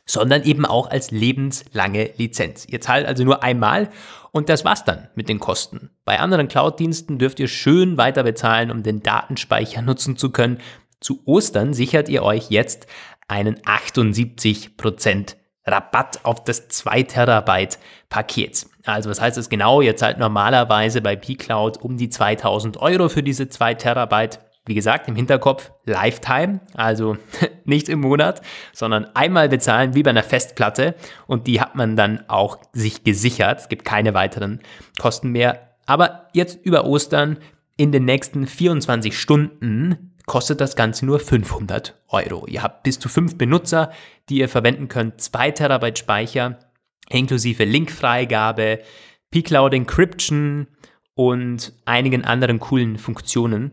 sondern 0.08 0.44
eben 0.44 0.66
auch 0.66 0.90
als 0.90 1.12
lebenslange 1.12 2.12
Lizenz. 2.18 2.66
Ihr 2.68 2.82
zahlt 2.82 3.06
also 3.06 3.24
nur 3.24 3.44
einmal 3.44 3.90
und 4.32 4.50
das 4.50 4.66
war's 4.66 4.84
dann 4.84 5.10
mit 5.14 5.30
den 5.30 5.40
Kosten. 5.40 5.92
Bei 6.06 6.20
anderen 6.20 6.48
Cloud-Diensten 6.48 7.20
dürft 7.20 7.40
ihr 7.40 7.48
schön 7.48 7.98
weiter 7.98 8.24
bezahlen, 8.24 8.72
um 8.72 8.82
den 8.82 9.04
Datenspeicher 9.04 9.82
nutzen 9.82 10.18
zu 10.18 10.32
können. 10.32 10.60
Zu 11.00 11.22
Ostern 11.26 11.74
sichert 11.74 12.10
ihr 12.10 12.24
euch 12.24 12.50
jetzt 12.50 12.88
einen 13.28 13.58
78% 13.60 15.36
Rabatt 15.66 16.22
auf 16.24 16.44
das 16.44 16.70
2 16.70 17.04
Terabyte 17.04 17.78
Paket. 18.10 18.68
Also 18.86 19.10
was 19.10 19.20
heißt 19.20 19.38
das 19.38 19.50
genau? 19.50 19.82
Ihr 19.82 19.98
zahlt 19.98 20.18
normalerweise 20.18 21.02
bei 21.02 21.18
pCloud 21.18 21.78
um 21.78 21.98
die 21.98 22.10
2000 22.10 22.78
Euro 22.78 23.10
für 23.10 23.22
diese 23.22 23.50
2 23.50 23.74
Terabyte. 23.74 24.40
Wie 24.68 24.76
gesagt, 24.76 25.08
im 25.08 25.16
Hinterkopf 25.16 25.72
Lifetime, 25.86 26.60
also 26.74 27.18
nicht 27.66 27.90
im 27.90 28.02
Monat, 28.02 28.42
sondern 28.74 29.06
einmal 29.16 29.50
bezahlen 29.50 29.96
wie 29.96 30.04
bei 30.04 30.10
einer 30.10 30.24
Festplatte 30.24 30.96
und 31.26 31.48
die 31.48 31.62
hat 31.62 31.76
man 31.76 31.96
dann 31.96 32.26
auch 32.28 32.60
sich 32.74 33.04
gesichert. 33.04 33.62
Es 33.62 33.70
gibt 33.70 33.86
keine 33.86 34.14
weiteren 34.14 34.60
Kosten 35.00 35.30
mehr. 35.32 35.76
Aber 35.86 36.28
jetzt 36.34 36.64
über 36.66 36.86
Ostern 36.86 37.38
in 37.78 37.92
den 37.92 38.06
nächsten 38.06 38.46
24 38.46 39.18
Stunden 39.18 40.14
kostet 40.26 40.60
das 40.60 40.76
Ganze 40.76 41.06
nur 41.06 41.20
500 41.20 41.96
Euro. 42.10 42.46
Ihr 42.48 42.62
habt 42.62 42.84
bis 42.84 43.00
zu 43.00 43.08
fünf 43.08 43.38
Benutzer, 43.38 43.92
die 44.30 44.40
ihr 44.40 44.50
verwenden 44.50 44.90
könnt, 44.90 45.22
2 45.22 45.52
Terabyte 45.52 45.98
Speicher, 45.98 46.60
inklusive 47.10 47.64
Linkfreigabe, 47.64 48.80
P-Cloud 49.32 49.74
Encryption 49.74 50.68
und 51.16 51.74
einigen 51.86 52.26
anderen 52.26 52.60
coolen 52.60 52.98
Funktionen. 52.98 53.72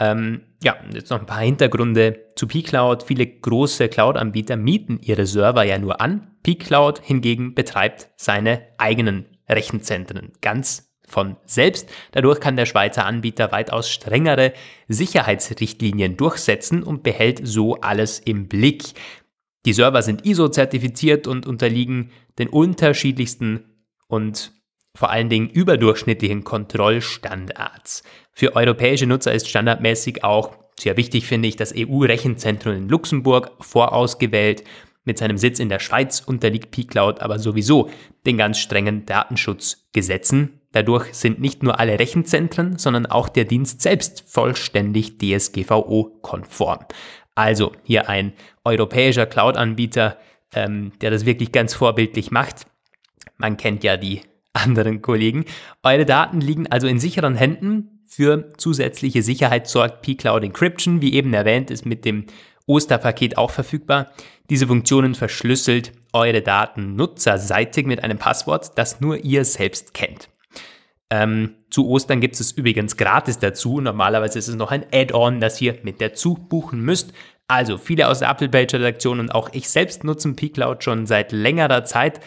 Ähm, 0.00 0.40
ja, 0.64 0.76
jetzt 0.92 1.10
noch 1.10 1.20
ein 1.20 1.26
paar 1.26 1.42
Hintergründe 1.42 2.32
zu 2.34 2.46
P-Cloud. 2.48 3.02
Viele 3.02 3.26
große 3.26 3.88
Cloud-Anbieter 3.88 4.56
mieten 4.56 4.98
ihre 5.02 5.26
Server 5.26 5.62
ja 5.62 5.78
nur 5.78 6.00
an. 6.00 6.34
P-Cloud 6.42 7.00
hingegen 7.04 7.54
betreibt 7.54 8.08
seine 8.16 8.62
eigenen 8.78 9.26
Rechenzentren 9.48 10.32
ganz 10.40 10.90
von 11.06 11.36
selbst. 11.44 11.90
Dadurch 12.12 12.40
kann 12.40 12.56
der 12.56 12.66
Schweizer 12.66 13.04
Anbieter 13.04 13.52
weitaus 13.52 13.90
strengere 13.90 14.54
Sicherheitsrichtlinien 14.88 16.16
durchsetzen 16.16 16.82
und 16.82 17.02
behält 17.02 17.40
so 17.46 17.74
alles 17.80 18.20
im 18.20 18.48
Blick. 18.48 18.94
Die 19.66 19.74
Server 19.74 20.00
sind 20.00 20.24
ISO-zertifiziert 20.24 21.26
und 21.26 21.46
unterliegen 21.46 22.10
den 22.38 22.48
unterschiedlichsten 22.48 23.64
und 24.08 24.52
vor 25.00 25.10
allen 25.10 25.30
Dingen 25.30 25.48
überdurchschnittlichen 25.48 26.44
Kontrollstandards. 26.44 28.02
Für 28.32 28.54
europäische 28.54 29.06
Nutzer 29.06 29.32
ist 29.32 29.48
standardmäßig 29.48 30.24
auch 30.24 30.58
sehr 30.78 30.98
wichtig, 30.98 31.24
finde 31.24 31.48
ich, 31.48 31.56
das 31.56 31.72
EU-Rechenzentrum 31.74 32.74
in 32.74 32.88
Luxemburg 32.90 33.50
vorausgewählt. 33.60 34.62
Mit 35.04 35.16
seinem 35.16 35.38
Sitz 35.38 35.58
in 35.58 35.70
der 35.70 35.78
Schweiz 35.78 36.20
unterliegt 36.20 36.70
pCloud 36.70 37.20
aber 37.20 37.38
sowieso 37.38 37.88
den 38.26 38.36
ganz 38.36 38.58
strengen 38.58 39.06
Datenschutzgesetzen. 39.06 40.60
Dadurch 40.72 41.14
sind 41.14 41.40
nicht 41.40 41.62
nur 41.62 41.80
alle 41.80 41.98
Rechenzentren, 41.98 42.76
sondern 42.76 43.06
auch 43.06 43.30
der 43.30 43.46
Dienst 43.46 43.80
selbst 43.80 44.24
vollständig 44.28 45.16
DSGVO-konform. 45.16 46.80
Also 47.34 47.72
hier 47.84 48.10
ein 48.10 48.34
europäischer 48.66 49.24
Cloud-Anbieter, 49.24 50.18
ähm, 50.54 50.92
der 51.00 51.10
das 51.10 51.24
wirklich 51.24 51.52
ganz 51.52 51.72
vorbildlich 51.72 52.30
macht. 52.30 52.66
Man 53.38 53.56
kennt 53.56 53.82
ja 53.82 53.96
die 53.96 54.20
anderen 54.52 55.02
Kollegen. 55.02 55.44
Eure 55.82 56.04
Daten 56.04 56.40
liegen 56.40 56.66
also 56.66 56.86
in 56.86 56.98
sicheren 56.98 57.36
Händen. 57.36 58.04
Für 58.06 58.52
zusätzliche 58.56 59.22
Sicherheit 59.22 59.68
sorgt 59.68 60.02
pCloud 60.02 60.42
Encryption, 60.42 61.00
wie 61.00 61.14
eben 61.14 61.32
erwähnt, 61.32 61.70
ist 61.70 61.86
mit 61.86 62.04
dem 62.04 62.26
Osterpaket 62.66 63.38
auch 63.38 63.50
verfügbar. 63.50 64.10
Diese 64.48 64.66
Funktionen 64.66 65.14
verschlüsselt 65.14 65.92
eure 66.12 66.42
Daten 66.42 66.96
nutzerseitig 66.96 67.86
mit 67.86 68.02
einem 68.02 68.18
Passwort, 68.18 68.76
das 68.76 69.00
nur 69.00 69.18
ihr 69.18 69.44
selbst 69.44 69.94
kennt. 69.94 70.28
Ähm, 71.10 71.56
zu 71.70 71.88
Ostern 71.88 72.20
gibt 72.20 72.38
es 72.38 72.52
übrigens 72.52 72.96
gratis 72.96 73.38
dazu. 73.38 73.80
Normalerweise 73.80 74.38
ist 74.38 74.48
es 74.48 74.54
noch 74.54 74.70
ein 74.70 74.86
Add-on, 74.92 75.40
das 75.40 75.60
ihr 75.60 75.78
mit 75.82 76.00
dazu 76.00 76.34
buchen 76.34 76.80
müsst. 76.80 77.12
Also 77.48 77.78
viele 77.78 78.06
aus 78.06 78.20
der 78.20 78.30
Apple 78.30 78.48
Page 78.48 78.74
Redaktion 78.74 79.18
und 79.18 79.30
auch 79.30 79.50
ich 79.52 79.68
selbst 79.68 80.04
nutzen 80.04 80.36
pCloud 80.36 80.84
schon 80.84 81.06
seit 81.06 81.32
längerer 81.32 81.84
Zeit 81.84 82.20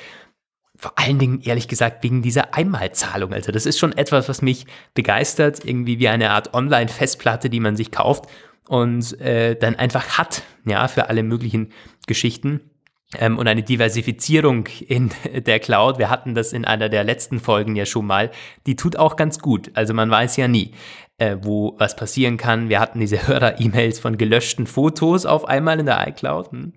vor 0.83 0.99
allen 0.99 1.17
Dingen, 1.17 1.39
ehrlich 1.41 1.69
gesagt, 1.69 2.03
wegen 2.03 2.21
dieser 2.21 2.53
Einmalzahlung. 2.53 3.31
Also 3.31 3.53
das 3.53 3.65
ist 3.65 3.79
schon 3.79 3.93
etwas, 3.93 4.27
was 4.27 4.41
mich 4.41 4.65
begeistert, 4.93 5.63
irgendwie 5.63 5.97
wie 5.97 6.09
eine 6.09 6.31
Art 6.31 6.53
Online-Festplatte, 6.53 7.49
die 7.49 7.61
man 7.61 7.77
sich 7.77 7.89
kauft 7.89 8.25
und 8.67 9.17
äh, 9.21 9.55
dann 9.55 9.77
einfach 9.77 10.17
hat, 10.17 10.43
ja, 10.65 10.89
für 10.89 11.07
alle 11.07 11.23
möglichen 11.23 11.71
Geschichten. 12.05 12.59
Ähm, 13.17 13.37
und 13.37 13.47
eine 13.47 13.63
Diversifizierung 13.63 14.67
in 14.85 15.11
der 15.45 15.59
Cloud, 15.59 15.99
wir 15.99 16.09
hatten 16.09 16.35
das 16.35 16.51
in 16.51 16.65
einer 16.65 16.89
der 16.89 17.05
letzten 17.05 17.39
Folgen 17.39 17.77
ja 17.77 17.85
schon 17.85 18.05
mal, 18.05 18.29
die 18.67 18.75
tut 18.75 18.97
auch 18.97 19.15
ganz 19.15 19.39
gut. 19.39 19.71
Also 19.75 19.93
man 19.93 20.11
weiß 20.11 20.35
ja 20.35 20.49
nie, 20.49 20.73
äh, 21.17 21.37
wo 21.41 21.75
was 21.77 21.95
passieren 21.95 22.35
kann. 22.35 22.67
Wir 22.67 22.81
hatten 22.81 22.99
diese 22.99 23.25
Hörer-E-Mails 23.27 24.01
von 24.01 24.17
gelöschten 24.17 24.67
Fotos 24.67 25.25
auf 25.25 25.47
einmal 25.47 25.79
in 25.79 25.85
der 25.85 26.05
iCloud. 26.09 26.51
Hm. 26.51 26.73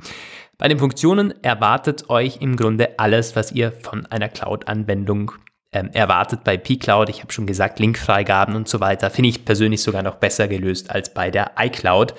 Bei 0.59 0.69
den 0.69 0.79
Funktionen 0.79 1.35
erwartet 1.43 2.09
euch 2.09 2.39
im 2.41 2.57
Grunde 2.57 2.99
alles, 2.99 3.37
was 3.37 3.53
ihr 3.53 3.73
von 3.73 4.07
einer 4.07 4.29
Cloud-Anwendung 4.29 5.33
ähm, 5.73 5.91
erwartet 5.93 6.45
bei 6.45 6.57
pCloud. 6.57 7.11
Ich 7.11 7.21
habe 7.21 7.33
schon 7.33 7.47
gesagt, 7.47 7.79
Linkfreigaben 7.79 8.55
und 8.55 8.67
so 8.67 8.81
weiter 8.81 9.11
finde 9.11 9.31
ich 9.31 9.45
persönlich 9.45 9.83
sogar 9.83 10.03
noch 10.03 10.17
besser 10.17 10.49
gelöst 10.49 10.91
als 10.91 11.13
bei 11.13 11.31
der 11.31 11.53
iCloud. 11.59 12.15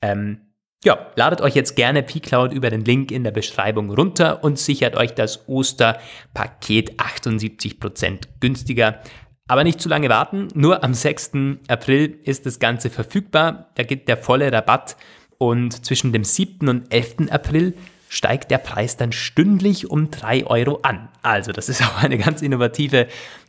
Ähm, 0.00 0.40
ja, 0.84 1.10
ladet 1.16 1.42
euch 1.42 1.54
jetzt 1.54 1.76
gerne 1.76 2.02
pCloud 2.02 2.52
über 2.52 2.70
den 2.70 2.84
Link 2.84 3.12
in 3.12 3.24
der 3.24 3.30
Beschreibung 3.30 3.90
runter 3.90 4.42
und 4.42 4.58
sichert 4.58 4.96
euch 4.96 5.14
das 5.14 5.46
Osterpaket 5.46 6.98
78% 6.98 8.22
günstiger. 8.40 9.00
Aber 9.48 9.64
nicht 9.64 9.80
zu 9.80 9.88
lange 9.88 10.08
warten, 10.08 10.48
nur 10.54 10.82
am 10.82 10.94
6. 10.94 11.32
April 11.68 12.18
ist 12.24 12.46
das 12.46 12.58
Ganze 12.58 12.88
verfügbar. 12.88 13.70
Da 13.74 13.82
geht 13.82 14.08
der 14.08 14.16
volle 14.16 14.50
Rabatt 14.50 14.96
und 15.42 15.84
zwischen 15.84 16.12
dem 16.12 16.22
7. 16.22 16.68
und 16.68 16.94
11. 16.94 17.30
April 17.30 17.74
steigt 18.08 18.52
der 18.52 18.58
Preis 18.58 18.96
dann 18.96 19.10
stündlich 19.10 19.90
um 19.90 20.08
3 20.08 20.46
Euro 20.46 20.78
an. 20.82 21.08
Also 21.22 21.50
das 21.50 21.68
ist 21.68 21.82
auch 21.86 22.00
eine 22.00 22.16
ganz 22.16 22.42
innovative 22.42 23.08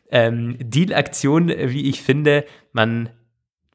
ähm, 0.09 0.57
Deal-Aktion, 0.59 1.49
wie 1.49 1.87
ich 1.87 2.01
finde. 2.01 2.45
Man 2.71 3.09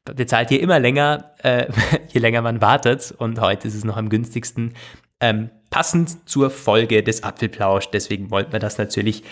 bezahlt 0.03 0.49
hier 0.49 0.59
immer 0.59 0.79
länger, 0.79 1.31
äh, 1.43 1.67
je 2.09 2.19
länger 2.19 2.41
man 2.41 2.59
wartet. 2.59 3.13
Und 3.17 3.39
heute 3.39 3.69
ist 3.69 3.75
es 3.75 3.85
noch 3.85 3.95
am 3.95 4.09
günstigsten. 4.09 4.73
Ähm, 5.21 5.49
passend 5.69 6.27
zur 6.27 6.49
Folge 6.49 7.03
des 7.03 7.23
Apfelplausch. 7.23 7.89
Deswegen 7.91 8.31
wollten 8.31 8.51
wir 8.51 8.59
das 8.59 8.77
natürlich 8.77 9.23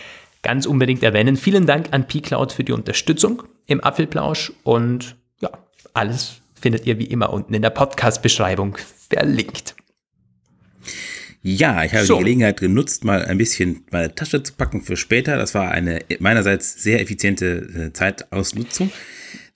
ganz 0.44 0.66
unbedingt 0.66 1.04
erwähnen. 1.04 1.36
Vielen 1.36 1.66
Dank 1.66 1.90
an 1.92 2.08
pCloud 2.08 2.54
für 2.54 2.64
die 2.64 2.72
Unterstützung 2.72 3.44
im 3.66 3.84
Apfelplausch 3.84 4.54
und 4.64 5.18
ja, 5.42 5.50
alles 5.94 6.42
findet 6.60 6.86
ihr 6.86 7.00
wie 7.00 7.06
immer 7.06 7.32
unten 7.32 7.54
in 7.54 7.62
der 7.62 7.70
Podcast-Beschreibung 7.70 8.78
verlinkt. 9.10 9.76
Ja, 11.44 11.84
ich 11.84 11.94
habe 11.94 12.06
so. 12.06 12.16
die 12.16 12.24
Gelegenheit 12.24 12.60
genutzt, 12.60 13.06
mal 13.06 13.24
ein 13.24 13.38
bisschen 13.38 13.86
meine 13.92 14.14
Tasche 14.14 14.44
zu 14.44 14.54
packen 14.54 14.82
für 14.82 14.98
später. 14.98 15.38
Das 15.38 15.54
war 15.54 15.72
eine 15.72 16.00
meinerseits 16.20 16.82
sehr 16.82 17.02
effiziente 17.02 17.90
äh, 17.90 17.94
Zeitausnutzung. 17.94 18.92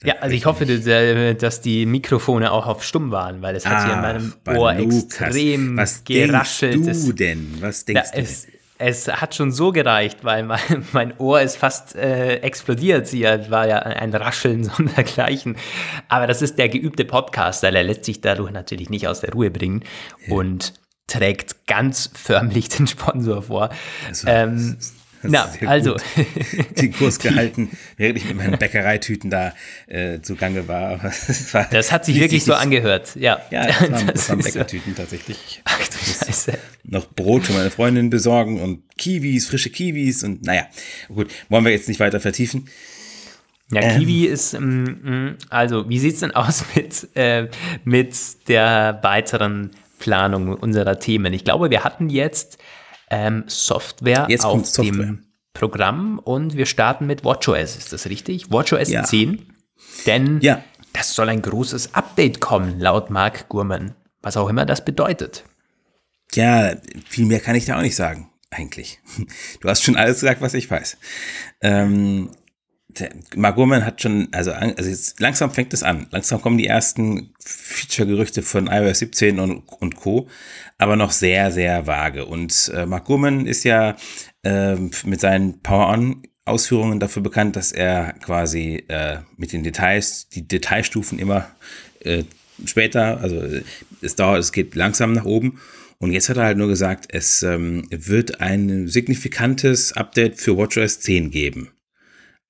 Ja, 0.03 0.15
also 0.19 0.35
ich 0.35 0.45
hoffe, 0.45 0.65
dass 0.65 1.61
die 1.61 1.85
Mikrofone 1.85 2.51
auch 2.51 2.65
auf 2.65 2.83
stumm 2.83 3.11
waren, 3.11 3.41
weil 3.41 3.55
es 3.55 3.65
hat 3.67 3.85
hier 3.85 3.93
in 3.93 4.01
meinem 4.01 4.33
Ohr 4.47 4.73
Lukas, 4.73 5.03
extrem 5.03 5.77
was 5.77 6.03
geraschelt. 6.03 6.79
Was 6.79 6.85
denkst 6.85 7.05
du 7.05 7.13
denn? 7.13 7.47
Was 7.59 7.85
denkst 7.85 8.09
ja, 8.13 8.19
du 8.19 8.23
es, 8.23 8.47
es 8.81 9.07
hat 9.07 9.35
schon 9.35 9.51
so 9.51 9.71
gereicht, 9.71 10.23
weil 10.23 10.43
mein, 10.43 10.59
mein 10.91 11.17
Ohr 11.19 11.41
ist 11.41 11.57
fast 11.57 11.95
äh, 11.95 12.37
explodiert. 12.37 13.07
Sie 13.07 13.23
war 13.23 13.67
ja 13.67 13.77
ein 13.79 14.13
Rascheln 14.13 14.63
sondergleichen. 14.75 15.55
Aber 16.09 16.27
das 16.27 16.41
ist 16.41 16.57
der 16.57 16.69
geübte 16.69 17.05
Podcaster, 17.05 17.71
der 17.71 17.83
lässt 17.83 18.05
sich 18.05 18.21
dadurch 18.21 18.51
natürlich 18.51 18.89
nicht 18.89 19.07
aus 19.07 19.21
der 19.21 19.33
Ruhe 19.33 19.51
bringen 19.51 19.83
ja. 20.25 20.35
und 20.35 20.73
trägt 21.07 21.67
ganz 21.67 22.09
förmlich 22.13 22.69
den 22.69 22.87
Sponsor 22.87 23.43
vor. 23.43 23.69
Also, 24.07 24.27
ähm, 24.27 24.77
na, 25.23 25.51
also. 25.65 25.97
den 26.77 26.93
Kurs 26.93 27.19
gehalten, 27.19 27.69
während 27.97 28.17
ich 28.17 28.25
mit 28.25 28.37
meinen 28.37 28.57
Bäckereitüten 28.57 29.29
da 29.29 29.53
äh, 29.87 30.21
zugange 30.21 30.67
war. 30.67 30.97
das, 30.97 31.53
war 31.53 31.67
das 31.69 31.91
hat 31.91 32.05
sich 32.05 32.19
wirklich 32.19 32.43
so 32.43 32.53
angehört, 32.53 33.15
ja. 33.15 33.41
Ja, 33.51 33.67
das 33.67 33.91
waren, 33.91 34.07
das 34.07 34.29
waren 34.29 34.39
Bäckertüten 34.39 34.93
so. 34.95 35.01
tatsächlich. 35.01 35.61
Ach 35.65 35.77
du 35.77 36.25
Scheiße. 36.25 36.53
Noch 36.83 37.07
Brot 37.09 37.45
für 37.45 37.53
meine 37.53 37.71
Freundin 37.71 38.09
besorgen 38.09 38.59
und 38.59 38.83
Kiwis, 38.97 39.47
frische 39.47 39.69
Kiwis 39.69 40.23
und 40.23 40.43
naja, 40.45 40.67
gut, 41.07 41.31
wollen 41.49 41.65
wir 41.65 41.71
jetzt 41.71 41.87
nicht 41.87 41.99
weiter 41.99 42.19
vertiefen. 42.19 42.67
Ja, 43.71 43.81
ähm. 43.81 43.99
Kiwi 43.99 44.25
ist, 44.25 44.53
ähm, 44.53 45.37
also 45.49 45.87
wie 45.89 45.99
sieht 45.99 46.15
es 46.15 46.19
denn 46.19 46.31
aus 46.31 46.65
mit, 46.75 47.07
äh, 47.15 47.47
mit 47.83 48.15
der 48.47 48.99
weiteren 49.01 49.71
Planung 49.99 50.53
unserer 50.53 50.99
Themen? 50.99 51.33
Ich 51.33 51.43
glaube, 51.43 51.69
wir 51.69 51.83
hatten 51.83 52.09
jetzt 52.09 52.57
ähm, 53.11 53.43
Software 53.45 54.25
Jetzt 54.29 54.45
auf 54.45 54.65
Software. 54.65 55.05
dem 55.05 55.25
Programm 55.53 56.17
und 56.17 56.55
wir 56.55 56.65
starten 56.65 57.05
mit 57.05 57.23
WatchOS. 57.23 57.75
Ist 57.75 57.93
das 57.93 58.07
richtig? 58.07 58.51
WatchOS 58.51 58.89
ja. 58.89 59.03
10. 59.03 59.45
Denn 60.05 60.39
ja. 60.41 60.63
das 60.93 61.13
soll 61.13 61.29
ein 61.29 61.41
großes 61.41 61.93
Update 61.93 62.39
kommen, 62.39 62.79
laut 62.79 63.09
Mark 63.09 63.49
Gurman. 63.49 63.93
Was 64.21 64.37
auch 64.37 64.49
immer 64.49 64.65
das 64.65 64.85
bedeutet. 64.85 65.43
Ja, 66.33 66.75
viel 67.07 67.25
mehr 67.25 67.41
kann 67.41 67.55
ich 67.55 67.65
da 67.65 67.77
auch 67.77 67.81
nicht 67.81 67.95
sagen, 67.95 68.29
eigentlich. 68.49 68.99
Du 69.59 69.67
hast 69.67 69.83
schon 69.83 69.97
alles 69.97 70.21
gesagt, 70.21 70.41
was 70.41 70.53
ich 70.53 70.71
weiß. 70.71 70.97
Ähm, 71.61 72.31
Mark 73.35 73.55
Gurman 73.55 73.85
hat 73.85 74.01
schon, 74.01 74.27
also, 74.31 74.51
also 74.51 74.89
jetzt 74.89 75.19
langsam 75.19 75.51
fängt 75.51 75.73
es 75.73 75.83
an. 75.83 76.07
Langsam 76.11 76.41
kommen 76.41 76.57
die 76.57 76.67
ersten 76.67 77.33
Feature-Gerüchte 77.39 78.41
von 78.41 78.67
iOS 78.67 78.99
17 78.99 79.39
und, 79.39 79.63
und 79.79 79.95
Co., 79.95 80.27
aber 80.77 80.95
noch 80.95 81.11
sehr, 81.11 81.51
sehr 81.51 81.85
vage. 81.87 82.25
Und 82.25 82.71
äh, 82.75 82.85
Mark 82.85 83.05
Gurman 83.05 83.45
ist 83.45 83.63
ja 83.63 83.95
äh, 84.43 84.75
mit 84.75 85.21
seinen 85.21 85.61
Power-On-Ausführungen 85.61 86.99
dafür 86.99 87.21
bekannt, 87.21 87.55
dass 87.55 87.71
er 87.71 88.13
quasi 88.23 88.83
äh, 88.87 89.17
mit 89.37 89.53
den 89.53 89.63
Details, 89.63 90.29
die 90.29 90.47
Detailstufen 90.47 91.19
immer 91.19 91.47
äh, 91.99 92.23
später, 92.65 93.21
also 93.21 93.43
es 94.01 94.15
dauert, 94.15 94.39
es 94.39 94.51
geht 94.51 94.75
langsam 94.75 95.13
nach 95.13 95.25
oben. 95.25 95.59
Und 95.99 96.11
jetzt 96.11 96.29
hat 96.29 96.37
er 96.37 96.45
halt 96.45 96.57
nur 96.57 96.67
gesagt, 96.67 97.05
es 97.09 97.43
ähm, 97.43 97.83
wird 97.91 98.41
ein 98.41 98.87
signifikantes 98.87 99.93
Update 99.93 100.39
für 100.39 100.57
WatchOS 100.57 100.99
10 101.01 101.29
geben. 101.29 101.69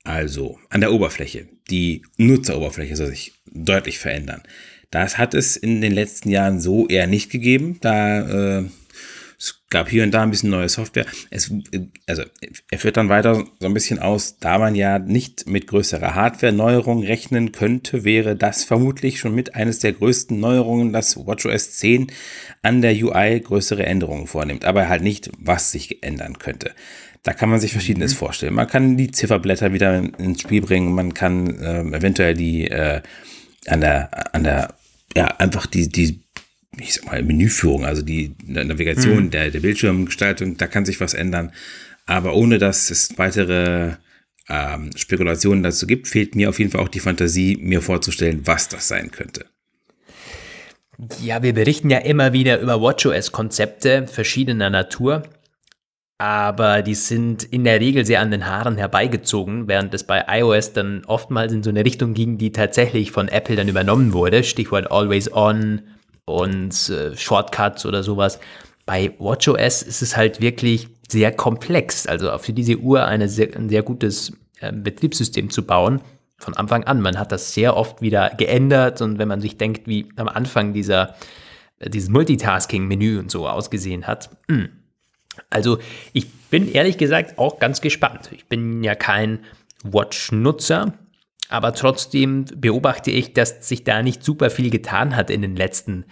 Also 0.04 0.60
an 0.70 0.82
der 0.82 0.94
Oberfläche. 0.94 1.48
Die 1.70 2.04
Nutzeroberfläche 2.18 2.96
soll 2.96 3.08
sich 3.08 3.34
deutlich 3.46 4.00
verändern. 4.00 4.42
Das 4.90 5.18
hat 5.18 5.34
es 5.34 5.56
in 5.56 5.82
den 5.82 5.94
letzten 5.94 6.30
Jahren 6.30 6.60
so 6.60 6.88
eher 6.88 7.08
nicht 7.08 7.32
gegeben. 7.32 7.78
Da 7.82 8.60
äh, 8.60 8.66
es 9.42 9.64
gab 9.72 9.90
hier 9.90 10.04
und 10.04 10.12
da 10.12 10.22
ein 10.22 10.30
bisschen 10.30 10.52
neue 10.52 10.70
Software. 10.70 11.08
Es, 11.32 11.52
also, 12.06 12.24
er 12.70 12.78
führt 12.78 12.98
dann 12.98 13.10
weiter 13.10 13.44
so 13.60 13.66
ein 13.66 13.74
bisschen 13.74 13.98
aus, 13.98 14.38
da 14.38 14.60
man 14.60 14.76
ja 14.76 15.00
nicht 15.00 15.48
mit 15.48 15.66
größerer 15.66 16.14
Hardware-Neuerung 16.14 17.04
rechnen 17.04 17.52
könnte, 17.52 18.04
wäre 18.04 18.36
das 18.36 18.64
vermutlich 18.64 19.18
schon 19.18 19.34
mit 19.34 19.56
eines 19.56 19.80
der 19.80 19.94
größten 19.94 20.40
Neuerungen, 20.40 20.94
dass 20.94 21.18
WatchOS 21.18 21.72
10 21.78 22.12
an 22.62 22.84
der 22.84 22.94
UI 22.94 23.40
größere 23.40 23.84
Änderungen 23.84 24.28
vornimmt, 24.28 24.64
aber 24.64 24.88
halt 24.88 25.02
nicht, 25.02 25.32
was 25.40 25.72
sich 25.72 26.04
ändern 26.04 26.38
könnte. 26.38 26.76
Da 27.24 27.34
kann 27.34 27.50
man 27.50 27.60
sich 27.60 27.72
Verschiedenes 27.72 28.14
mhm. 28.14 28.18
vorstellen. 28.18 28.54
Man 28.54 28.68
kann 28.68 28.98
die 28.98 29.12
Zifferblätter 29.12 29.74
wieder 29.74 29.98
ins 30.18 30.42
Spiel 30.42 30.62
bringen, 30.62 30.94
man 30.94 31.14
kann 31.14 31.60
äh, 31.60 31.82
eventuell 31.82 32.34
die 32.34 32.68
äh, 32.68 33.02
an 33.68 33.82
der, 33.82 34.36
an 34.36 34.44
der, 34.44 34.74
ja, 35.16 35.28
einfach 35.38 35.68
die, 35.68 35.88
die 35.88 36.22
ich 36.80 36.94
sag 36.94 37.06
mal, 37.06 37.22
Menüführung, 37.22 37.86
also 37.86 38.02
die 38.02 38.34
Navigation, 38.46 39.26
mhm. 39.26 39.32
der, 39.32 39.52
der 39.52 39.60
Bildschirmgestaltung, 39.60 40.58
da 40.58 40.68
kann 40.68 40.86
sich 40.86 41.00
was 41.02 41.14
ändern. 41.14 41.52
Aber 42.06 42.34
ohne 42.34 42.58
dass 42.58 42.90
es 42.90 43.18
weitere 43.18 43.96
ähm, 44.50 44.92
Spekulationen 44.96 45.64
dazu 45.64 45.86
gibt, 45.86 46.08
fehlt 46.08 46.36
mir 46.36 46.50
auf 46.50 46.60
jeden 46.60 46.72
Fall 46.72 46.82
auch 46.82 46.90
die 46.90 47.00
Fantasie, 47.00 47.58
mir 47.62 47.82
vorzustellen, 47.82 48.42
was 48.46 48.70
das 48.70 48.88
sein 48.88 49.12
könnte. 49.12 49.46
Ja, 51.22 51.42
wir 51.42 51.54
berichten 51.54 51.90
ja 51.90 51.98
immer 51.98 52.32
wieder 52.32 52.60
über 52.60 52.80
WatchOS-Konzepte 52.80 54.08
verschiedener 54.08 54.70
Natur, 54.70 55.24
aber 56.22 56.84
die 56.84 56.94
sind 56.94 57.44
in 57.44 57.64
der 57.64 57.80
Regel 57.80 58.06
sehr 58.06 58.22
an 58.22 58.30
den 58.30 58.46
Haaren 58.46 58.78
herbeigezogen, 58.78 59.68
während 59.68 59.94
es 59.94 60.04
bei 60.04 60.24
iOS 60.28 60.74
dann 60.74 61.04
oftmals 61.06 61.52
in 61.52 61.64
so 61.64 61.72
eine 61.72 61.84
Richtung 61.84 62.14
ging, 62.14 62.38
die 62.38 62.52
tatsächlich 62.52 63.12
von 63.12 63.28
Apple 63.28 63.56
dann 63.56 63.68
übernommen 63.68 64.14
wurde. 64.14 64.44
Stichwort 64.44 64.92
Always 64.92 65.34
On, 65.34 65.82
und 66.26 66.90
äh, 66.90 67.16
Shortcuts 67.16 67.86
oder 67.86 68.04
sowas. 68.04 68.40
Bei 68.86 69.14
WatchOS 69.20 69.84
ist 69.84 70.02
es 70.02 70.18
halt 70.18 70.42
wirklich 70.42 70.88
sehr 71.10 71.32
komplex. 71.32 72.08
Also 72.08 72.38
für 72.38 72.54
diese 72.54 72.78
Uhr 72.78 73.06
eine 73.06 73.28
sehr, 73.28 73.56
ein 73.56 73.70
sehr 73.70 73.84
gutes 73.84 74.34
äh, 74.60 74.72
Betriebssystem 74.72 75.50
zu 75.50 75.66
bauen. 75.66 76.02
Von 76.38 76.56
Anfang 76.56 76.84
an. 76.86 77.02
Man 77.02 77.20
hat 77.20 77.32
das 77.32 77.54
sehr 77.54 77.78
oft 77.78 78.02
wieder 78.02 78.32
geändert 78.32 79.02
und 79.02 79.20
wenn 79.20 79.28
man 79.28 79.42
sich 79.42 79.58
denkt, 79.58 79.88
wie 79.88 80.10
am 80.16 80.28
Anfang 80.28 80.74
dieser, 80.74 81.16
äh, 81.80 81.90
dieses 81.90 82.10
Multitasking-Menü 82.10 83.20
und 83.20 83.30
so 83.30 83.48
ausgesehen 83.48 84.08
hat. 84.08 84.30
Mh. 84.48 84.70
Also 85.50 85.80
ich 86.14 86.32
bin 86.50 86.72
ehrlich 86.72 86.98
gesagt 86.98 87.38
auch 87.38 87.60
ganz 87.60 87.82
gespannt. 87.82 88.30
Ich 88.34 88.46
bin 88.46 88.84
ja 88.84 88.96
kein 88.96 89.40
Watch-Nutzer, 89.84 90.94
aber 91.50 91.74
trotzdem 91.74 92.46
beobachte 92.56 93.12
ich, 93.12 93.34
dass 93.34 93.68
sich 93.68 93.84
da 93.84 94.04
nicht 94.04 94.24
super 94.24 94.50
viel 94.50 94.70
getan 94.70 95.16
hat 95.16 95.30
in 95.30 95.42
den 95.42 95.56
letzten 95.56 96.06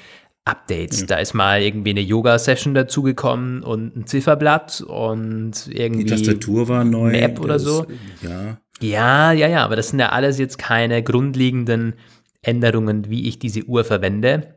Updates. 0.45 1.03
Mhm. 1.03 1.07
Da 1.07 1.17
ist 1.17 1.33
mal 1.33 1.61
irgendwie 1.61 1.91
eine 1.91 2.01
Yoga-Session 2.01 2.73
dazugekommen 2.73 3.63
und 3.63 3.95
ein 3.95 4.07
Zifferblatt 4.07 4.81
und 4.81 5.69
irgendwie. 5.69 6.05
Die 6.05 6.09
Tastatur 6.09 6.67
war 6.67 6.83
neu. 6.83 7.11
Map 7.11 7.39
oder 7.39 7.59
so. 7.59 7.85
ja. 8.21 8.57
Ja, 8.81 9.33
ja, 9.33 9.47
ja, 9.47 9.65
aber 9.65 9.75
das 9.75 9.89
sind 9.89 9.99
ja 9.99 10.09
alles 10.09 10.39
jetzt 10.39 10.57
keine 10.57 11.03
grundlegenden 11.03 11.95
Änderungen, 12.41 13.09
wie 13.09 13.27
ich 13.27 13.37
diese 13.37 13.65
Uhr 13.65 13.83
verwende. 13.83 14.55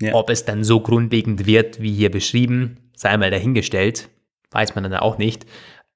Ja. 0.00 0.14
Ob 0.14 0.30
es 0.30 0.44
dann 0.44 0.64
so 0.64 0.80
grundlegend 0.80 1.46
wird, 1.46 1.80
wie 1.80 1.92
hier 1.92 2.10
beschrieben, 2.10 2.89
sei 3.00 3.16
mal 3.16 3.30
dahingestellt, 3.30 4.10
weiß 4.50 4.74
man 4.74 4.84
dann 4.84 4.94
auch 4.94 5.16
nicht. 5.16 5.46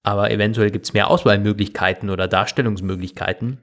Aber 0.02 0.30
eventuell 0.30 0.70
gibt 0.70 0.86
es 0.86 0.94
mehr 0.94 1.10
Auswahlmöglichkeiten 1.10 2.08
oder 2.08 2.28
Darstellungsmöglichkeiten. 2.28 3.58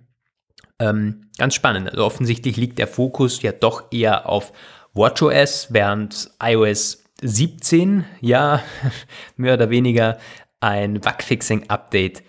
Ähm, 0.77 1.31
ganz 1.39 1.55
spannend. 1.55 1.89
Also 1.89 2.05
offensichtlich 2.05 2.55
liegt 2.55 2.77
der 2.77 2.85
Fokus 2.85 3.41
ja 3.41 3.51
doch 3.51 3.91
eher 3.91 4.29
auf 4.29 4.53
WatchOS, 4.93 5.69
während 5.71 6.29
iOS 6.39 7.03
17 7.23 8.05
ja 8.19 8.61
mehr 9.37 9.55
oder 9.55 9.71
weniger 9.71 10.19
ein 10.59 10.99
Bugfixing-Update 10.99 12.21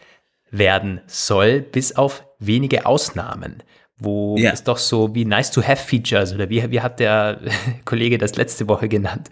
werden 0.51 1.03
soll, 1.07 1.61
bis 1.61 1.95
auf 1.95 2.25
wenige 2.39 2.87
Ausnahmen, 2.87 3.63
wo 3.99 4.37
ja. 4.39 4.53
es 4.53 4.65
doch 4.65 4.79
so 4.79 5.15
wie 5.15 5.27
Nice-to-Have-Features 5.27 6.35
oder 6.35 6.49
wie, 6.49 6.71
wie 6.71 6.81
hat 6.81 7.01
der 7.01 7.39
Kollege 7.85 8.17
das 8.17 8.37
letzte 8.37 8.67
Woche 8.67 8.89
genannt, 8.89 9.29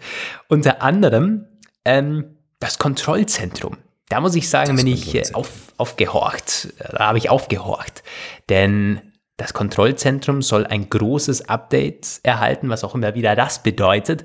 unter 0.47 0.83
anderem 0.83 1.47
ähm, 1.85 2.37
das 2.59 2.77
Kontrollzentrum. 2.79 3.77
Da 4.09 4.19
muss 4.19 4.35
ich 4.35 4.49
sagen, 4.49 4.75
bin 4.75 4.87
ich 4.87 5.15
äh, 5.15 5.23
auf, 5.33 5.73
aufgehorcht, 5.77 6.73
da 6.79 7.07
habe 7.07 7.17
ich 7.17 7.29
aufgehorcht, 7.29 8.03
denn 8.49 9.01
das 9.37 9.53
Kontrollzentrum 9.53 10.41
soll 10.41 10.67
ein 10.67 10.89
großes 10.89 11.49
Update 11.49 12.19
erhalten, 12.23 12.69
was 12.69 12.83
auch 12.83 12.93
immer 12.93 13.15
wieder 13.15 13.35
das 13.35 13.63
bedeutet. 13.63 14.23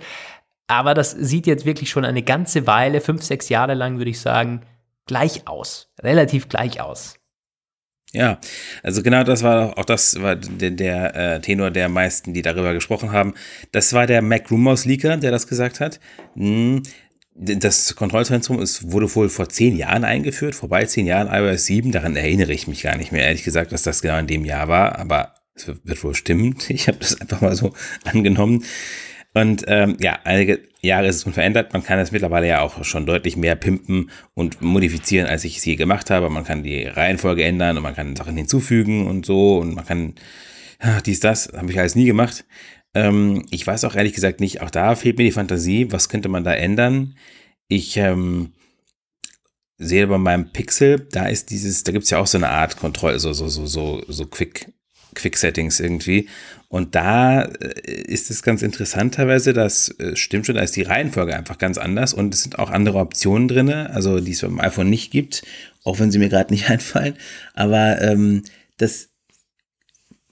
Aber 0.66 0.94
das 0.94 1.12
sieht 1.12 1.46
jetzt 1.46 1.64
wirklich 1.64 1.88
schon 1.90 2.04
eine 2.04 2.22
ganze 2.22 2.66
Weile, 2.66 3.00
fünf, 3.00 3.22
sechs 3.22 3.48
Jahre 3.48 3.74
lang, 3.74 3.98
würde 3.98 4.10
ich 4.10 4.20
sagen, 4.20 4.62
gleich 5.06 5.46
aus. 5.46 5.92
Relativ 6.02 6.48
gleich 6.48 6.80
aus. 6.80 7.14
Ja, 8.12 8.38
also 8.82 9.02
genau 9.02 9.24
das 9.24 9.42
war 9.42 9.78
auch 9.78 9.84
das 9.84 10.20
war 10.22 10.36
der, 10.36 10.70
der 10.70 11.14
äh, 11.14 11.40
Tenor 11.40 11.70
der 11.70 11.88
meisten, 11.88 12.32
die 12.32 12.42
darüber 12.42 12.72
gesprochen 12.72 13.12
haben. 13.12 13.34
Das 13.72 13.92
war 13.92 14.06
der 14.06 14.22
Mac 14.22 14.50
Rumors 14.50 14.84
Leaker, 14.84 15.16
der 15.16 15.30
das 15.30 15.46
gesagt 15.46 15.80
hat. 15.80 16.00
Hm, 16.34 16.82
das 17.38 17.94
Kontrollzentrum 17.96 18.60
ist, 18.60 18.92
wurde 18.92 19.14
wohl 19.14 19.28
vor 19.28 19.48
zehn 19.48 19.76
Jahren 19.76 20.04
eingeführt, 20.04 20.54
vorbei 20.54 20.84
zehn 20.84 21.06
Jahren 21.06 21.28
iOS 21.28 21.66
7. 21.66 21.92
Daran 21.92 22.16
erinnere 22.16 22.52
ich 22.52 22.66
mich 22.66 22.82
gar 22.82 22.96
nicht 22.96 23.12
mehr, 23.12 23.24
ehrlich 23.24 23.44
gesagt, 23.44 23.72
dass 23.72 23.82
das 23.82 24.02
genau 24.02 24.18
in 24.18 24.26
dem 24.26 24.44
Jahr 24.44 24.68
war, 24.68 24.98
aber 24.98 25.34
es 25.54 25.66
wird 25.66 26.04
wohl 26.04 26.14
stimmen. 26.14 26.56
Ich 26.68 26.88
habe 26.88 26.98
das 26.98 27.20
einfach 27.20 27.40
mal 27.40 27.54
so 27.54 27.72
angenommen. 28.04 28.64
Und 29.34 29.64
ähm, 29.68 29.98
ja, 30.00 30.18
einige 30.24 30.60
Jahre 30.80 31.08
ist 31.08 31.16
es 31.16 31.24
unverändert. 31.24 31.74
Man 31.74 31.82
kann 31.82 31.98
es 31.98 32.10
mittlerweile 32.10 32.48
ja 32.48 32.62
auch 32.62 32.82
schon 32.84 33.04
deutlich 33.04 33.36
mehr 33.36 33.54
pimpen 33.54 34.10
und 34.32 34.62
modifizieren, 34.62 35.26
als 35.26 35.44
ich 35.44 35.58
es 35.58 35.64
je 35.66 35.76
gemacht 35.76 36.08
habe. 36.08 36.30
Man 36.30 36.44
kann 36.44 36.62
die 36.62 36.86
Reihenfolge 36.86 37.44
ändern 37.44 37.76
und 37.76 37.82
man 37.82 37.94
kann 37.94 38.16
Sachen 38.16 38.36
hinzufügen 38.36 39.06
und 39.06 39.26
so 39.26 39.58
und 39.58 39.74
man 39.74 39.84
kann 39.84 40.14
ja, 40.82 41.00
dies, 41.00 41.20
das, 41.20 41.50
habe 41.56 41.70
ich 41.70 41.78
alles 41.78 41.94
nie 41.94 42.04
gemacht. 42.04 42.44
Ähm, 42.96 43.44
ich 43.50 43.66
weiß 43.66 43.84
auch 43.84 43.94
ehrlich 43.94 44.14
gesagt 44.14 44.40
nicht, 44.40 44.62
auch 44.62 44.70
da 44.70 44.94
fehlt 44.94 45.18
mir 45.18 45.24
die 45.24 45.30
Fantasie, 45.32 45.92
was 45.92 46.08
könnte 46.08 46.30
man 46.30 46.44
da 46.44 46.54
ändern? 46.54 47.14
Ich 47.68 47.98
ähm, 47.98 48.54
sehe 49.76 50.06
bei 50.06 50.16
meinem 50.16 50.50
Pixel, 50.50 51.06
da 51.12 51.26
ist 51.26 51.50
dieses, 51.50 51.84
da 51.84 51.92
gibt 51.92 52.04
es 52.04 52.10
ja 52.10 52.18
auch 52.18 52.26
so 52.26 52.38
eine 52.38 52.48
Art 52.48 52.78
Kontrolle, 52.78 53.18
so, 53.18 53.34
so, 53.34 53.48
so, 53.48 53.66
so, 53.66 54.02
so 54.08 54.24
Quick, 54.24 54.72
Quick 55.14 55.36
Settings 55.36 55.78
irgendwie. 55.78 56.26
Und 56.68 56.94
da 56.94 57.42
äh, 57.42 58.02
ist 58.06 58.30
es 58.30 58.42
ganz 58.42 58.62
interessant 58.62 59.16
teilweise, 59.16 59.52
das 59.52 59.90
äh, 59.98 60.16
stimmt 60.16 60.46
schon, 60.46 60.54
da 60.54 60.62
ist 60.62 60.74
die 60.74 60.82
Reihenfolge 60.82 61.36
einfach 61.36 61.58
ganz 61.58 61.76
anders 61.76 62.14
und 62.14 62.32
es 62.32 62.44
sind 62.44 62.58
auch 62.58 62.70
andere 62.70 62.96
Optionen 62.96 63.46
drin, 63.46 63.68
also 63.68 64.20
die 64.20 64.32
es 64.32 64.40
beim 64.40 64.58
iPhone 64.58 64.88
nicht 64.88 65.10
gibt, 65.10 65.42
auch 65.84 65.98
wenn 65.98 66.10
sie 66.10 66.18
mir 66.18 66.30
gerade 66.30 66.50
nicht 66.50 66.70
einfallen. 66.70 67.16
Aber 67.52 68.00
ähm, 68.00 68.42
das 68.78 69.10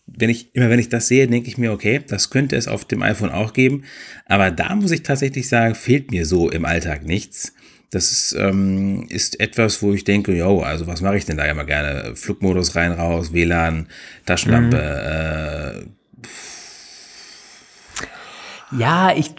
wenn 0.07 0.31
ich, 0.31 0.55
immer 0.55 0.71
wenn 0.71 0.79
ich 0.79 0.89
das 0.89 1.09
sehe, 1.09 1.27
denke 1.27 1.49
ich 1.49 1.59
mir, 1.59 1.73
okay, 1.73 2.01
das 2.07 2.31
könnte 2.31 2.57
es 2.57 2.69
auf 2.69 2.85
dem 2.85 3.03
iPhone 3.03 3.31
auch 3.31 3.53
geben. 3.53 3.85
Aber 4.27 4.51
da 4.51 4.75
muss 4.75 4.91
ich 4.91 5.03
tatsächlich 5.03 5.49
sagen, 5.49 5.75
fehlt 5.75 6.11
mir 6.11 6.27
so 6.27 6.51
im 6.51 6.65
Alltag 6.65 7.05
nichts. 7.05 7.55
Das 7.91 8.11
ist, 8.11 8.37
ähm, 8.39 9.07
ist 9.09 9.41
etwas, 9.41 9.83
wo 9.83 9.93
ich 9.93 10.05
denke, 10.05 10.37
jo, 10.37 10.61
also 10.61 10.87
was 10.87 11.01
mache 11.01 11.17
ich 11.17 11.27
denn 11.27 11.37
da 11.37 11.45
immer 11.45 11.65
gerne? 11.65 12.17
Flugmodus 12.17 12.75
rein, 12.75 12.93
raus, 12.93 13.33
WLAN, 13.33 13.89
Taschenlampe. 14.27 14.77
Mhm. 14.77 15.95
Äh, 18.73 18.81
ja, 18.81 19.15
ich, 19.17 19.31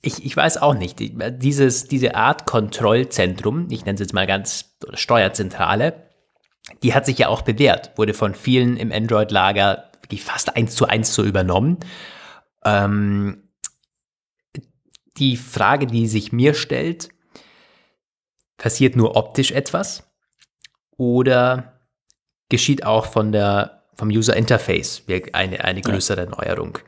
ich, 0.00 0.24
ich 0.24 0.36
weiß 0.36 0.56
auch 0.58 0.74
nicht. 0.74 0.96
Dieses, 0.98 1.86
diese 1.86 2.14
Art 2.14 2.46
Kontrollzentrum, 2.46 3.68
ich 3.70 3.84
nenne 3.84 3.94
es 3.94 4.00
jetzt 4.00 4.14
mal 4.14 4.26
ganz 4.26 4.76
Steuerzentrale, 4.94 6.07
die 6.82 6.94
hat 6.94 7.06
sich 7.06 7.18
ja 7.18 7.28
auch 7.28 7.42
bewährt, 7.42 7.96
wurde 7.96 8.14
von 8.14 8.34
vielen 8.34 8.76
im 8.76 8.92
Android-Lager 8.92 9.84
fast 10.20 10.56
eins 10.56 10.74
zu 10.74 10.86
eins 10.86 11.12
so 11.14 11.22
übernommen. 11.22 11.78
Ähm, 12.64 13.48
die 15.18 15.36
Frage, 15.36 15.86
die 15.86 16.06
sich 16.06 16.32
mir 16.32 16.54
stellt, 16.54 17.10
passiert 18.56 18.96
nur 18.96 19.16
optisch 19.16 19.50
etwas 19.50 20.10
oder 20.96 21.80
geschieht 22.48 22.84
auch 22.84 23.06
von 23.06 23.32
der, 23.32 23.84
vom 23.94 24.08
User 24.08 24.36
Interface 24.36 25.02
eine, 25.32 25.64
eine 25.64 25.80
größere 25.80 26.24
ja. 26.24 26.30
Neuerung? 26.30 26.78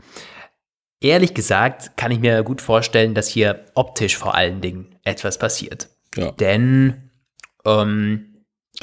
Ehrlich 1.00 1.34
gesagt 1.34 1.96
kann 1.96 2.10
ich 2.10 2.20
mir 2.20 2.42
gut 2.42 2.60
vorstellen, 2.60 3.14
dass 3.14 3.28
hier 3.28 3.64
optisch 3.74 4.16
vor 4.16 4.34
allen 4.34 4.60
Dingen 4.60 4.96
etwas 5.02 5.38
passiert. 5.38 5.88
Ja. 6.14 6.30
Denn 6.32 7.10
ähm, 7.64 8.29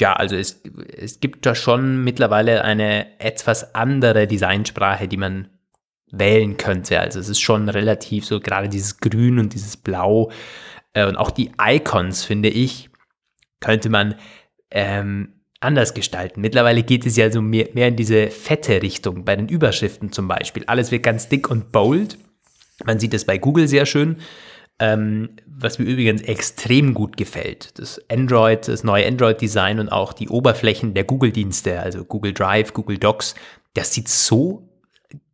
ja, 0.00 0.12
also 0.12 0.36
es, 0.36 0.62
es 0.96 1.20
gibt 1.20 1.44
da 1.44 1.54
schon 1.54 2.04
mittlerweile 2.04 2.64
eine 2.64 3.20
etwas 3.20 3.74
andere 3.74 4.26
Designsprache, 4.26 5.08
die 5.08 5.16
man 5.16 5.48
wählen 6.10 6.56
könnte. 6.56 7.00
Also 7.00 7.18
es 7.18 7.28
ist 7.28 7.40
schon 7.40 7.68
relativ 7.68 8.24
so 8.24 8.40
gerade 8.40 8.68
dieses 8.68 8.98
Grün 8.98 9.38
und 9.38 9.54
dieses 9.54 9.76
Blau 9.76 10.30
äh, 10.94 11.06
und 11.06 11.16
auch 11.16 11.30
die 11.30 11.52
Icons, 11.60 12.24
finde 12.24 12.48
ich, 12.48 12.90
könnte 13.60 13.90
man 13.90 14.14
ähm, 14.70 15.34
anders 15.60 15.94
gestalten. 15.94 16.40
Mittlerweile 16.40 16.82
geht 16.82 17.04
es 17.04 17.16
ja 17.16 17.30
so 17.30 17.42
mehr, 17.42 17.68
mehr 17.74 17.88
in 17.88 17.96
diese 17.96 18.28
fette 18.28 18.80
Richtung, 18.82 19.24
bei 19.24 19.34
den 19.36 19.48
Überschriften 19.48 20.12
zum 20.12 20.28
Beispiel. 20.28 20.64
Alles 20.66 20.90
wird 20.92 21.02
ganz 21.02 21.28
dick 21.28 21.50
und 21.50 21.72
bold. 21.72 22.16
Man 22.84 23.00
sieht 23.00 23.14
es 23.14 23.24
bei 23.24 23.38
Google 23.38 23.66
sehr 23.66 23.86
schön. 23.86 24.18
Ähm, 24.80 25.30
was 25.46 25.80
mir 25.80 25.86
übrigens 25.86 26.22
extrem 26.22 26.94
gut 26.94 27.16
gefällt. 27.16 27.78
Das 27.80 28.00
Android, 28.08 28.68
das 28.68 28.84
neue 28.84 29.06
Android-Design 29.06 29.80
und 29.80 29.88
auch 29.88 30.12
die 30.12 30.28
Oberflächen 30.28 30.94
der 30.94 31.02
Google-Dienste, 31.02 31.80
also 31.80 32.04
Google 32.04 32.32
Drive, 32.32 32.72
Google 32.74 32.98
Docs, 32.98 33.34
das 33.74 33.92
sieht 33.92 34.08
so 34.08 34.68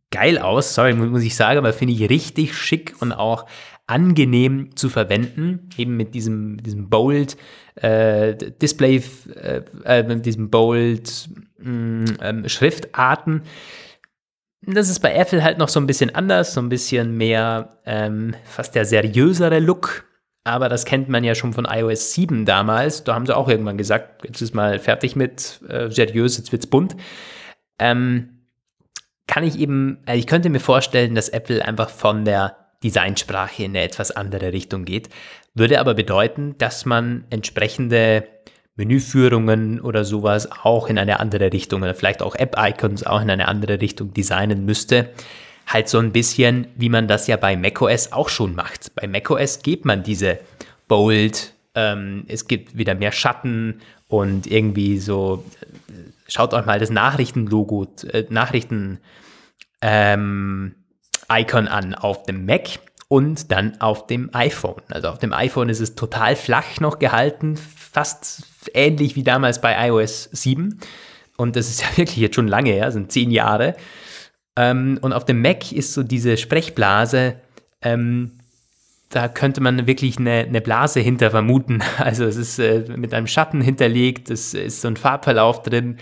geil 0.09 0.39
aus, 0.39 0.73
sorry, 0.73 0.93
muss 0.93 1.23
ich 1.23 1.35
sagen, 1.35 1.59
aber 1.59 1.73
finde 1.73 1.93
ich 1.93 2.09
richtig 2.09 2.55
schick 2.55 2.95
und 3.01 3.11
auch 3.11 3.45
angenehm 3.87 4.75
zu 4.75 4.89
verwenden, 4.89 5.69
eben 5.77 5.95
mit 5.95 6.15
diesem, 6.15 6.57
diesem 6.63 6.89
Bold 6.89 7.37
äh, 7.75 8.35
Display, 8.35 9.03
äh, 9.35 9.61
äh, 9.83 10.03
mit 10.03 10.25
diesem 10.25 10.49
Bold 10.49 11.29
mh, 11.59 11.69
mm, 11.69 12.05
ähm, 12.21 12.49
Schriftarten. 12.49 13.43
Das 14.67 14.89
ist 14.89 14.99
bei 14.99 15.13
Apple 15.13 15.43
halt 15.43 15.57
noch 15.57 15.69
so 15.69 15.79
ein 15.79 15.87
bisschen 15.87 16.13
anders, 16.15 16.53
so 16.53 16.61
ein 16.61 16.69
bisschen 16.69 17.15
mehr 17.15 17.79
ähm, 17.85 18.35
fast 18.45 18.73
der 18.75 18.85
seriösere 18.85 19.59
Look. 19.59 20.05
Aber 20.43 20.69
das 20.69 20.85
kennt 20.85 21.09
man 21.09 21.23
ja 21.23 21.33
schon 21.33 21.53
von 21.53 21.65
iOS 21.65 22.13
7 22.13 22.45
damals. 22.45 23.03
Da 23.03 23.15
haben 23.15 23.25
sie 23.25 23.35
auch 23.35 23.49
irgendwann 23.49 23.77
gesagt, 23.77 24.23
jetzt 24.25 24.41
ist 24.41 24.53
mal 24.53 24.79
fertig 24.79 25.15
mit 25.15 25.59
äh, 25.67 25.89
seriös, 25.89 26.37
jetzt 26.37 26.51
wird's 26.51 26.67
bunt. 26.67 26.95
Ähm, 27.79 28.47
kann 29.27 29.43
ich 29.43 29.57
eben, 29.59 30.03
also 30.05 30.19
ich 30.19 30.27
könnte 30.27 30.49
mir 30.49 30.59
vorstellen, 30.59 31.15
dass 31.15 31.29
Apple 31.29 31.65
einfach 31.65 31.89
von 31.89 32.25
der 32.25 32.55
Designsprache 32.83 33.63
in 33.63 33.71
eine 33.71 33.81
etwas 33.81 34.11
andere 34.11 34.53
Richtung 34.53 34.85
geht. 34.85 35.09
Würde 35.55 35.79
aber 35.79 35.95
bedeuten, 35.95 36.55
dass 36.59 36.85
man 36.85 37.25
entsprechende 37.31 38.27
Menüführungen 38.75 39.79
oder 39.79 40.03
sowas 40.03 40.49
auch 40.51 40.87
in 40.87 40.97
eine 40.97 41.19
andere 41.19 41.53
Richtung 41.53 41.81
oder 41.81 41.93
vielleicht 41.93 42.21
auch 42.21 42.35
App-Icons 42.35 43.05
auch 43.05 43.21
in 43.21 43.29
eine 43.29 43.47
andere 43.47 43.79
Richtung 43.79 44.13
designen 44.13 44.65
müsste. 44.65 45.09
Halt 45.67 45.89
so 45.89 45.97
ein 45.97 46.11
bisschen, 46.11 46.67
wie 46.75 46.89
man 46.89 47.07
das 47.07 47.27
ja 47.27 47.37
bei 47.37 47.55
macOS 47.55 48.11
auch 48.11 48.29
schon 48.29 48.53
macht. 48.53 48.93
Bei 48.95 49.07
macOS 49.07 49.61
gibt 49.63 49.85
man 49.85 50.03
diese 50.03 50.39
Bold, 50.87 51.53
ähm, 51.73 52.25
es 52.27 52.47
gibt 52.47 52.77
wieder 52.77 52.95
mehr 52.95 53.11
Schatten 53.11 53.81
und 54.07 54.45
irgendwie 54.45 54.99
so, 54.99 55.43
schaut 56.27 56.53
euch 56.53 56.65
mal 56.65 56.79
das 56.79 56.89
Nachrichtenlogo, 56.89 57.87
äh, 58.11 58.25
Nachrichten 58.29 58.99
ähm, 59.81 60.75
Icon 61.31 61.67
an 61.67 61.95
auf 61.95 62.23
dem 62.23 62.45
Mac 62.45 62.79
und 63.07 63.51
dann 63.51 63.79
auf 63.81 64.05
dem 64.07 64.29
iPhone. 64.33 64.81
Also 64.89 65.07
auf 65.09 65.19
dem 65.19 65.33
iPhone 65.33 65.69
ist 65.69 65.79
es 65.79 65.95
total 65.95 66.35
flach 66.35 66.79
noch 66.79 66.99
gehalten, 66.99 67.57
fast 67.57 68.43
ähnlich 68.73 69.15
wie 69.15 69.23
damals 69.23 69.61
bei 69.61 69.87
iOS 69.87 70.29
7. 70.31 70.79
Und 71.37 71.55
das 71.55 71.69
ist 71.69 71.81
ja 71.83 71.97
wirklich 71.97 72.17
jetzt 72.17 72.35
schon 72.35 72.47
lange 72.47 72.71
her, 72.71 72.91
sind 72.91 73.11
zehn 73.11 73.31
Jahre. 73.31 73.75
Ähm, 74.55 74.99
und 75.01 75.13
auf 75.13 75.25
dem 75.25 75.41
Mac 75.41 75.71
ist 75.71 75.93
so 75.93 76.03
diese 76.03 76.37
Sprechblase, 76.37 77.35
ähm, 77.81 78.31
da 79.09 79.27
könnte 79.27 79.61
man 79.61 79.87
wirklich 79.87 80.17
eine, 80.17 80.45
eine, 80.47 80.61
Blase 80.61 80.99
hinter 80.99 81.31
vermuten. 81.31 81.83
Also 81.97 82.25
es 82.25 82.35
ist 82.35 82.59
äh, 82.59 82.85
mit 82.95 83.13
einem 83.13 83.27
Schatten 83.27 83.61
hinterlegt, 83.61 84.29
es 84.29 84.53
ist 84.53 84.81
so 84.81 84.87
ein 84.87 84.97
Farbverlauf 84.97 85.61
drin. 85.61 85.97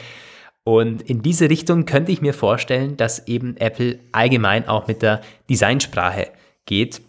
Und 0.64 1.02
in 1.02 1.22
diese 1.22 1.50
Richtung 1.50 1.86
könnte 1.86 2.12
ich 2.12 2.22
mir 2.22 2.34
vorstellen, 2.34 2.96
dass 2.96 3.28
eben 3.28 3.58
Apple 3.58 4.00
allgemein 4.14 4.68
auch 4.68 4.88
mit 4.88 5.02
der 5.02 5.22
Designsprache 5.50 6.30
geht. 6.66 7.02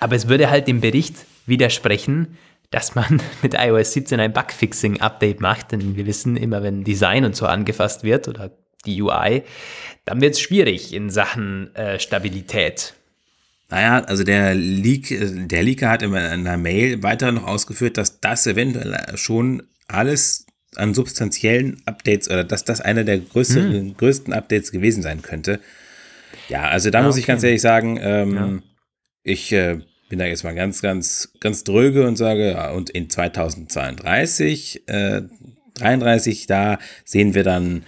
Aber 0.00 0.16
es 0.16 0.28
würde 0.28 0.50
halt 0.50 0.66
dem 0.66 0.80
Bericht 0.80 1.14
widersprechen, 1.46 2.36
dass 2.74 2.96
man 2.96 3.22
mit 3.42 3.54
iOS 3.54 3.92
17 3.92 4.18
ein 4.18 4.32
Bugfixing-Update 4.32 5.40
macht, 5.40 5.72
denn 5.72 5.96
wir 5.96 6.06
wissen 6.06 6.36
immer, 6.36 6.62
wenn 6.62 6.82
Design 6.82 7.24
und 7.24 7.36
so 7.36 7.46
angefasst 7.46 8.02
wird 8.02 8.26
oder 8.26 8.50
die 8.84 9.00
UI, 9.00 9.44
dann 10.04 10.20
wird 10.20 10.34
es 10.34 10.40
schwierig 10.40 10.92
in 10.92 11.08
Sachen 11.08 11.74
äh, 11.76 11.98
Stabilität. 12.00 12.94
Naja, 13.70 14.04
also 14.04 14.24
der 14.24 14.54
Leak, 14.54 15.10
äh, 15.10 15.46
der 15.46 15.62
Leaker 15.62 15.88
hat 15.88 16.02
in 16.02 16.14
einer 16.14 16.56
Mail 16.56 17.02
weiter 17.02 17.30
noch 17.32 17.46
ausgeführt, 17.46 17.96
dass 17.96 18.20
das 18.20 18.46
eventuell 18.46 19.16
schon 19.16 19.62
alles 19.86 20.46
an 20.74 20.92
substanziellen 20.92 21.80
Updates 21.86 22.28
oder 22.28 22.42
dass 22.42 22.64
das 22.64 22.80
einer 22.80 23.04
der 23.04 23.20
größeren, 23.20 23.72
hm. 23.72 23.96
größten 23.96 24.34
Updates 24.34 24.72
gewesen 24.72 25.02
sein 25.02 25.22
könnte. 25.22 25.60
Ja, 26.48 26.64
also 26.64 26.90
da 26.90 27.00
ja, 27.00 27.06
muss 27.06 27.16
ich 27.16 27.26
ganz 27.26 27.44
ehrlich 27.44 27.62
sagen, 27.62 27.98
ähm, 28.02 28.34
ja. 28.34 28.62
ich 29.22 29.52
äh, 29.52 29.78
bin 30.08 30.18
da 30.18 30.26
jetzt 30.26 30.44
mal 30.44 30.54
ganz, 30.54 30.82
ganz, 30.82 31.32
ganz 31.40 31.64
dröge 31.64 32.06
und 32.06 32.16
sage, 32.16 32.52
ja, 32.52 32.70
und 32.70 32.90
in 32.90 33.10
2032, 33.10 34.88
äh, 34.88 35.22
33, 35.74 36.46
da 36.46 36.78
sehen 37.04 37.34
wir 37.34 37.42
dann 37.42 37.84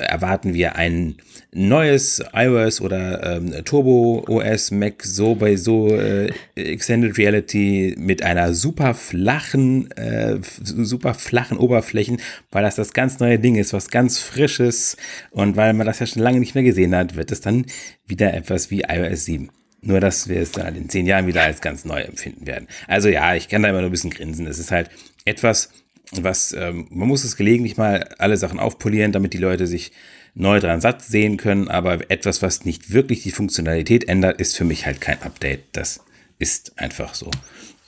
erwarten 0.00 0.54
wir 0.54 0.76
ein 0.76 1.16
neues 1.52 2.22
iOS 2.32 2.80
oder 2.80 3.36
ähm, 3.36 3.52
Turbo 3.64 4.24
OS 4.28 4.70
Mac 4.70 5.02
so 5.04 5.34
bei 5.34 5.56
so 5.56 5.88
äh, 5.88 6.32
Extended 6.54 7.18
Reality 7.18 7.94
mit 7.98 8.22
einer 8.22 8.54
super 8.54 8.94
flachen, 8.94 9.90
äh, 9.92 10.38
super 10.42 11.14
flachen 11.14 11.58
Oberflächen, 11.58 12.20
weil 12.50 12.62
das 12.62 12.76
das 12.76 12.92
ganz 12.92 13.18
neue 13.18 13.38
Ding 13.38 13.56
ist, 13.56 13.72
was 13.72 13.90
ganz 13.90 14.18
frisches 14.18 14.96
und 15.30 15.56
weil 15.56 15.72
man 15.72 15.86
das 15.86 15.98
ja 15.98 16.06
schon 16.06 16.22
lange 16.22 16.40
nicht 16.40 16.54
mehr 16.54 16.64
gesehen 16.64 16.94
hat, 16.94 17.16
wird 17.16 17.32
es 17.32 17.40
dann 17.40 17.66
wieder 18.06 18.32
etwas 18.34 18.70
wie 18.70 18.84
iOS 18.88 19.24
7. 19.24 19.50
Nur, 19.82 20.00
dass 20.00 20.28
wir 20.28 20.40
es 20.40 20.52
dann 20.52 20.76
in 20.76 20.88
zehn 20.88 21.06
Jahren 21.06 21.26
wieder 21.26 21.42
als 21.42 21.60
ganz 21.60 21.84
neu 21.84 22.00
empfinden 22.00 22.46
werden. 22.46 22.68
Also 22.86 23.08
ja, 23.08 23.34
ich 23.34 23.48
kann 23.48 23.62
da 23.62 23.70
immer 23.70 23.80
nur 23.80 23.88
ein 23.88 23.92
bisschen 23.92 24.10
grinsen. 24.10 24.46
Es 24.46 24.58
ist 24.58 24.70
halt 24.70 24.90
etwas, 25.24 25.70
was, 26.12 26.52
ähm, 26.52 26.86
man 26.90 27.08
muss 27.08 27.24
es 27.24 27.36
gelegentlich 27.36 27.76
mal 27.76 28.08
alle 28.18 28.36
Sachen 28.36 28.58
aufpolieren, 28.58 29.12
damit 29.12 29.32
die 29.32 29.38
Leute 29.38 29.66
sich 29.66 29.92
neu 30.34 30.60
dran 30.60 30.80
satt 30.80 31.02
sehen 31.02 31.36
können, 31.36 31.68
aber 31.68 32.10
etwas, 32.10 32.42
was 32.42 32.64
nicht 32.64 32.92
wirklich 32.92 33.22
die 33.22 33.30
Funktionalität 33.30 34.08
ändert, 34.08 34.40
ist 34.40 34.56
für 34.56 34.64
mich 34.64 34.86
halt 34.86 35.00
kein 35.00 35.20
Update. 35.22 35.64
Das 35.72 36.00
ist 36.38 36.78
einfach 36.78 37.14
so. 37.14 37.30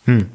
Hm. 0.07 0.29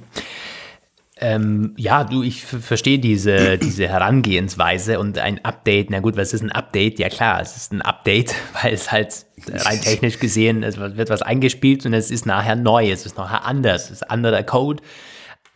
Ähm, 1.20 1.74
ja, 1.78 2.03
du, 2.03 2.22
ich 2.24 2.43
verstehe 2.45 2.99
diese, 2.99 3.57
diese 3.57 3.88
Herangehensweise 3.88 4.99
und 4.99 5.18
ein 5.18 5.43
Update, 5.43 5.89
na 5.89 5.99
gut, 5.99 6.15
was 6.15 6.34
ist 6.34 6.41
ein 6.41 6.51
Update? 6.51 6.99
Ja 6.99 7.09
klar, 7.09 7.41
es 7.41 7.57
ist 7.57 7.72
ein 7.72 7.82
Update, 7.82 8.36
weil 8.61 8.74
es 8.74 8.91
halt 8.91 9.26
rein 9.47 9.82
technisch 9.82 10.20
gesehen, 10.20 10.63
es 10.63 10.78
wird 10.78 11.09
was 11.09 11.22
eingespielt 11.22 11.86
und 11.86 11.93
es 11.93 12.11
ist 12.11 12.26
nachher 12.26 12.55
neu, 12.55 12.91
es 12.91 13.05
ist 13.05 13.18
nachher 13.18 13.45
anders, 13.45 13.86
es 13.86 14.01
ist 14.01 14.11
anderer 14.11 14.43
Code 14.43 14.84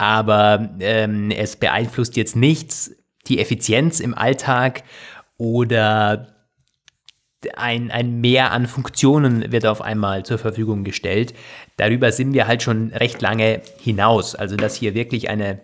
aber 0.01 0.67
ähm, 0.79 1.29
es 1.29 1.57
beeinflusst 1.57 2.15
jetzt 2.17 2.35
nichts 2.35 2.95
die 3.27 3.37
Effizienz 3.37 3.99
im 3.99 4.15
Alltag 4.15 4.81
oder 5.37 6.30
ein, 7.55 7.91
ein 7.91 8.21
Mehr 8.21 8.51
an 8.51 8.67
Funktionen 8.67 9.51
wird 9.51 9.65
auf 9.65 9.81
einmal 9.81 10.25
zur 10.25 10.37
Verfügung 10.37 10.83
gestellt. 10.83 11.33
Darüber 11.77 12.11
sind 12.11 12.33
wir 12.33 12.47
halt 12.47 12.61
schon 12.61 12.89
recht 12.89 13.21
lange 13.21 13.61
hinaus. 13.79 14.35
Also, 14.35 14.55
dass 14.55 14.75
hier 14.75 14.93
wirklich 14.93 15.29
eine, 15.29 15.61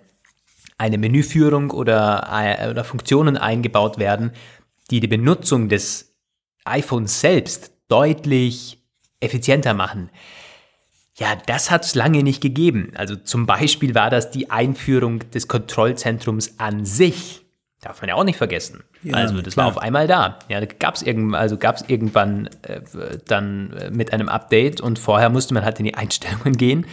eine 0.78 0.98
Menüführung 0.98 1.72
oder, 1.72 2.28
äh, 2.32 2.70
oder 2.70 2.84
Funktionen 2.84 3.38
eingebaut 3.38 3.98
werden, 4.00 4.32
die 4.90 5.00
die 5.00 5.08
Benutzung 5.08 5.70
des 5.70 6.16
iPhones 6.66 7.22
selbst 7.22 7.72
deutlich 7.88 8.84
effizienter 9.20 9.74
machen. 9.74 10.10
Ja, 11.16 11.36
das 11.48 11.72
hat 11.72 11.84
es 11.84 11.96
lange 11.96 12.22
nicht 12.22 12.42
gegeben. 12.42 12.92
Also 12.96 13.16
zum 13.16 13.48
Beispiel 13.48 13.96
war 13.96 14.12
das 14.12 14.30
die 14.30 14.52
Einführung 14.52 15.30
des 15.32 15.48
Kontrollzentrums 15.48 16.60
an 16.60 16.86
sich. 16.86 17.42
Darf 17.82 18.02
man 18.02 18.10
ja 18.10 18.16
auch 18.16 18.24
nicht 18.24 18.38
vergessen. 18.38 18.84
Ja, 19.04 19.14
also 19.16 19.40
das 19.42 19.54
klar. 19.54 19.68
war 19.68 19.72
auf 19.72 19.78
einmal 19.78 20.08
da. 20.08 20.40
Ja, 20.50 20.64
gab 20.66 20.96
es 20.96 21.04
irgend, 21.04 21.36
also 21.36 21.58
gab's 21.58 21.84
irgendwann 21.88 22.50
äh, 22.64 22.82
dann 23.28 23.74
äh, 23.74 23.92
mit 23.92 24.14
einem 24.14 24.30
Update 24.30 24.82
und 24.82 24.98
vorher 24.98 25.30
musste 25.30 25.54
man 25.54 25.64
halt 25.64 25.78
in 25.80 25.86
die 25.86 25.94
Einstellungen 25.94 26.58
gehen 26.58 26.88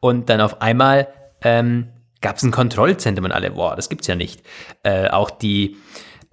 und 0.00 0.28
dann 0.28 0.40
auf 0.40 0.60
einmal 0.60 1.08
ähm, 1.42 1.88
gab 2.20 2.36
es 2.36 2.42
ein 2.42 2.50
Kontrollzentrum 2.50 3.24
und 3.24 3.32
alle, 3.32 3.52
boah, 3.52 3.76
das 3.76 3.88
gibt's 3.88 4.06
ja 4.06 4.14
nicht. 4.14 4.42
Äh, 4.82 5.08
auch 5.08 5.30
die 5.30 5.76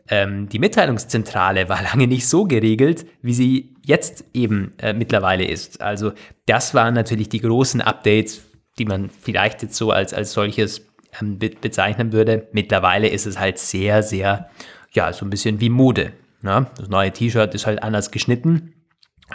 ähm, 0.10 0.50
die 0.50 0.60
Mitteilungszentrale 0.60 1.70
war 1.70 1.82
lange 1.94 2.08
nicht 2.08 2.28
so 2.28 2.44
geregelt, 2.46 3.06
wie 3.22 3.34
sie 3.34 3.76
jetzt 3.86 4.26
eben 4.34 4.74
äh, 4.80 4.94
mittlerweile 4.94 5.46
ist. 5.46 5.82
Also 5.82 6.12
das 6.46 6.74
waren 6.74 6.94
natürlich 6.94 7.30
die 7.30 7.40
großen 7.40 7.82
Updates, 7.82 8.44
die 8.78 8.86
man 8.86 9.10
vielleicht 9.10 9.62
jetzt 9.62 9.76
so 9.76 9.92
als, 9.92 10.14
als 10.14 10.34
solches 10.34 10.86
ähm, 11.20 11.40
be 11.40 11.50
bezeichnen 11.50 12.12
würde. 12.12 12.48
Mittlerweile 12.52 13.08
ist 13.08 13.26
es 13.26 13.40
halt 13.40 13.60
sehr, 13.60 14.04
sehr, 14.04 14.50
ja, 14.92 15.14
so 15.14 15.26
ein 15.26 15.30
bisschen 15.30 15.60
wie 15.60 15.70
Mode. 15.70 16.14
Ne? 16.42 16.68
Das 16.78 16.90
neue 16.90 17.12
T-Shirt 17.12 17.54
ist 17.56 17.66
halt 17.66 17.82
anders 17.84 18.12
geschnitten, 18.12 18.74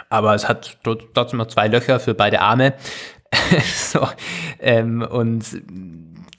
aber 0.09 0.35
es 0.35 0.47
hat 0.47 0.77
trotzdem 0.83 1.37
noch 1.37 1.47
zwei 1.47 1.67
Löcher 1.67 1.99
für 1.99 2.13
beide 2.13 2.41
Arme. 2.41 2.73
so, 3.75 4.07
ähm, 4.59 5.01
und 5.01 5.45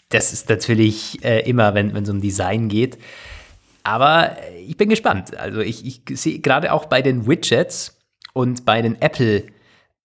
das 0.09 0.33
ist 0.33 0.49
natürlich 0.49 1.25
äh, 1.25 1.49
immer, 1.49 1.75
wenn 1.75 1.95
es 1.95 2.11
um 2.11 2.21
Design 2.21 2.69
geht, 2.69 2.99
aber 3.83 4.37
ich 4.67 4.77
bin 4.77 4.89
gespannt. 4.89 5.37
Also 5.37 5.61
ich, 5.61 5.85
ich 5.87 6.19
sehe 6.19 6.39
gerade 6.41 6.73
auch 6.73 6.87
bei 6.87 7.03
den 7.03 7.27
Widgets, 7.27 7.99
Und 8.33 8.65
bei 8.65 8.83
den 8.83 9.01
Apple, 9.01 9.45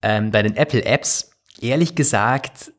ähm, 0.02 0.32
bei 0.32 0.42
den 0.42 0.56
Apple 0.56 0.84
Apps, 0.86 1.32
ehrlich 1.62 1.96
gesagt, 1.96 2.72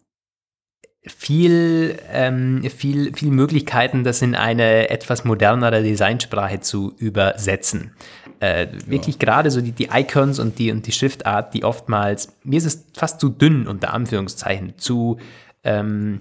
viel, 1.07 1.99
ähm, 2.13 2.63
viel, 2.65 3.15
viel 3.15 3.31
Möglichkeiten, 3.31 4.05
das 4.05 4.23
in 4.23 4.35
eine 4.35 4.91
etwas 4.91 5.25
modernere 5.25 5.83
Designsprache 5.83 6.61
zu 6.61 6.95
übersetzen. 6.99 7.93
Äh, 8.41 8.67
wirklich 8.87 9.17
ja. 9.17 9.21
gerade 9.21 9.51
so 9.51 9.61
die, 9.61 9.73
die 9.73 9.89
Icons 9.93 10.39
und 10.39 10.59
die, 10.59 10.73
und 10.73 10.87
die 10.87 10.93
Schriftart, 10.93 11.55
die 11.55 11.65
oftmals, 11.65 12.37
mir 12.43 12.59
ist 12.59 12.67
es 12.67 12.87
fast 12.95 13.21
zu 13.21 13.29
dünn, 13.29 13.67
unter 13.67 13.95
Anführungszeichen, 13.95 14.79
zu, 14.79 15.19
ähm, 15.65 16.21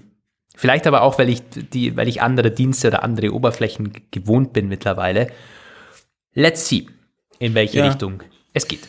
vielleicht 0.54 0.86
aber 0.86 1.02
auch, 1.02 1.18
weil 1.18 1.28
ich, 1.28 1.42
die, 1.50 1.96
weil 1.96 2.08
ich 2.08 2.22
andere 2.22 2.50
Dienste 2.50 2.88
oder 2.88 3.02
andere 3.02 3.32
Oberflächen 3.32 3.92
gewohnt 4.10 4.52
bin 4.52 4.68
mittlerweile. 4.68 5.28
Let's 6.32 6.68
see, 6.68 6.86
in 7.38 7.54
welche 7.54 7.78
ja. 7.78 7.86
Richtung 7.88 8.22
es 8.54 8.66
geht 8.66 8.88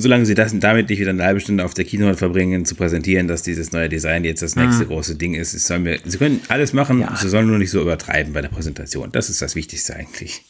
solange 0.00 0.26
sie 0.26 0.34
das 0.34 0.52
damit 0.58 0.88
nicht 0.90 0.98
wieder 0.98 1.10
eine 1.10 1.24
halbe 1.24 1.40
Stunde 1.40 1.64
auf 1.64 1.74
der 1.74 1.84
Keynote 1.84 2.16
verbringen, 2.16 2.64
zu 2.64 2.74
präsentieren, 2.74 3.28
dass 3.28 3.42
dieses 3.42 3.72
neue 3.72 3.88
Design 3.88 4.24
jetzt 4.24 4.42
das 4.42 4.56
nächste 4.56 4.84
mhm. 4.84 4.88
große 4.88 5.16
Ding 5.16 5.34
ist. 5.34 5.54
Es 5.54 5.68
mir, 5.70 5.98
sie 6.04 6.18
können 6.18 6.40
alles 6.48 6.72
machen, 6.72 7.00
ja. 7.00 7.14
sie 7.16 7.28
sollen 7.28 7.46
nur 7.46 7.58
nicht 7.58 7.70
so 7.70 7.80
übertreiben 7.80 8.32
bei 8.32 8.42
der 8.42 8.48
Präsentation. 8.48 9.12
Das 9.12 9.30
ist 9.30 9.42
das 9.42 9.54
Wichtigste 9.54 9.94
eigentlich. 9.94 10.42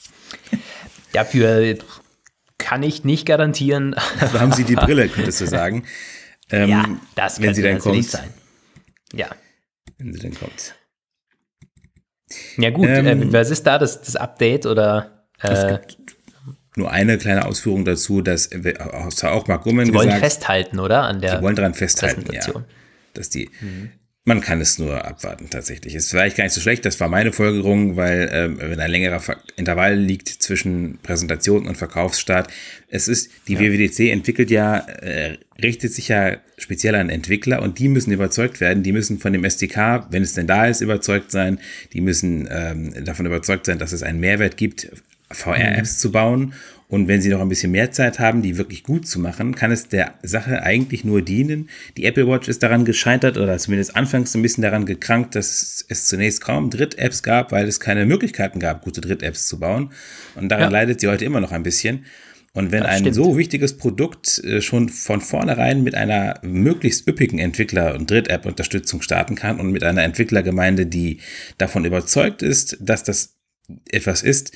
Dafür 1.12 1.76
kann 2.58 2.82
ich 2.82 3.04
nicht 3.04 3.26
garantieren. 3.26 3.94
Dafür 4.18 4.40
haben 4.40 4.52
sie 4.52 4.64
die 4.64 4.76
Brille, 4.76 5.08
könntest 5.08 5.40
du 5.40 5.46
sagen. 5.46 5.84
Ähm, 6.50 6.68
ja, 6.68 6.88
das 7.14 7.40
wenn 7.40 7.54
sie 7.54 7.62
dann 7.62 7.78
kommt. 7.78 8.04
sein. 8.04 8.30
Ja. 9.12 9.28
Wenn 9.98 10.12
sie 10.12 10.20
dann 10.20 10.34
kommt. 10.34 10.74
Ja 12.56 12.70
gut, 12.70 12.86
ähm, 12.88 13.06
äh, 13.06 13.32
was 13.32 13.50
ist 13.50 13.66
da 13.66 13.78
das, 13.78 14.02
das 14.02 14.16
Update 14.16 14.66
oder? 14.66 15.26
Äh, 15.42 15.48
es 15.48 15.66
gibt 15.66 15.99
nur 16.76 16.90
eine 16.90 17.18
kleine 17.18 17.46
Ausführung 17.46 17.84
dazu, 17.84 18.22
dass 18.22 18.46
äh, 18.46 18.74
auch 18.78 19.48
Mark 19.48 19.64
Gurman 19.64 19.86
gesagt. 19.86 20.02
Sie 20.02 20.08
wollen 20.08 20.20
festhalten, 20.20 20.78
oder? 20.78 21.02
An 21.02 21.20
der 21.20 21.36
sie 21.36 21.42
wollen 21.42 21.56
daran 21.56 21.74
festhalten, 21.74 22.32
ja. 22.32 22.42
Dass 23.12 23.28
die, 23.28 23.50
mhm. 23.60 23.90
man 24.24 24.40
kann 24.40 24.60
es 24.60 24.78
nur 24.78 25.04
abwarten 25.04 25.50
tatsächlich. 25.50 25.96
Ist 25.96 26.10
vielleicht 26.10 26.36
gar 26.36 26.44
nicht 26.44 26.52
so 26.52 26.60
schlecht, 26.60 26.84
das 26.84 27.00
war 27.00 27.08
meine 27.08 27.32
Folgerung, 27.32 27.96
weil 27.96 28.28
äh, 28.28 28.70
wenn 28.70 28.78
ein 28.78 28.90
längerer 28.90 29.20
Intervall 29.56 29.96
liegt 29.96 30.28
zwischen 30.28 31.00
Präsentation 31.02 31.66
und 31.66 31.76
Verkaufsstart, 31.76 32.48
es 32.86 33.08
ist, 33.08 33.30
die 33.48 33.54
ja. 33.54 33.60
WWDC 33.60 34.10
entwickelt 34.12 34.50
ja, 34.50 34.78
äh, 34.78 35.38
richtet 35.60 35.92
sich 35.92 36.06
ja 36.06 36.36
speziell 36.56 36.94
an 36.94 37.10
Entwickler 37.10 37.62
und 37.62 37.80
die 37.80 37.88
müssen 37.88 38.12
überzeugt 38.12 38.60
werden, 38.60 38.84
die 38.84 38.92
müssen 38.92 39.18
von 39.18 39.32
dem 39.32 39.44
SDK, 39.44 40.06
wenn 40.10 40.22
es 40.22 40.34
denn 40.34 40.46
da 40.46 40.66
ist, 40.66 40.82
überzeugt 40.82 41.32
sein, 41.32 41.58
die 41.92 42.00
müssen 42.00 42.48
ähm, 42.48 43.04
davon 43.04 43.26
überzeugt 43.26 43.66
sein, 43.66 43.80
dass 43.80 43.90
es 43.90 44.04
einen 44.04 44.20
Mehrwert 44.20 44.56
gibt 44.56 44.88
VR-Apps 45.30 45.94
mhm. 45.94 45.98
zu 45.98 46.12
bauen. 46.12 46.54
Und 46.90 47.06
wenn 47.06 47.22
Sie 47.22 47.28
noch 47.28 47.40
ein 47.40 47.48
bisschen 47.48 47.70
mehr 47.70 47.92
Zeit 47.92 48.18
haben, 48.18 48.42
die 48.42 48.58
wirklich 48.58 48.82
gut 48.82 49.06
zu 49.06 49.20
machen, 49.20 49.54
kann 49.54 49.70
es 49.70 49.88
der 49.88 50.14
Sache 50.24 50.64
eigentlich 50.64 51.04
nur 51.04 51.22
dienen. 51.22 51.70
Die 51.96 52.04
Apple 52.04 52.26
Watch 52.26 52.48
ist 52.48 52.64
daran 52.64 52.84
gescheitert 52.84 53.38
oder 53.38 53.56
zumindest 53.58 53.94
anfangs 53.94 54.34
ein 54.34 54.42
bisschen 54.42 54.62
daran 54.62 54.86
gekrankt, 54.86 55.36
dass 55.36 55.84
es 55.88 56.06
zunächst 56.06 56.40
kaum 56.40 56.68
Dritt-Apps 56.68 57.22
gab, 57.22 57.52
weil 57.52 57.68
es 57.68 57.78
keine 57.78 58.06
Möglichkeiten 58.06 58.58
gab, 58.58 58.82
gute 58.82 59.00
Dritt-Apps 59.00 59.46
zu 59.46 59.60
bauen. 59.60 59.92
Und 60.34 60.48
daran 60.48 60.64
ja. 60.64 60.70
leidet 60.70 61.00
sie 61.00 61.06
heute 61.06 61.24
immer 61.24 61.40
noch 61.40 61.52
ein 61.52 61.62
bisschen. 61.62 62.06
Und 62.52 62.72
wenn 62.72 62.82
ein 62.82 63.14
so 63.14 63.36
wichtiges 63.36 63.76
Produkt 63.76 64.42
äh, 64.42 64.60
schon 64.60 64.88
von 64.88 65.20
vornherein 65.20 65.84
mit 65.84 65.94
einer 65.94 66.40
möglichst 66.42 67.06
üppigen 67.06 67.38
Entwickler- 67.38 67.94
und 67.94 68.10
Dritt-App-Unterstützung 68.10 69.00
starten 69.02 69.36
kann 69.36 69.60
und 69.60 69.70
mit 69.70 69.84
einer 69.84 70.02
Entwicklergemeinde, 70.02 70.86
die 70.86 71.20
davon 71.58 71.84
überzeugt 71.84 72.42
ist, 72.42 72.76
dass 72.80 73.04
das 73.04 73.36
etwas 73.88 74.22
ist, 74.22 74.50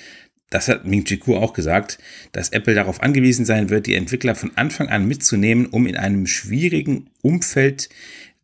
das 0.50 0.68
hat 0.68 0.86
Ming 0.86 1.04
Chi 1.04 1.20
auch 1.28 1.52
gesagt, 1.52 1.98
dass 2.32 2.50
Apple 2.50 2.74
darauf 2.74 3.02
angewiesen 3.02 3.44
sein 3.44 3.70
wird, 3.70 3.86
die 3.86 3.94
Entwickler 3.94 4.34
von 4.34 4.52
Anfang 4.56 4.88
an 4.88 5.06
mitzunehmen, 5.06 5.66
um 5.66 5.86
in 5.86 5.96
einem 5.96 6.26
schwierigen 6.26 7.10
Umfeld 7.22 7.88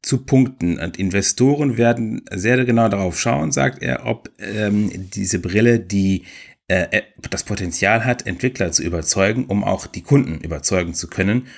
zu 0.02 0.24
punkten. 0.24 0.78
Und 0.78 0.98
Investoren 0.98 1.76
werden 1.76 2.22
sehr 2.32 2.64
genau 2.64 2.88
darauf 2.88 3.20
schauen, 3.20 3.52
sagt 3.52 3.82
er, 3.82 4.06
ob 4.06 4.30
ähm, 4.38 4.90
diese 5.10 5.38
Brille 5.38 5.78
die 5.78 6.24
äh, 6.68 7.02
das 7.30 7.44
Potenzial 7.44 8.04
hat, 8.04 8.26
Entwickler 8.26 8.72
zu 8.72 8.82
überzeugen, 8.82 9.46
um 9.46 9.64
auch 9.64 9.86
die 9.86 10.02
Kunden 10.02 10.38
überzeugen 10.38 10.94
zu 10.94 11.08
können. 11.08 11.48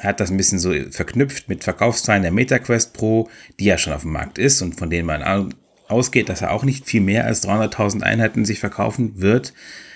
Hat 0.00 0.20
das 0.20 0.30
ein 0.30 0.36
bisschen 0.36 0.58
so 0.58 0.74
verknüpft 0.90 1.48
mit 1.48 1.64
Verkaufszahlen 1.64 2.22
der 2.22 2.32
MetaQuest 2.32 2.92
Pro, 2.92 3.30
die 3.58 3.64
ja 3.64 3.78
schon 3.78 3.94
auf 3.94 4.02
dem 4.02 4.12
Markt 4.12 4.38
ist 4.38 4.60
und 4.60 4.76
von 4.76 4.90
denen 4.90 5.06
man 5.06 5.22
ausgeht, 5.88 6.28
dass 6.28 6.42
er 6.42 6.52
auch 6.52 6.64
nicht 6.64 6.86
viel 6.86 7.00
mehr 7.00 7.24
als 7.24 7.46
300.000 7.46 8.02
Einheiten 8.02 8.44
sich 8.44 8.60
verkaufen 8.60 9.20
wird. 9.20 9.54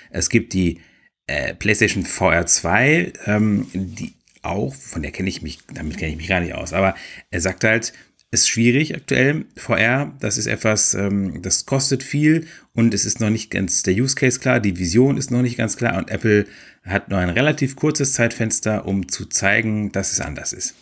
Es 0.09 0.29
gibt 0.29 0.53
die 0.53 0.81
äh, 1.27 1.53
PlayStation 1.53 2.05
VR 2.05 2.45
2, 2.45 3.13
ähm, 3.25 3.67
die 3.73 4.13
auch, 4.41 4.73
von 4.73 5.01
der 5.01 5.11
kenne 5.11 5.29
ich 5.29 5.41
mich, 5.41 5.59
damit 5.73 5.97
kenne 5.97 6.11
ich 6.11 6.17
mich 6.17 6.27
gar 6.27 6.39
nicht 6.39 6.55
aus, 6.55 6.73
aber 6.73 6.95
er 7.29 7.41
sagt 7.41 7.63
halt, 7.63 7.93
ist 8.31 8.47
schwierig 8.47 8.95
aktuell. 8.95 9.45
VR, 9.57 10.13
das 10.19 10.37
ist 10.37 10.47
etwas, 10.47 10.93
ähm, 10.93 11.41
das 11.41 11.65
kostet 11.65 12.01
viel 12.01 12.47
und 12.73 12.93
es 12.93 13.05
ist 13.05 13.19
noch 13.19 13.29
nicht 13.29 13.51
ganz 13.51 13.83
der 13.83 13.93
Use 13.93 14.15
Case 14.15 14.39
klar, 14.39 14.59
die 14.59 14.79
Vision 14.79 15.17
ist 15.17 15.31
noch 15.31 15.41
nicht 15.41 15.57
ganz 15.57 15.75
klar 15.75 15.97
und 15.97 16.09
Apple 16.09 16.47
hat 16.83 17.09
nur 17.09 17.19
ein 17.19 17.29
relativ 17.29 17.75
kurzes 17.75 18.13
Zeitfenster, 18.13 18.85
um 18.85 19.09
zu 19.09 19.25
zeigen, 19.25 19.91
dass 19.91 20.13
es 20.13 20.21
anders 20.21 20.53
ist. 20.53 20.75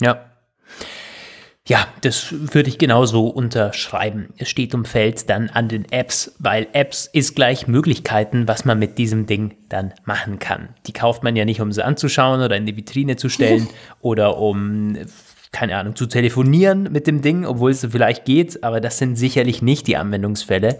Ja, 0.00 0.27
ja, 1.68 1.86
das 2.00 2.32
würde 2.32 2.70
ich 2.70 2.78
genauso 2.78 3.26
unterschreiben. 3.26 4.30
Es 4.38 4.48
steht 4.48 4.74
um 4.74 4.86
Feld 4.86 5.28
dann 5.28 5.50
an 5.50 5.68
den 5.68 5.84
Apps, 5.92 6.34
weil 6.38 6.66
Apps 6.72 7.04
ist 7.12 7.36
gleich 7.36 7.68
Möglichkeiten, 7.68 8.48
was 8.48 8.64
man 8.64 8.78
mit 8.78 8.96
diesem 8.96 9.26
Ding 9.26 9.54
dann 9.68 9.92
machen 10.06 10.38
kann. 10.38 10.70
Die 10.86 10.94
kauft 10.94 11.22
man 11.22 11.36
ja 11.36 11.44
nicht, 11.44 11.60
um 11.60 11.70
sie 11.70 11.84
anzuschauen 11.84 12.40
oder 12.40 12.56
in 12.56 12.64
die 12.64 12.74
Vitrine 12.74 13.16
zu 13.16 13.28
stellen 13.28 13.68
oder 14.00 14.38
um, 14.38 14.96
keine 15.52 15.76
Ahnung, 15.76 15.94
zu 15.94 16.06
telefonieren 16.06 16.84
mit 16.90 17.06
dem 17.06 17.20
Ding, 17.20 17.44
obwohl 17.44 17.70
es 17.70 17.86
vielleicht 17.90 18.24
geht, 18.24 18.64
aber 18.64 18.80
das 18.80 18.96
sind 18.96 19.16
sicherlich 19.16 19.60
nicht 19.60 19.86
die 19.88 19.98
Anwendungsfälle. 19.98 20.78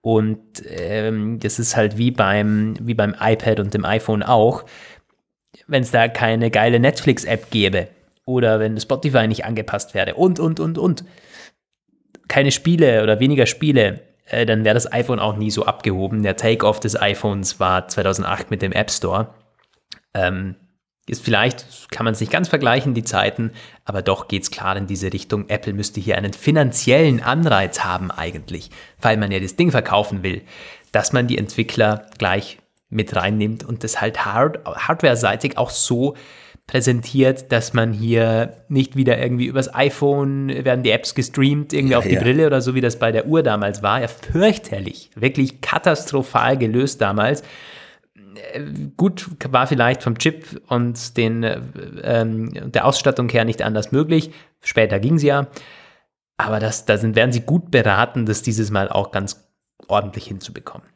Und 0.00 0.40
ähm, 0.70 1.38
das 1.40 1.58
ist 1.58 1.76
halt 1.76 1.98
wie 1.98 2.12
beim, 2.12 2.76
wie 2.80 2.94
beim 2.94 3.14
iPad 3.20 3.60
und 3.60 3.74
dem 3.74 3.84
iPhone 3.84 4.22
auch. 4.22 4.64
Wenn 5.66 5.82
es 5.82 5.90
da 5.90 6.08
keine 6.08 6.50
geile 6.50 6.80
Netflix-App 6.80 7.50
gäbe, 7.50 7.88
oder 8.30 8.60
wenn 8.60 8.78
Spotify 8.78 9.26
nicht 9.26 9.44
angepasst 9.44 9.94
wäre 9.94 10.14
und, 10.14 10.38
und, 10.40 10.60
und, 10.60 10.78
und. 10.78 11.04
Keine 12.28 12.52
Spiele 12.52 13.02
oder 13.02 13.18
weniger 13.18 13.46
Spiele, 13.46 14.00
äh, 14.26 14.46
dann 14.46 14.64
wäre 14.64 14.74
das 14.74 14.92
iPhone 14.92 15.18
auch 15.18 15.36
nie 15.36 15.50
so 15.50 15.64
abgehoben. 15.64 16.22
Der 16.22 16.36
Take-off 16.36 16.80
des 16.80 17.00
iPhones 17.00 17.58
war 17.60 17.88
2008 17.88 18.50
mit 18.50 18.62
dem 18.62 18.72
App 18.72 18.90
Store. 18.90 19.34
Ähm, 20.14 20.54
ist 21.08 21.24
vielleicht, 21.24 21.90
kann 21.90 22.04
man 22.04 22.12
es 22.12 22.20
nicht 22.20 22.30
ganz 22.30 22.48
vergleichen, 22.48 22.94
die 22.94 23.02
Zeiten, 23.02 23.50
aber 23.84 24.00
doch 24.00 24.28
geht 24.28 24.44
es 24.44 24.50
klar 24.50 24.76
in 24.76 24.86
diese 24.86 25.12
Richtung. 25.12 25.48
Apple 25.48 25.72
müsste 25.72 26.00
hier 26.00 26.16
einen 26.16 26.32
finanziellen 26.32 27.20
Anreiz 27.20 27.80
haben 27.80 28.12
eigentlich, 28.12 28.70
weil 29.00 29.16
man 29.16 29.32
ja 29.32 29.40
das 29.40 29.56
Ding 29.56 29.72
verkaufen 29.72 30.22
will, 30.22 30.42
dass 30.92 31.12
man 31.12 31.26
die 31.26 31.38
Entwickler 31.38 32.06
gleich 32.18 32.58
mit 32.90 33.16
reinnimmt 33.16 33.64
und 33.64 33.82
das 33.82 34.00
halt 34.00 34.24
hard 34.24 34.64
hardware-seitig 34.64 35.58
auch 35.58 35.70
so 35.70 36.14
präsentiert, 36.70 37.50
dass 37.50 37.72
man 37.72 37.92
hier 37.92 38.64
nicht 38.68 38.94
wieder 38.94 39.18
irgendwie 39.18 39.46
übers 39.46 39.74
iPhone 39.74 40.48
werden 40.64 40.84
die 40.84 40.92
Apps 40.92 41.16
gestreamt, 41.16 41.72
irgendwie 41.72 41.92
ja, 41.92 41.98
auf 41.98 42.06
die 42.06 42.14
ja. 42.14 42.20
Brille 42.20 42.46
oder 42.46 42.60
so, 42.60 42.76
wie 42.76 42.80
das 42.80 42.96
bei 42.96 43.10
der 43.10 43.26
Uhr 43.26 43.42
damals 43.42 43.82
war. 43.82 44.00
Ja, 44.00 44.06
fürchterlich. 44.06 45.10
Wirklich 45.16 45.60
katastrophal 45.62 46.56
gelöst 46.56 47.00
damals. 47.00 47.42
Äh, 48.52 48.62
gut, 48.96 49.26
war 49.48 49.66
vielleicht 49.66 50.04
vom 50.04 50.16
Chip 50.16 50.62
und 50.68 51.16
den, 51.16 51.42
äh, 51.42 51.58
der 52.70 52.84
Ausstattung 52.84 53.28
her 53.30 53.44
nicht 53.44 53.62
anders 53.62 53.90
möglich. 53.90 54.30
Später 54.62 55.00
ging 55.00 55.16
es 55.16 55.24
ja. 55.24 55.48
Aber 56.36 56.60
das, 56.60 56.84
da 56.84 56.98
sind, 56.98 57.16
werden 57.16 57.32
sie 57.32 57.40
gut 57.40 57.72
beraten, 57.72 58.26
das 58.26 58.42
dieses 58.42 58.70
Mal 58.70 58.88
auch 58.88 59.10
ganz 59.10 59.50
ordentlich 59.88 60.28
hinzubekommen. 60.28 60.86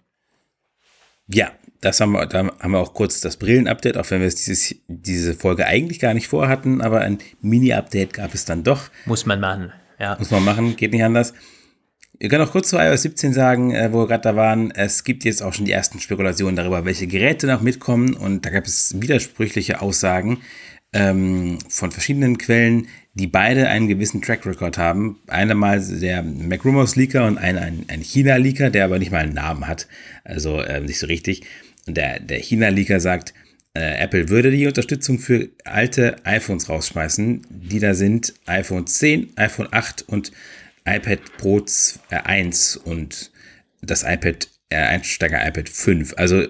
Ja, 1.27 1.51
das 1.85 2.01
haben 2.01 2.13
wir, 2.13 2.27
da 2.27 2.47
haben 2.59 2.71
wir 2.73 2.79
auch 2.79 2.95
kurz 2.95 3.21
das 3.21 3.37
Brillen-Update, 3.37 3.97
auch 3.97 4.11
wenn 4.11 4.21
wir 4.21 4.27
es 4.27 4.37
dieses, 4.37 4.75
diese 4.89 5.35
Folge 5.35 5.67
eigentlich 5.67 6.01
gar 6.01 6.15
nicht 6.15 6.29
vorhatten, 6.29 6.81
aber 6.81 7.01
ein 7.01 7.19
Mini-Update 7.43 8.15
gab 8.15 8.35
es 8.35 8.45
dann 8.45 8.65
doch. 8.65 8.91
Muss 9.05 9.27
man 9.27 9.41
machen, 9.41 9.73
ja. 9.99 10.17
Muss 10.19 10.31
man 10.31 10.45
machen, 10.45 10.77
geht 10.77 10.93
nicht 10.93 11.05
anders. 11.05 11.35
Wir 12.19 12.29
können 12.29 12.45
auch 12.45 12.53
kurz 12.53 12.69
zu 12.71 12.79
iOS 12.79 13.03
17 13.03 13.33
sagen, 13.33 13.73
äh, 13.73 13.93
wo 13.93 14.03
wir 14.03 14.07
gerade 14.07 14.23
da 14.23 14.37
waren. 14.37 14.71
Es 14.71 15.05
gibt 15.05 15.25
jetzt 15.25 15.43
auch 15.43 15.53
schon 15.53 15.67
die 15.67 15.73
ersten 15.73 16.01
Spekulationen 16.01 16.57
darüber, 16.57 16.85
welche 16.85 17.07
Geräte 17.07 17.47
noch 17.47 17.61
mitkommen. 17.61 18.15
Und 18.15 18.47
da 18.47 18.51
gab 18.51 18.65
es 18.67 18.95
widersprüchliche 19.01 19.83
Aussagen 19.83 20.39
ähm, 20.93 21.59
von 21.69 21.91
verschiedenen 21.91 22.39
Quellen, 22.39 22.87
die 23.15 23.27
beide 23.27 23.69
einen 23.69 23.89
gewissen 23.89 24.23
Track 24.23 24.47
Record 24.47 24.79
haben. 24.79 25.19
Einmal 25.27 25.85
der 25.85 26.23
MacRumors 26.23 26.95
Leaker 26.97 27.27
und 27.27 27.37
ein, 27.37 27.59
ein, 27.59 27.85
ein 27.89 28.01
China 28.01 28.37
Leaker, 28.37 28.71
der 28.71 28.85
aber 28.85 28.99
nicht 28.99 29.11
mal 29.11 29.19
einen 29.19 29.35
Namen 29.35 29.67
hat. 29.67 29.89
Also 30.23 30.61
äh, 30.61 30.81
nicht 30.81 31.01
so 31.01 31.07
richtig. 31.07 31.43
Der, 31.87 32.21
der 32.21 32.39
China 32.39 32.69
Leaker 32.69 33.01
sagt, 33.01 33.35
äh, 33.75 33.99
Apple 34.03 34.29
würde 34.29 34.51
die 34.51 34.67
Unterstützung 34.67 35.19
für 35.19 35.49
alte 35.65 36.17
iPhones 36.25 36.69
rausschmeißen, 36.69 37.47
die 37.51 37.81
da 37.81 37.95
sind 37.95 38.35
iPhone 38.47 38.87
10, 38.87 39.33
iPhone 39.37 39.69
8 39.71 40.03
und 40.09 40.33
iPad 40.85 41.21
Pro 41.39 41.65
1 42.11 42.77
und 42.77 43.33
das 43.83 44.03
iPad, 44.03 44.49
äh, 44.69 44.77
Einsteiger 44.77 45.47
iPad 45.47 45.69
5. 45.69 46.15
Also 46.17 46.47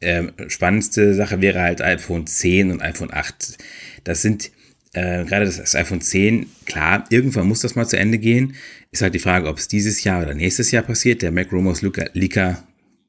ähm, 0.00 0.32
spannendste 0.48 1.14
Sache 1.14 1.40
wäre 1.40 1.60
halt 1.60 1.80
iPhone 1.80 2.26
10 2.26 2.70
und 2.70 2.82
iPhone 2.82 3.12
8. 3.12 3.56
Das 4.04 4.20
sind 4.20 4.50
äh, 4.92 5.24
gerade 5.24 5.46
das, 5.46 5.56
das, 5.56 5.74
iPhone 5.74 6.00
10, 6.00 6.46
klar, 6.66 7.04
irgendwann 7.08 7.46
muss 7.46 7.60
das 7.60 7.76
mal 7.76 7.86
zu 7.86 7.96
Ende 7.96 8.18
gehen. 8.18 8.56
Ist 8.90 9.00
halt 9.00 9.14
die 9.14 9.20
Frage, 9.20 9.48
ob 9.48 9.58
es 9.58 9.68
dieses 9.68 10.04
Jahr 10.04 10.22
oder 10.22 10.34
nächstes 10.34 10.70
Jahr 10.70 10.82
passiert. 10.82 11.22
Der 11.22 11.32
Mac 11.32 11.50
Rumors 11.50 11.80
Luca, 11.80 12.04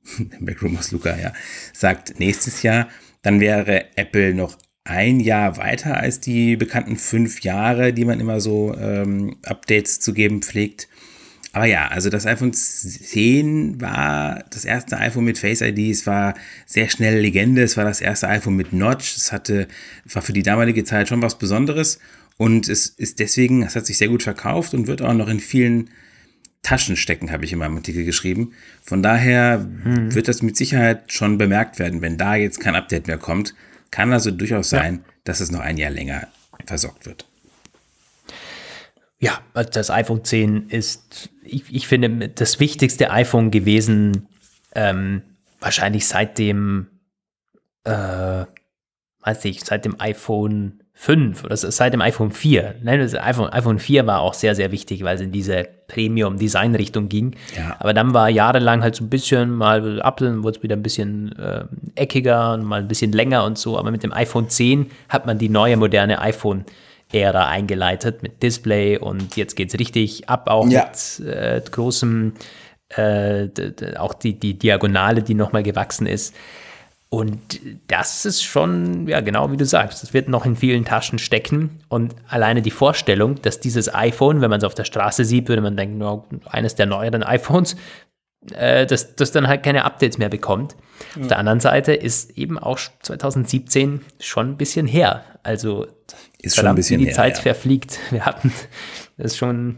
Mac 0.40 0.62
Rumors 0.62 0.92
Luca, 0.92 1.18
ja, 1.18 1.34
sagt 1.74 2.20
nächstes 2.20 2.64
Jahr. 2.64 2.90
Dann 3.22 3.40
wäre 3.40 3.86
Apple 3.96 4.34
noch 4.34 4.58
ein 4.84 5.20
Jahr 5.20 5.58
weiter 5.58 5.98
als 5.98 6.20
die 6.20 6.58
bekannten 6.58 6.98
fünf 6.98 7.42
Jahre, 7.42 7.94
die 7.94 8.06
man 8.06 8.20
immer 8.20 8.42
so 8.42 8.76
ähm, 8.78 9.38
Updates 9.44 10.00
zu 10.00 10.14
geben 10.14 10.42
pflegt. 10.42 10.90
Aber 11.54 11.66
ja, 11.66 11.88
also 11.88 12.10
das 12.10 12.26
iPhone 12.26 12.52
10 12.52 13.80
war 13.80 14.44
das 14.50 14.66
erste 14.66 14.98
iPhone 14.98 15.24
mit 15.24 15.38
Face 15.38 15.62
ID. 15.62 15.92
Es 15.92 16.08
war 16.08 16.34
sehr 16.66 16.90
schnell 16.90 17.20
Legende. 17.20 17.62
Es 17.62 17.78
war 17.78 17.86
das 17.86 18.02
erste 18.02 18.28
iPhone 18.28 18.56
mit 18.56 18.74
Notch. 18.74 19.16
Es 19.16 19.32
hatte, 19.32 19.68
war 20.12 20.24
für 20.24 20.34
die 20.34 20.42
damalige 20.42 20.84
Zeit 20.84 21.08
schon 21.08 21.22
was 21.22 21.38
Besonderes. 21.38 22.00
Und 22.38 22.68
es 22.68 22.88
ist 22.88 23.20
deswegen, 23.20 23.62
es 23.62 23.76
hat 23.76 23.86
sich 23.86 24.00
sehr 24.00 24.08
gut 24.08 24.24
verkauft 24.24 24.74
und 24.74 24.88
wird 24.88 25.04
auch 25.04 25.14
noch 25.14 25.30
in 25.30 25.40
vielen 25.40 25.92
Taschen 26.64 26.96
stecken, 26.96 27.32
habe 27.32 27.46
ich 27.46 27.52
in 27.52 27.60
meinem 27.60 27.76
Artikel 27.76 28.06
geschrieben. 28.06 28.54
Von 28.82 29.04
daher 29.04 29.60
hm. 29.60 30.16
wird 30.16 30.28
das 30.28 30.42
mit 30.42 30.58
Sicherheit 30.58 31.12
schon 31.12 31.38
bemerkt 31.38 31.78
werden, 31.78 32.02
wenn 32.02 32.18
da 32.18 32.36
jetzt 32.36 32.60
kein 32.60 32.76
Update 32.76 33.08
mehr 33.08 33.18
kommt. 33.18 33.54
Kann 33.92 34.12
also 34.12 34.32
durchaus 34.32 34.70
sein, 34.70 34.96
ja. 34.96 35.14
dass 35.26 35.42
es 35.42 35.52
noch 35.52 35.60
ein 35.60 35.78
Jahr 35.78 35.92
länger 35.92 36.28
versorgt 36.66 37.06
wird. 37.06 37.28
Ja, 39.20 39.40
das 39.54 39.90
iPhone 39.90 40.24
10 40.24 40.70
ist, 40.70 41.30
ich, 41.44 41.64
ich 41.74 41.88
finde, 41.88 42.30
das 42.30 42.60
wichtigste 42.60 43.12
iPhone 43.12 43.52
gewesen, 43.52 44.28
ähm, 44.74 45.22
wahrscheinlich 45.60 46.08
seit 46.08 46.38
dem, 46.38 46.88
äh, 47.84 48.46
weiß 49.20 49.46
ich, 49.46 49.64
seit 49.64 49.86
dem 49.86 50.00
iPhone 50.00 50.83
5 50.96 51.44
oder 51.44 51.58
seit 51.58 51.94
dem 51.94 52.02
iPhone 52.02 52.32
4. 52.32 52.76
Nein, 52.84 53.00
das 53.00 53.16
iPhone, 53.16 53.50
iPhone 53.52 53.80
4 53.80 54.06
war 54.06 54.22
auch 54.22 54.34
sehr, 54.34 54.56
sehr 54.56 54.72
wichtig, 54.72 55.04
weil 55.04 55.16
es 55.16 55.22
in 55.22 55.32
diese 55.32 55.68
Premium-Design-Richtung 55.88 57.10
ging. 57.10 57.36
Ja. 57.58 57.76
Aber 57.80 57.94
dann 57.94 58.14
war 58.14 58.30
jahrelang 58.30 58.84
halt 58.84 58.96
so 58.96 59.04
ein 59.04 59.10
bisschen 59.10 59.52
mal 59.52 60.02
Apple, 60.04 60.44
wurde 60.44 60.58
es 60.58 60.64
wieder 60.64 60.76
ein 60.76 60.84
bisschen 60.84 61.38
äh, 61.38 61.66
eckiger 61.96 62.54
und 62.54 62.64
mal 62.64 62.82
ein 62.82 62.88
bisschen 62.88 63.12
länger 63.12 63.44
und 63.44 63.58
so. 63.58 63.78
Aber 63.78 63.92
mit 63.92 64.04
dem 64.04 64.14
iPhone 64.14 64.50
10 64.50 64.92
hat 65.10 65.26
man 65.26 65.38
die 65.38 65.50
neue, 65.50 65.78
moderne 65.78 66.22
iPhone- 66.22 66.66
Ära 67.14 67.48
eingeleitet 67.48 68.24
mit 68.24 68.42
Display 68.42 68.98
und 68.98 69.38
jetzt 69.38 69.56
geht 69.56 69.70
es 69.70 69.80
richtig 69.80 70.30
ab, 70.30 70.50
auch 70.50 70.68
ja. 70.68 70.86
mit 70.86 71.28
äh, 71.28 71.62
großem, 71.62 72.34
äh, 72.90 73.48
auch 73.98 74.16
die, 74.16 74.40
die 74.40 74.58
Diagonale, 74.58 75.22
die 75.22 75.36
nochmal 75.36 75.64
gewachsen 75.64 76.08
ist. 76.08 76.36
Und 77.14 77.60
das 77.86 78.26
ist 78.26 78.42
schon, 78.42 79.08
ja, 79.08 79.22
genau 79.22 79.52
wie 79.52 79.58
du 79.58 79.68
sagst, 79.68 80.02
das 80.02 80.16
wird 80.16 80.30
noch 80.30 80.48
in 80.48 80.56
vielen 80.56 80.84
Taschen 80.84 81.20
stecken. 81.20 81.84
Und 81.88 82.16
alleine 82.28 82.64
die 82.64 82.72
Vorstellung, 82.72 83.40
dass 83.44 83.60
dieses 83.60 83.94
iPhone, 83.94 84.42
wenn 84.42 84.50
man 84.50 84.58
es 84.58 84.64
auf 84.64 84.74
der 84.74 84.84
Straße 84.84 85.24
sieht, 85.24 85.48
würde 85.48 85.62
man 85.62 85.78
denken, 85.78 86.00
no, 86.00 86.28
eines 86.48 86.74
der 86.74 86.88
neueren 86.88 87.22
iPhones, 87.22 87.76
äh, 88.56 88.88
dass 88.88 89.16
das 89.16 89.32
dann 89.32 89.48
halt 89.48 89.62
keine 89.62 89.86
Updates 89.86 90.18
mehr 90.18 90.30
bekommt. 90.30 90.76
Ja. 91.16 91.22
Auf 91.22 91.28
der 91.28 91.38
anderen 91.38 91.60
Seite 91.60 91.94
ist 91.94 92.36
eben 92.36 92.58
auch 92.58 92.80
2017 93.04 94.02
schon 94.20 94.54
ein 94.54 94.58
bisschen 94.58 94.88
her. 94.88 95.24
Also 95.44 95.86
ist 96.42 96.56
schon 96.56 96.66
ein 96.66 96.74
bisschen 96.74 97.00
wie 97.00 97.04
die 97.04 97.10
her, 97.10 97.16
Zeit 97.16 97.36
ja. 97.36 97.42
verfliegt. 97.44 98.00
Wir 98.10 98.26
hatten 98.26 98.52
das 99.18 99.38
schon 99.38 99.78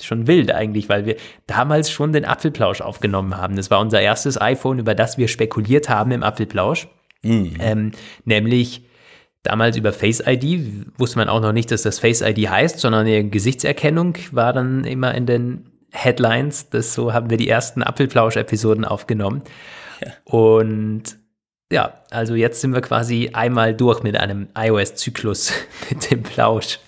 schon 0.00 0.26
wild 0.26 0.52
eigentlich, 0.52 0.88
weil 0.88 1.06
wir 1.06 1.16
damals 1.46 1.90
schon 1.90 2.12
den 2.12 2.24
Apfelplausch 2.24 2.80
aufgenommen 2.80 3.36
haben. 3.36 3.56
Das 3.56 3.70
war 3.70 3.80
unser 3.80 4.00
erstes 4.00 4.40
iPhone, 4.40 4.78
über 4.78 4.94
das 4.94 5.18
wir 5.18 5.28
spekuliert 5.28 5.88
haben 5.88 6.10
im 6.10 6.22
Apfelplausch. 6.22 6.88
Mhm. 7.22 7.56
Ähm, 7.60 7.92
nämlich 8.24 8.86
damals 9.42 9.76
über 9.76 9.92
Face 9.92 10.22
ID 10.24 10.98
wusste 10.98 11.18
man 11.18 11.28
auch 11.28 11.40
noch 11.40 11.52
nicht, 11.52 11.70
dass 11.70 11.82
das 11.82 11.98
Face 11.98 12.20
ID 12.20 12.48
heißt, 12.48 12.78
sondern 12.78 13.06
eine 13.06 13.28
Gesichtserkennung 13.28 14.16
war 14.30 14.52
dann 14.52 14.84
immer 14.84 15.14
in 15.14 15.26
den 15.26 15.70
Headlines. 15.90 16.70
Das 16.70 16.94
so 16.94 17.12
haben 17.12 17.30
wir 17.30 17.36
die 17.36 17.48
ersten 17.48 17.82
Apfelplausch-Episoden 17.82 18.84
aufgenommen. 18.84 19.42
Ja. 20.04 20.12
Und 20.24 21.18
ja, 21.72 22.02
also 22.10 22.34
jetzt 22.34 22.60
sind 22.60 22.72
wir 22.72 22.80
quasi 22.80 23.30
einmal 23.32 23.74
durch 23.74 24.02
mit 24.02 24.16
einem 24.16 24.48
iOS-Zyklus 24.56 25.52
mit 25.90 26.10
dem 26.10 26.22
Plausch. 26.22 26.78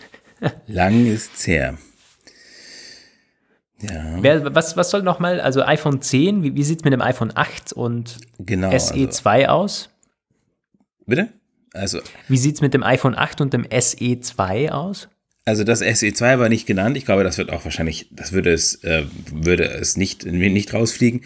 Lang 0.66 1.07
ist's 1.07 1.46
her. 1.46 1.76
Ja. 3.82 4.18
Wer, 4.20 4.54
was, 4.54 4.76
was 4.76 4.90
soll 4.90 5.02
nochmal, 5.02 5.40
also 5.40 5.62
iPhone 5.62 6.02
10, 6.02 6.42
wie, 6.42 6.54
wie 6.54 6.62
sieht 6.62 6.80
es 6.80 6.84
mit 6.84 6.92
dem 6.92 7.00
iPhone 7.00 7.32
8 7.34 7.72
und 7.72 8.18
genau, 8.38 8.70
SE2 8.70 9.26
also, 9.26 9.46
aus? 9.46 9.90
Bitte? 11.06 11.28
Also, 11.72 12.00
wie 12.28 12.36
sieht 12.36 12.56
es 12.56 12.60
mit 12.60 12.74
dem 12.74 12.82
iPhone 12.82 13.16
8 13.16 13.40
und 13.40 13.52
dem 13.52 13.64
SE2 13.64 14.70
aus? 14.70 15.08
Also 15.44 15.64
das 15.64 15.82
SE2 15.82 16.38
war 16.38 16.48
nicht 16.48 16.66
genannt. 16.66 16.96
Ich 16.96 17.06
glaube, 17.06 17.24
das 17.24 17.38
wird 17.38 17.50
auch 17.50 17.64
wahrscheinlich, 17.64 18.08
das 18.12 18.32
würde 18.32 18.52
es, 18.52 18.84
äh, 18.84 19.04
würde 19.32 19.64
es 19.64 19.96
nicht, 19.96 20.26
nicht 20.26 20.74
rausfliegen. 20.74 21.22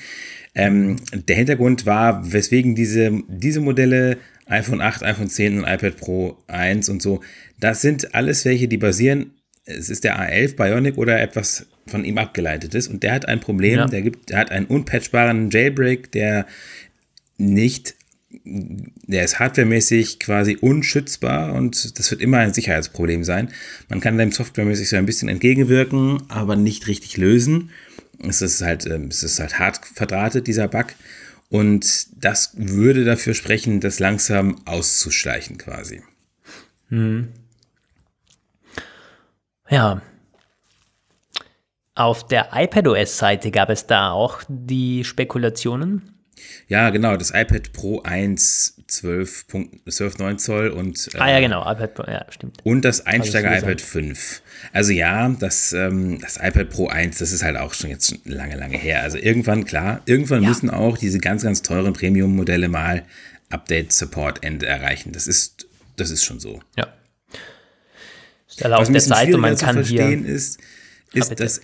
Ähm, 0.55 0.97
der 1.13 1.37
Hintergrund 1.37 1.85
war, 1.85 2.33
weswegen 2.33 2.75
diese, 2.75 3.11
diese 3.29 3.61
Modelle 3.61 4.19
iPhone 4.47 4.81
8, 4.81 5.03
iPhone 5.03 5.29
10 5.29 5.59
und 5.59 5.65
iPad 5.65 5.97
Pro 5.97 6.39
1 6.47 6.89
und 6.89 7.03
so, 7.03 7.21
das 7.59 7.81
sind 7.81 8.15
alles 8.15 8.45
welche, 8.45 8.69
die 8.69 8.77
basieren, 8.77 9.33
es 9.65 9.91
ist 9.91 10.05
der 10.05 10.19
A11 10.19 10.57
Bionic 10.57 10.99
oder 10.99 11.21
etwas 11.21 11.67
von 11.87 12.05
ihm 12.05 12.19
abgeleitet 12.19 12.75
ist 12.75 12.89
und 12.89 13.03
der 13.03 13.13
hat 13.13 13.27
ein 13.27 13.41
Problem, 13.41 13.77
ja. 13.77 13.87
der 13.87 14.03
gibt, 14.03 14.31
der 14.31 14.39
hat 14.39 14.51
einen 14.51 14.67
unpatchbaren 14.67 15.51
Jailbreak, 15.51 16.13
der 16.13 16.47
nicht 17.37 17.95
der 18.45 19.25
ist 19.25 19.39
hardwaremäßig 19.39 20.19
quasi 20.19 20.57
unschützbar 20.61 21.55
und 21.55 21.99
das 21.99 22.11
wird 22.11 22.21
immer 22.21 22.39
ein 22.39 22.53
Sicherheitsproblem 22.53 23.25
sein. 23.25 23.51
Man 23.89 24.01
kann 24.01 24.19
dem 24.19 24.33
softwaremäßig 24.33 24.89
so 24.89 24.97
ein 24.97 25.07
bisschen 25.07 25.29
entgegenwirken, 25.29 26.23
aber 26.29 26.57
nicht 26.57 26.87
richtig 26.87 27.17
lösen. 27.17 27.71
Es 28.19 28.43
ist 28.43 28.63
halt, 28.63 28.87
ähm, 28.87 29.09
es 29.09 29.23
ist 29.23 29.41
halt 29.41 29.59
hart 29.59 29.81
verdrahtet, 29.87 30.47
dieser 30.47 30.69
Bug. 30.69 30.87
Und 31.49 32.09
das 32.23 32.53
würde 32.57 33.05
dafür 33.05 33.35
sprechen, 33.35 33.81
das 33.81 33.99
langsam 33.99 34.57
auszuschleichen 34.65 35.59
quasi. 35.59 36.03
Hm. 36.89 37.29
Ja. 39.71 40.03
Auf 41.95 42.27
der 42.27 42.49
iPadOS-Seite 42.53 43.51
gab 43.51 43.71
es 43.71 43.87
da 43.87 44.11
auch 44.11 44.43
die 44.49 45.05
Spekulationen, 45.05 46.15
ja, 46.69 46.91
genau, 46.91 47.17
das 47.17 47.31
iPad 47.31 47.73
Pro 47.73 48.01
1 48.03 48.83
12,9 48.89 50.37
Zoll 50.39 50.69
und. 50.69 51.09
Äh, 51.15 51.19
ah, 51.19 51.31
ja, 51.31 51.41
genau, 51.41 51.61
iPad 51.61 51.95
Pro, 51.95 52.05
ja, 52.11 52.25
stimmt. 52.31 52.59
Und 52.65 52.83
das 52.83 53.07
Einsteiger-iPad 53.07 53.81
5. 53.81 54.43
Also, 54.73 54.93
ja, 54.93 55.29
das, 55.29 55.73
ähm, 55.73 56.21
das 56.21 56.37
iPad 56.37 56.71
Pro 56.71 56.89
1, 56.89 57.19
das 57.19 57.33
ist 57.33 57.43
halt 57.43 57.57
auch 57.57 57.75
schon 57.75 57.91
jetzt 57.91 58.19
lange, 58.25 58.57
lange 58.57 58.79
her. 58.79 59.03
Also, 59.03 59.19
irgendwann, 59.19 59.65
klar, 59.65 60.01
irgendwann 60.07 60.43
ja. 60.43 60.49
müssen 60.49 60.71
auch 60.71 60.97
diese 60.97 61.19
ganz, 61.19 61.43
ganz 61.43 61.63
teuren 61.63 61.93
Premium-Modelle 61.93 62.69
mal 62.69 63.05
Update-Support-Ende 63.51 64.67
erreichen. 64.67 65.13
Das 65.13 65.27
ist, 65.27 65.67
das 65.97 66.11
ist 66.11 66.25
schon 66.25 66.41
so. 66.41 66.61
Ja. 66.77 66.89
Was 68.61 68.89
ein 68.89 68.93
bisschen 68.93 69.15
Seite, 69.15 69.37
man 69.37 69.57
kann 69.57 69.75
verstehen 69.75 70.25
ist, 70.25 70.61
ist, 71.13 71.41
dass 71.41 71.61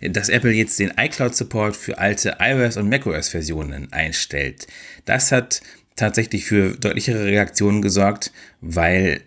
dass 0.00 0.28
Apple 0.28 0.52
jetzt 0.52 0.78
den 0.78 0.92
iCloud-Support 0.96 1.76
für 1.76 1.98
alte 1.98 2.36
iOS- 2.40 2.76
und 2.76 2.88
macOS-Versionen 2.88 3.92
einstellt. 3.92 4.66
Das 5.04 5.32
hat 5.32 5.60
tatsächlich 5.96 6.44
für 6.44 6.76
deutlichere 6.76 7.24
Reaktionen 7.24 7.82
gesorgt, 7.82 8.32
weil 8.60 9.20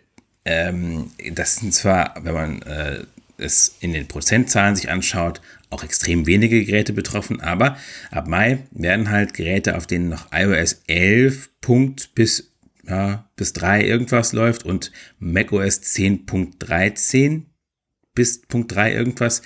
ähm, 0.45 1.11
das 1.31 1.57
sind 1.57 1.73
zwar, 1.73 2.15
wenn 2.21 2.33
man 2.33 2.61
äh, 2.63 3.03
es 3.37 3.75
in 3.79 3.93
den 3.93 4.07
Prozentzahlen 4.07 4.75
sich 4.75 4.89
anschaut, 4.89 5.41
auch 5.69 5.83
extrem 5.83 6.25
wenige 6.25 6.63
Geräte 6.63 6.93
betroffen, 6.93 7.41
aber 7.41 7.77
ab 8.11 8.27
Mai 8.27 8.59
werden 8.71 9.09
halt 9.09 9.33
Geräte, 9.33 9.75
auf 9.75 9.85
denen 9.85 10.09
noch 10.09 10.31
iOS 10.31 10.81
11 10.87 11.49
Punkt 11.61 12.15
bis, 12.15 12.51
ja, 12.87 13.29
bis 13.35 13.53
3 13.53 13.83
irgendwas 13.83 14.31
läuft 14.33 14.63
und 14.63 14.91
macOS 15.19 15.81
10.13 15.81 17.43
bis 18.15 18.41
Punkt 18.41 18.73
3 18.73 18.93
irgendwas, 18.93 19.41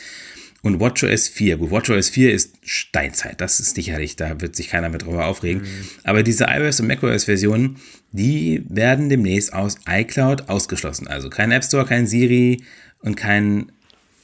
und 0.61 0.79
WatchOS 0.79 1.27
4. 1.27 1.57
Gut, 1.57 1.71
WatchOS 1.71 2.09
4 2.09 2.33
ist 2.33 2.55
Steinzeit. 2.63 3.41
Das 3.41 3.59
ist 3.59 3.75
sicherlich, 3.75 4.15
da 4.15 4.41
wird 4.41 4.55
sich 4.55 4.69
keiner 4.69 4.89
mehr 4.89 4.99
drüber 4.99 5.25
aufregen. 5.25 5.63
Mhm. 5.63 5.87
Aber 6.03 6.23
diese 6.23 6.45
iOS 6.45 6.79
und 6.79 6.87
macOS 6.87 7.23
Versionen, 7.25 7.77
die 8.11 8.63
werden 8.69 9.09
demnächst 9.09 9.53
aus 9.53 9.77
iCloud 9.87 10.49
ausgeschlossen. 10.49 11.07
Also 11.07 11.29
kein 11.29 11.51
App 11.51 11.63
Store, 11.63 11.85
kein 11.85 12.05
Siri 12.05 12.63
und 12.99 13.15
kein, 13.15 13.71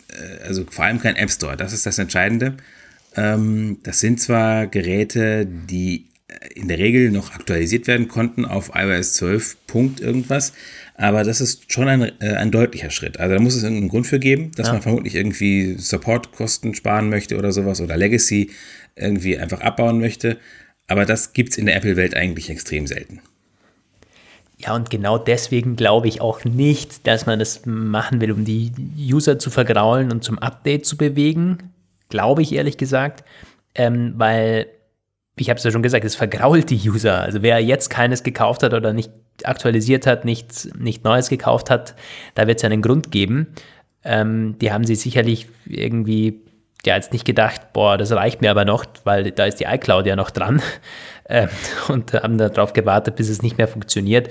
äh, 0.09 0.43
also 0.43 0.65
vor 0.69 0.85
allem 0.85 0.99
kein 0.99 1.15
App 1.15 1.31
Store. 1.31 1.57
Das 1.57 1.73
ist 1.73 1.85
das 1.85 1.97
Entscheidende. 1.97 2.57
Ähm, 3.15 3.77
das 3.81 3.99
sind 3.99 4.21
zwar 4.21 4.67
Geräte, 4.67 5.47
die 5.47 6.05
in 6.53 6.67
der 6.67 6.77
Regel 6.77 7.11
noch 7.11 7.33
aktualisiert 7.33 7.87
werden 7.87 8.07
konnten 8.07 8.45
auf 8.45 8.71
iOS 8.73 9.13
12. 9.13 9.57
Punkt 9.67 9.99
irgendwas, 9.99 10.53
aber 10.97 11.23
das 11.23 11.41
ist 11.41 11.71
schon 11.71 11.87
ein, 11.87 12.01
äh, 12.21 12.33
ein 12.33 12.51
deutlicher 12.51 12.89
Schritt. 12.89 13.19
Also 13.19 13.35
da 13.35 13.39
muss 13.39 13.55
es 13.55 13.63
irgendeinen 13.63 13.89
Grund 13.89 14.07
für 14.07 14.19
geben, 14.19 14.51
dass 14.55 14.67
ja. 14.67 14.73
man 14.73 14.81
vermutlich 14.81 15.13
irgendwie 15.15 15.75
Supportkosten 15.77 16.73
sparen 16.73 17.09
möchte 17.09 17.37
oder 17.37 17.51
sowas 17.51 17.79
oder 17.81 17.95
Legacy 17.95 18.49
irgendwie 18.95 19.37
einfach 19.37 19.61
abbauen 19.61 19.99
möchte. 19.99 20.37
Aber 20.87 21.05
das 21.05 21.33
gibt 21.33 21.51
es 21.51 21.57
in 21.59 21.67
der 21.67 21.75
Apple-Welt 21.75 22.15
eigentlich 22.15 22.49
extrem 22.49 22.87
selten. 22.87 23.21
Ja, 24.57 24.73
und 24.73 24.89
genau 24.89 25.19
deswegen 25.19 25.75
glaube 25.75 26.07
ich 26.07 26.19
auch 26.19 26.43
nicht, 26.43 27.05
dass 27.05 27.27
man 27.27 27.37
das 27.37 27.61
machen 27.65 28.19
will, 28.19 28.31
um 28.31 28.43
die 28.43 28.71
User 28.97 29.37
zu 29.37 29.51
vergraulen 29.51 30.11
und 30.11 30.23
zum 30.23 30.39
Update 30.39 30.87
zu 30.87 30.97
bewegen. 30.97 31.73
Glaube 32.09 32.41
ich 32.41 32.53
ehrlich 32.53 32.77
gesagt. 32.77 33.23
Ähm, 33.75 34.15
weil, 34.17 34.65
ich 35.37 35.49
habe 35.49 35.57
es 35.57 35.63
ja 35.63 35.71
schon 35.71 35.83
gesagt, 35.83 36.05
es 36.05 36.15
vergrault 36.15 36.69
die 36.69 36.89
User. 36.89 37.21
Also 37.21 37.41
wer 37.41 37.59
jetzt 37.59 37.89
keines 37.89 38.23
gekauft 38.23 38.63
hat 38.63 38.73
oder 38.73 38.93
nicht 38.93 39.11
aktualisiert 39.43 40.07
hat, 40.07 40.25
nichts 40.25 40.69
nicht 40.77 41.03
Neues 41.03 41.29
gekauft 41.29 41.69
hat, 41.69 41.95
da 42.35 42.47
wird 42.47 42.57
es 42.57 42.63
einen 42.63 42.81
Grund 42.81 43.11
geben. 43.11 43.47
Ähm, 44.03 44.57
die 44.59 44.71
haben 44.71 44.83
sie 44.83 44.95
sicherlich 44.95 45.47
irgendwie 45.65 46.41
ja 46.85 46.95
jetzt 46.95 47.13
nicht 47.13 47.25
gedacht, 47.25 47.73
boah, 47.73 47.97
das 47.97 48.11
reicht 48.11 48.41
mir 48.41 48.51
aber 48.51 48.65
noch, 48.65 48.85
weil 49.03 49.31
da 49.31 49.45
ist 49.45 49.59
die 49.59 49.65
iCloud 49.65 50.07
ja 50.07 50.15
noch 50.15 50.31
dran 50.31 50.61
äh, 51.25 51.47
und 51.87 52.13
haben 52.13 52.37
darauf 52.37 52.73
gewartet, 52.73 53.15
bis 53.15 53.29
es 53.29 53.41
nicht 53.41 53.57
mehr 53.57 53.67
funktioniert. 53.67 54.29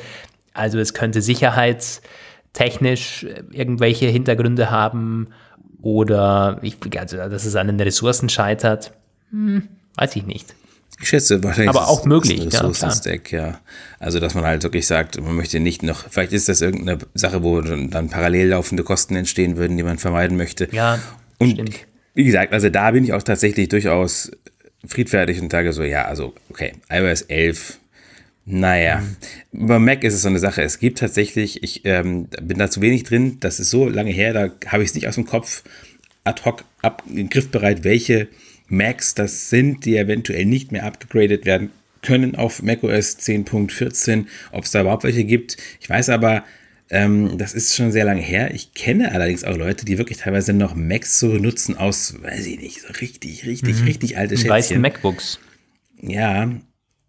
Also 0.55 0.79
es 0.79 0.95
könnte 0.95 1.21
sicherheitstechnisch 1.21 3.27
irgendwelche 3.51 4.07
Hintergründe 4.07 4.71
haben 4.71 5.29
oder 5.83 6.59
ich, 6.63 6.79
also, 6.99 7.19
dass 7.19 7.45
es 7.45 7.57
an 7.57 7.67
den 7.67 7.79
Ressourcen 7.79 8.31
scheitert, 8.31 8.93
hm, 9.31 9.69
weiß 9.97 10.17
ich 10.17 10.27
nicht. 10.27 10.55
Ich 11.01 11.09
schätze 11.09 11.43
wahrscheinlich. 11.43 11.69
Aber 11.69 11.89
auch 11.89 12.05
möglich, 12.07 12.39
ja. 12.39 12.45
Ressourcen-Stack, 12.45 13.33
ja, 13.33 13.47
ja. 13.47 13.61
Also, 13.99 14.19
dass 14.19 14.35
man 14.35 14.45
halt 14.45 14.63
wirklich 14.63 14.87
sagt, 14.87 15.21
man 15.21 15.37
möchte 15.37 15.61
nicht 15.61 15.83
noch, 15.83 16.09
vielleicht 16.11 16.33
ist 16.33 16.49
das 16.49 16.61
irgendeine 16.61 16.99
Sache, 17.15 17.43
wo 17.43 17.61
dann 17.61 18.09
parallel 18.09 18.49
laufende 18.49 18.83
Kosten 18.83 19.17
entstehen 19.17 19.57
würden, 19.57 19.77
die 19.77 19.83
man 19.83 19.99
vermeiden 19.99 20.37
möchte. 20.37 20.69
Ja, 20.73 20.99
und 21.39 21.53
stimmt. 21.53 21.87
Wie 22.15 22.25
gesagt, 22.25 22.53
also 22.53 22.71
da 22.71 22.91
bin 22.93 23.05
ich 23.05 23.13
auch 23.13 23.23
tatsächlich 23.23 23.69
durchaus 23.69 24.31
friedfertig 24.87 25.41
und 25.41 25.53
sage 25.53 25.73
so, 25.73 25.83
ja, 25.83 26.07
also, 26.07 26.33
okay, 26.49 26.73
iOS 26.91 27.23
11, 27.23 27.79
naja, 28.47 29.03
mhm. 29.53 29.67
bei 29.67 29.79
Mac 29.79 30.05
ist 30.05 30.15
es 30.15 30.23
so 30.23 30.29
eine 30.29 30.39
Sache. 30.39 30.63
Es 30.63 30.79
gibt 30.79 30.99
tatsächlich, 30.99 31.63
ich 31.63 31.85
ähm, 31.85 32.29
bin 32.41 32.59
da 32.59 32.71
zu 32.71 32.81
wenig 32.81 33.03
drin, 33.03 33.39
das 33.41 33.59
ist 33.61 33.71
so 33.71 33.89
lange 33.89 34.13
her, 34.13 34.33
da 34.33 34.51
habe 34.71 34.83
ich 34.83 34.91
es 34.91 34.95
nicht 34.95 35.09
aus 35.09 35.17
dem 35.17 35.27
Kopf 35.27 35.65
ad 36.23 36.43
hoc 36.45 36.65
ab, 36.81 37.03
griffbereit, 37.31 37.85
welche 37.85 38.29
Macs 38.69 39.15
das 39.15 39.51
sind, 39.51 39.85
die 39.85 39.97
eventuell 39.97 40.45
nicht 40.45 40.73
mehr 40.73 40.85
abgegradet 40.85 41.45
werden 41.45 41.71
können 42.03 42.37
auf 42.37 42.63
macOS 42.63 43.19
10.14, 43.19 44.27
ob 44.53 44.65
es 44.65 44.71
da 44.71 44.83
überhaupt 44.83 45.05
welche 45.05 45.25
gibt. 45.25 45.57
Ich 45.81 45.91
weiß 45.91 46.09
aber, 46.11 46.45
ähm, 46.89 47.37
das 47.37 47.53
ist 47.53 47.75
schon 47.75 47.91
sehr 47.91 48.05
lange 48.05 48.21
her. 48.21 48.55
Ich 48.55 48.75
kenne 48.75 49.13
allerdings 49.13 49.43
auch 49.43 49.57
Leute, 49.57 49.85
die 49.85 49.99
wirklich 49.99 50.19
teilweise 50.19 50.53
noch 50.53 50.75
Macs 50.77 51.19
so 51.19 51.33
benutzen 51.33 51.77
aus, 51.77 52.15
weiß 52.23 52.47
ich 52.47 52.61
nicht, 52.61 52.83
so 52.83 52.89
richtig, 53.01 53.45
richtig, 53.45 53.81
mhm. 53.81 53.87
richtig 53.87 54.19
alte 54.19 54.37
Schätzchen. 54.37 54.51
Weißen 54.51 54.81
MacBooks. 54.81 55.41
Ja, 56.01 56.53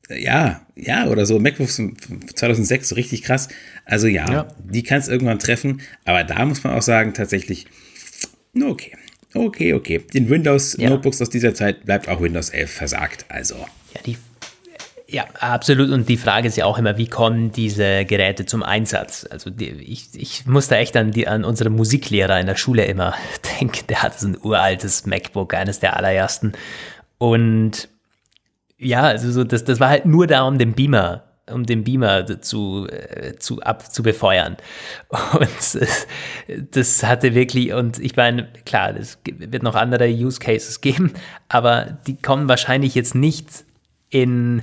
ja, 0.10 0.66
ja, 0.76 1.08
oder 1.08 1.26
so 1.26 1.38
MacBooks 1.38 1.82
2006, 2.36 2.89
so 2.89 2.95
richtig 2.95 3.24
krass. 3.24 3.49
Also 3.86 4.08
ja, 4.08 4.32
ja. 4.32 4.47
die 4.64 4.84
kannst 4.84 5.10
irgendwann 5.10 5.39
treffen, 5.39 5.82
aber 6.05 6.24
da 6.24 6.45
muss 6.45 6.64
man 6.64 6.74
auch 6.74 6.82
sagen, 6.82 7.14
tatsächlich, 7.14 7.68
okay. 8.60 8.93
Okay, 9.38 9.74
okay. 9.74 10.04
Den 10.14 10.30
Windows-Notebooks 10.30 11.20
ja. 11.20 11.24
aus 11.24 11.30
dieser 11.30 11.54
Zeit 11.54 11.86
bleibt 11.86 12.10
auch 12.10 12.22
Windows 12.22 12.50
11 12.50 12.72
versagt. 12.72 13.26
Also. 13.30 13.56
Ja, 13.56 14.02
die, 14.06 14.18
ja, 15.08 15.26
absolut. 15.40 15.92
Und 15.92 16.10
die 16.10 16.18
Frage 16.18 16.48
ist 16.48 16.58
ja 16.58 16.66
auch 16.66 16.78
immer, 16.78 16.98
wie 16.98 17.08
kommen 17.08 17.52
diese 17.52 18.04
Geräte 18.06 18.46
zum 18.46 18.64
Einsatz? 18.64 19.28
Also 19.30 19.50
die, 19.50 19.70
ich, 19.70 20.10
ich 20.14 20.46
muss 20.46 20.68
da 20.68 20.78
echt 20.78 20.98
an, 20.98 21.12
die, 21.12 21.28
an 21.28 21.46
unsere 21.46 21.70
Musiklehrer 21.70 22.40
in 22.40 22.48
der 22.48 22.58
Schule 22.58 22.86
immer 22.86 23.14
denken. 23.60 23.86
Der 23.88 24.02
hat 24.02 24.20
so 24.20 24.28
ein 24.28 24.38
uraltes 24.42 25.06
MacBook, 25.06 25.54
eines 25.54 25.80
der 25.80 25.96
allerersten. 25.96 26.54
Und 27.20 27.90
ja, 28.78 29.02
also 29.04 29.32
so, 29.32 29.44
das, 29.44 29.64
das 29.64 29.80
war 29.80 29.90
halt 29.90 30.06
nur 30.06 30.28
da, 30.28 30.44
um 30.48 30.58
den 30.58 30.74
Beamer 30.74 31.26
um 31.52 31.66
den 31.66 31.84
Beamer 31.84 32.41
zu, 32.41 32.88
äh, 32.88 33.36
zu, 33.38 33.62
ab, 33.62 33.91
zu 33.91 34.04
befeuern. 34.04 34.58
Und 35.39 35.80
das 36.72 37.04
hatte 37.04 37.34
wirklich, 37.36 37.74
und 37.74 38.00
ich 38.00 38.16
meine, 38.16 38.48
klar, 38.66 38.95
es 38.95 39.20
wird 39.26 39.64
noch 39.64 39.76
andere 39.76 40.08
Use 40.10 40.39
Cases 40.39 40.82
geben, 40.82 41.14
aber 41.50 41.98
die 42.08 42.16
kommen 42.16 42.48
wahrscheinlich 42.50 42.95
jetzt 42.95 43.16
nicht 43.16 43.66
in, 44.10 44.62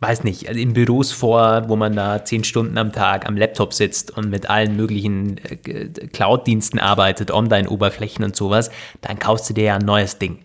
weiß 0.00 0.24
nicht, 0.24 0.48
also 0.48 0.60
in 0.60 0.72
Büros 0.72 1.12
vor, 1.12 1.68
wo 1.68 1.76
man 1.76 1.94
da 1.94 2.24
zehn 2.24 2.44
Stunden 2.44 2.76
am 2.78 2.92
Tag 2.92 3.26
am 3.26 3.36
Laptop 3.36 3.72
sitzt 3.72 4.16
und 4.16 4.30
mit 4.30 4.50
allen 4.50 4.76
möglichen 4.76 5.38
äh, 5.38 5.88
Cloud-Diensten 5.88 6.78
arbeitet, 6.78 7.30
Online-Oberflächen 7.30 8.24
und 8.24 8.36
sowas, 8.36 8.70
dann 9.00 9.18
kaufst 9.18 9.48
du 9.50 9.54
dir 9.54 9.64
ja 9.64 9.76
ein 9.76 9.84
neues 9.84 10.18
Ding. 10.18 10.40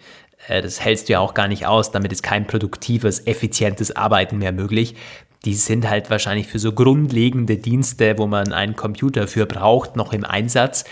Äh, 0.50 0.62
das 0.62 0.82
hältst 0.82 1.08
du 1.08 1.14
ja 1.14 1.20
auch 1.20 1.34
gar 1.34 1.48
nicht 1.48 1.66
aus. 1.66 1.92
Damit 1.92 2.12
ist 2.12 2.24
kein 2.24 2.48
produktives, 2.48 3.26
effizientes 3.26 3.96
Arbeiten 3.96 4.40
mehr 4.40 4.52
möglich. 4.52 4.96
Die 5.46 5.54
sind 5.54 5.90
halt 5.90 6.10
wahrscheinlich 6.10 6.48
für 6.48 6.60
so 6.60 6.74
grundlegende 6.74 7.56
Dienste, 7.56 8.18
wo 8.18 8.28
man 8.28 8.52
einen 8.52 8.76
Computer 8.76 9.28
für 9.28 9.46
braucht, 9.46 9.96
noch 9.96 10.12
im 10.12 10.26
Einsatz. 10.26 10.84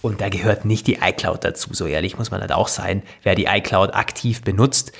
Und 0.00 0.20
da 0.20 0.28
gehört 0.28 0.64
nicht 0.64 0.88
die 0.88 0.98
iCloud 1.00 1.44
dazu. 1.44 1.72
So 1.72 1.86
ehrlich 1.86 2.18
muss 2.18 2.32
man 2.32 2.40
halt 2.40 2.50
auch 2.50 2.66
sein. 2.66 3.04
Wer 3.22 3.36
die 3.36 3.44
iCloud 3.44 3.94
aktiv 3.94 4.42
benutzt, 4.42 4.90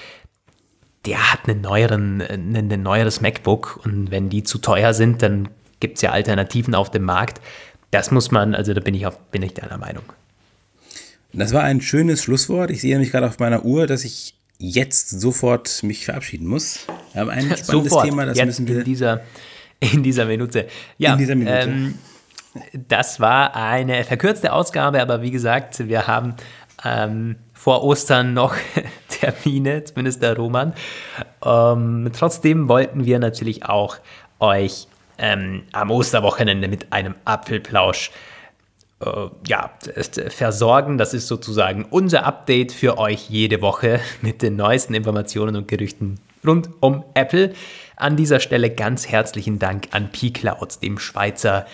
der 1.04 1.32
hat 1.32 1.48
einen 1.48 1.60
neueren, 1.60 2.20
ein, 2.22 2.54
ein 2.54 2.82
neueres 2.82 3.20
MacBook. 3.20 3.80
Und 3.84 4.12
wenn 4.12 4.28
die 4.28 4.44
zu 4.44 4.58
teuer 4.58 4.94
sind, 4.94 5.22
dann 5.22 5.48
gibt 5.80 5.96
es 5.96 6.02
ja 6.02 6.12
Alternativen 6.12 6.76
auf 6.76 6.92
dem 6.92 7.02
Markt. 7.02 7.40
Das 7.90 8.12
muss 8.12 8.30
man, 8.30 8.54
also 8.54 8.72
da 8.72 8.80
bin 8.80 8.94
ich, 8.94 9.06
auf, 9.06 9.18
bin 9.30 9.42
ich 9.42 9.54
deiner 9.54 9.78
Meinung. 9.78 10.04
Das 11.32 11.52
war 11.52 11.62
ein 11.62 11.80
schönes 11.80 12.22
Schlusswort. 12.22 12.70
Ich 12.70 12.80
sehe 12.80 12.92
nämlich 12.92 13.10
gerade 13.10 13.26
auf 13.26 13.38
meiner 13.38 13.64
Uhr, 13.64 13.86
dass 13.86 14.04
ich 14.04 14.34
jetzt 14.58 15.08
sofort 15.20 15.82
mich 15.82 16.04
verabschieden 16.04 16.46
muss. 16.46 16.86
Wir 17.12 17.22
haben 17.22 17.30
ein 17.30 17.40
spannendes 17.56 17.66
sofort, 17.66 18.04
Thema, 18.04 18.26
das 18.26 18.44
müssen 18.44 18.68
wir. 18.68 18.78
In 18.78 18.84
dieser, 18.84 19.20
in 19.80 20.02
dieser 20.02 20.26
Minute. 20.26 20.68
Ja, 20.98 21.12
in 21.12 21.18
dieser 21.18 21.34
Minute. 21.34 21.60
Ähm, 21.60 21.94
das 22.86 23.18
war 23.18 23.56
eine 23.56 24.04
verkürzte 24.04 24.52
Ausgabe, 24.52 25.00
aber 25.00 25.22
wie 25.22 25.30
gesagt, 25.30 25.88
wir 25.88 26.06
haben 26.06 26.34
ähm, 26.84 27.36
vor 27.54 27.82
Ostern 27.82 28.34
noch 28.34 28.54
Termine, 29.08 29.84
zumindest 29.84 30.22
der 30.22 30.36
Roman. 30.36 30.74
Ähm, 31.44 32.10
trotzdem 32.12 32.68
wollten 32.68 33.06
wir 33.06 33.18
natürlich 33.18 33.64
auch 33.64 33.96
euch 34.38 34.86
ähm, 35.18 35.62
am 35.72 35.90
Osterwochenende 35.90 36.68
mit 36.68 36.92
einem 36.92 37.14
Apfelplausch 37.24 38.10
ja, 39.46 39.70
versorgen. 40.28 40.98
Das 40.98 41.14
ist 41.14 41.28
sozusagen 41.28 41.86
unser 41.90 42.24
Update 42.24 42.72
für 42.72 42.98
euch 42.98 43.28
jede 43.28 43.60
Woche 43.60 44.00
mit 44.22 44.42
den 44.42 44.56
neuesten 44.56 44.94
Informationen 44.94 45.56
und 45.56 45.68
Gerüchten 45.68 46.20
rund 46.46 46.70
um 46.80 47.04
Apple. 47.14 47.52
An 47.96 48.16
dieser 48.16 48.40
Stelle 48.40 48.70
ganz 48.70 49.08
herzlichen 49.08 49.58
Dank 49.58 49.88
an 49.92 50.10
P-Cloud, 50.10 50.82
dem 50.82 50.98
Schweizer 50.98 51.66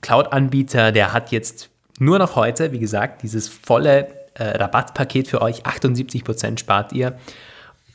Cloud-Anbieter. 0.00 0.92
Der 0.92 1.12
hat 1.12 1.30
jetzt 1.30 1.70
nur 1.98 2.18
noch 2.18 2.36
heute, 2.36 2.72
wie 2.72 2.78
gesagt, 2.78 3.22
dieses 3.22 3.48
volle 3.48 4.08
äh, 4.34 4.44
Rabattpaket 4.44 5.28
für 5.28 5.40
euch. 5.42 5.64
78% 5.64 6.58
spart 6.58 6.92
ihr. 6.92 7.18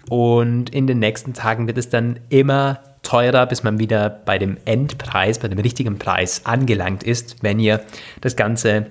Und 0.09 0.69
in 0.69 0.87
den 0.87 0.99
nächsten 0.99 1.33
Tagen 1.33 1.67
wird 1.67 1.77
es 1.77 1.89
dann 1.89 2.19
immer 2.29 2.79
teurer, 3.03 3.45
bis 3.45 3.63
man 3.63 3.79
wieder 3.79 4.09
bei 4.09 4.37
dem 4.37 4.57
Endpreis, 4.65 5.39
bei 5.39 5.47
dem 5.47 5.59
richtigen 5.59 5.97
Preis 5.97 6.45
angelangt 6.45 7.03
ist, 7.03 7.37
wenn 7.41 7.59
ihr 7.59 7.81
das 8.21 8.35
Ganze 8.35 8.87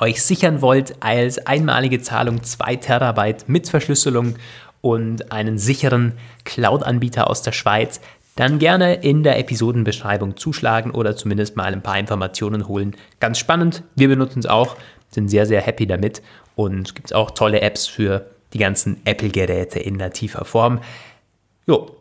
euch 0.00 0.22
sichern 0.22 0.60
wollt 0.60 0.96
als 1.00 1.46
einmalige 1.46 2.00
Zahlung 2.00 2.42
2 2.42 2.76
Terabyte 2.76 3.48
mit 3.48 3.68
Verschlüsselung 3.68 4.34
und 4.80 5.32
einen 5.32 5.56
sicheren 5.56 6.12
Cloud-Anbieter 6.44 7.30
aus 7.30 7.42
der 7.42 7.52
Schweiz, 7.52 8.00
dann 8.36 8.58
gerne 8.58 8.94
in 8.94 9.22
der 9.22 9.38
Episodenbeschreibung 9.38 10.36
zuschlagen 10.36 10.90
oder 10.90 11.16
zumindest 11.16 11.56
mal 11.56 11.72
ein 11.72 11.82
paar 11.82 11.98
Informationen 11.98 12.66
holen. 12.66 12.96
Ganz 13.20 13.38
spannend, 13.38 13.84
wir 13.94 14.08
benutzen 14.08 14.40
es 14.40 14.46
auch, 14.46 14.76
sind 15.08 15.28
sehr, 15.28 15.46
sehr 15.46 15.60
happy 15.60 15.86
damit 15.86 16.20
und 16.56 16.88
es 16.88 16.94
gibt 16.94 17.14
auch 17.14 17.30
tolle 17.30 17.60
Apps 17.60 17.86
für 17.86 18.26
die 18.52 18.58
ganzen 18.58 19.00
Apple-Geräte 19.04 19.78
in 19.78 19.96
nativer 19.96 20.44
Form. 20.44 20.80
Jo, 21.66 21.96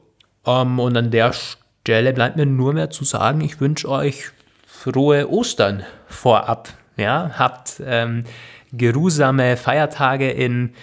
ähm, 0.45 0.79
und 0.79 0.95
an 0.97 1.11
der 1.11 1.33
Stelle 1.33 2.13
bleibt 2.13 2.37
mir 2.37 2.45
nur 2.45 2.73
mehr 2.73 2.89
zu 2.89 3.03
sagen, 3.03 3.41
ich 3.41 3.59
wünsche 3.59 3.89
euch 3.89 4.31
frohe 4.67 5.29
Ostern 5.29 5.83
vorab. 6.07 6.69
Ja, 6.97 7.31
habt 7.37 7.81
ähm, 7.85 8.23
geruhsame 8.71 9.57
Feiertage 9.57 10.29
in 10.29 10.73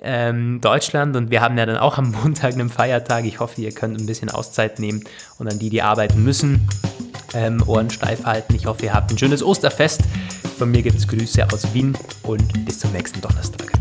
ähm, 0.00 0.60
Deutschland 0.60 1.16
und 1.16 1.30
wir 1.30 1.40
haben 1.40 1.58
ja 1.58 1.66
dann 1.66 1.76
auch 1.76 1.98
am 1.98 2.12
Montag 2.22 2.54
einen 2.54 2.70
Feiertag. 2.70 3.24
Ich 3.24 3.40
hoffe, 3.40 3.60
ihr 3.60 3.72
könnt 3.72 3.98
ein 3.98 4.06
bisschen 4.06 4.30
Auszeit 4.30 4.78
nehmen 4.78 5.04
und 5.38 5.48
an 5.50 5.58
die, 5.58 5.70
die 5.70 5.82
arbeiten 5.82 6.22
müssen, 6.22 6.68
ähm, 7.34 7.62
Ohren 7.66 7.90
steif 7.90 8.24
halten. 8.24 8.54
Ich 8.54 8.66
hoffe, 8.66 8.86
ihr 8.86 8.94
habt 8.94 9.10
ein 9.10 9.18
schönes 9.18 9.42
Osterfest. 9.42 10.02
Von 10.58 10.70
mir 10.70 10.82
gibt 10.82 10.98
es 10.98 11.06
Grüße 11.06 11.46
aus 11.52 11.72
Wien 11.74 11.96
und 12.22 12.64
bis 12.64 12.80
zum 12.80 12.92
nächsten 12.92 13.20
Donnerstag. 13.20 13.72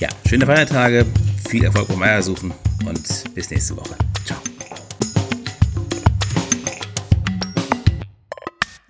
Ja, 0.00 0.08
schöne 0.28 0.46
Feiertage, 0.46 1.06
viel 1.48 1.64
Erfolg 1.64 1.88
beim 1.88 2.02
Eiersuchen 2.02 2.52
und 2.86 3.34
bis 3.34 3.50
nächste 3.50 3.76
Woche. 3.76 3.96
Ciao. 4.24 4.53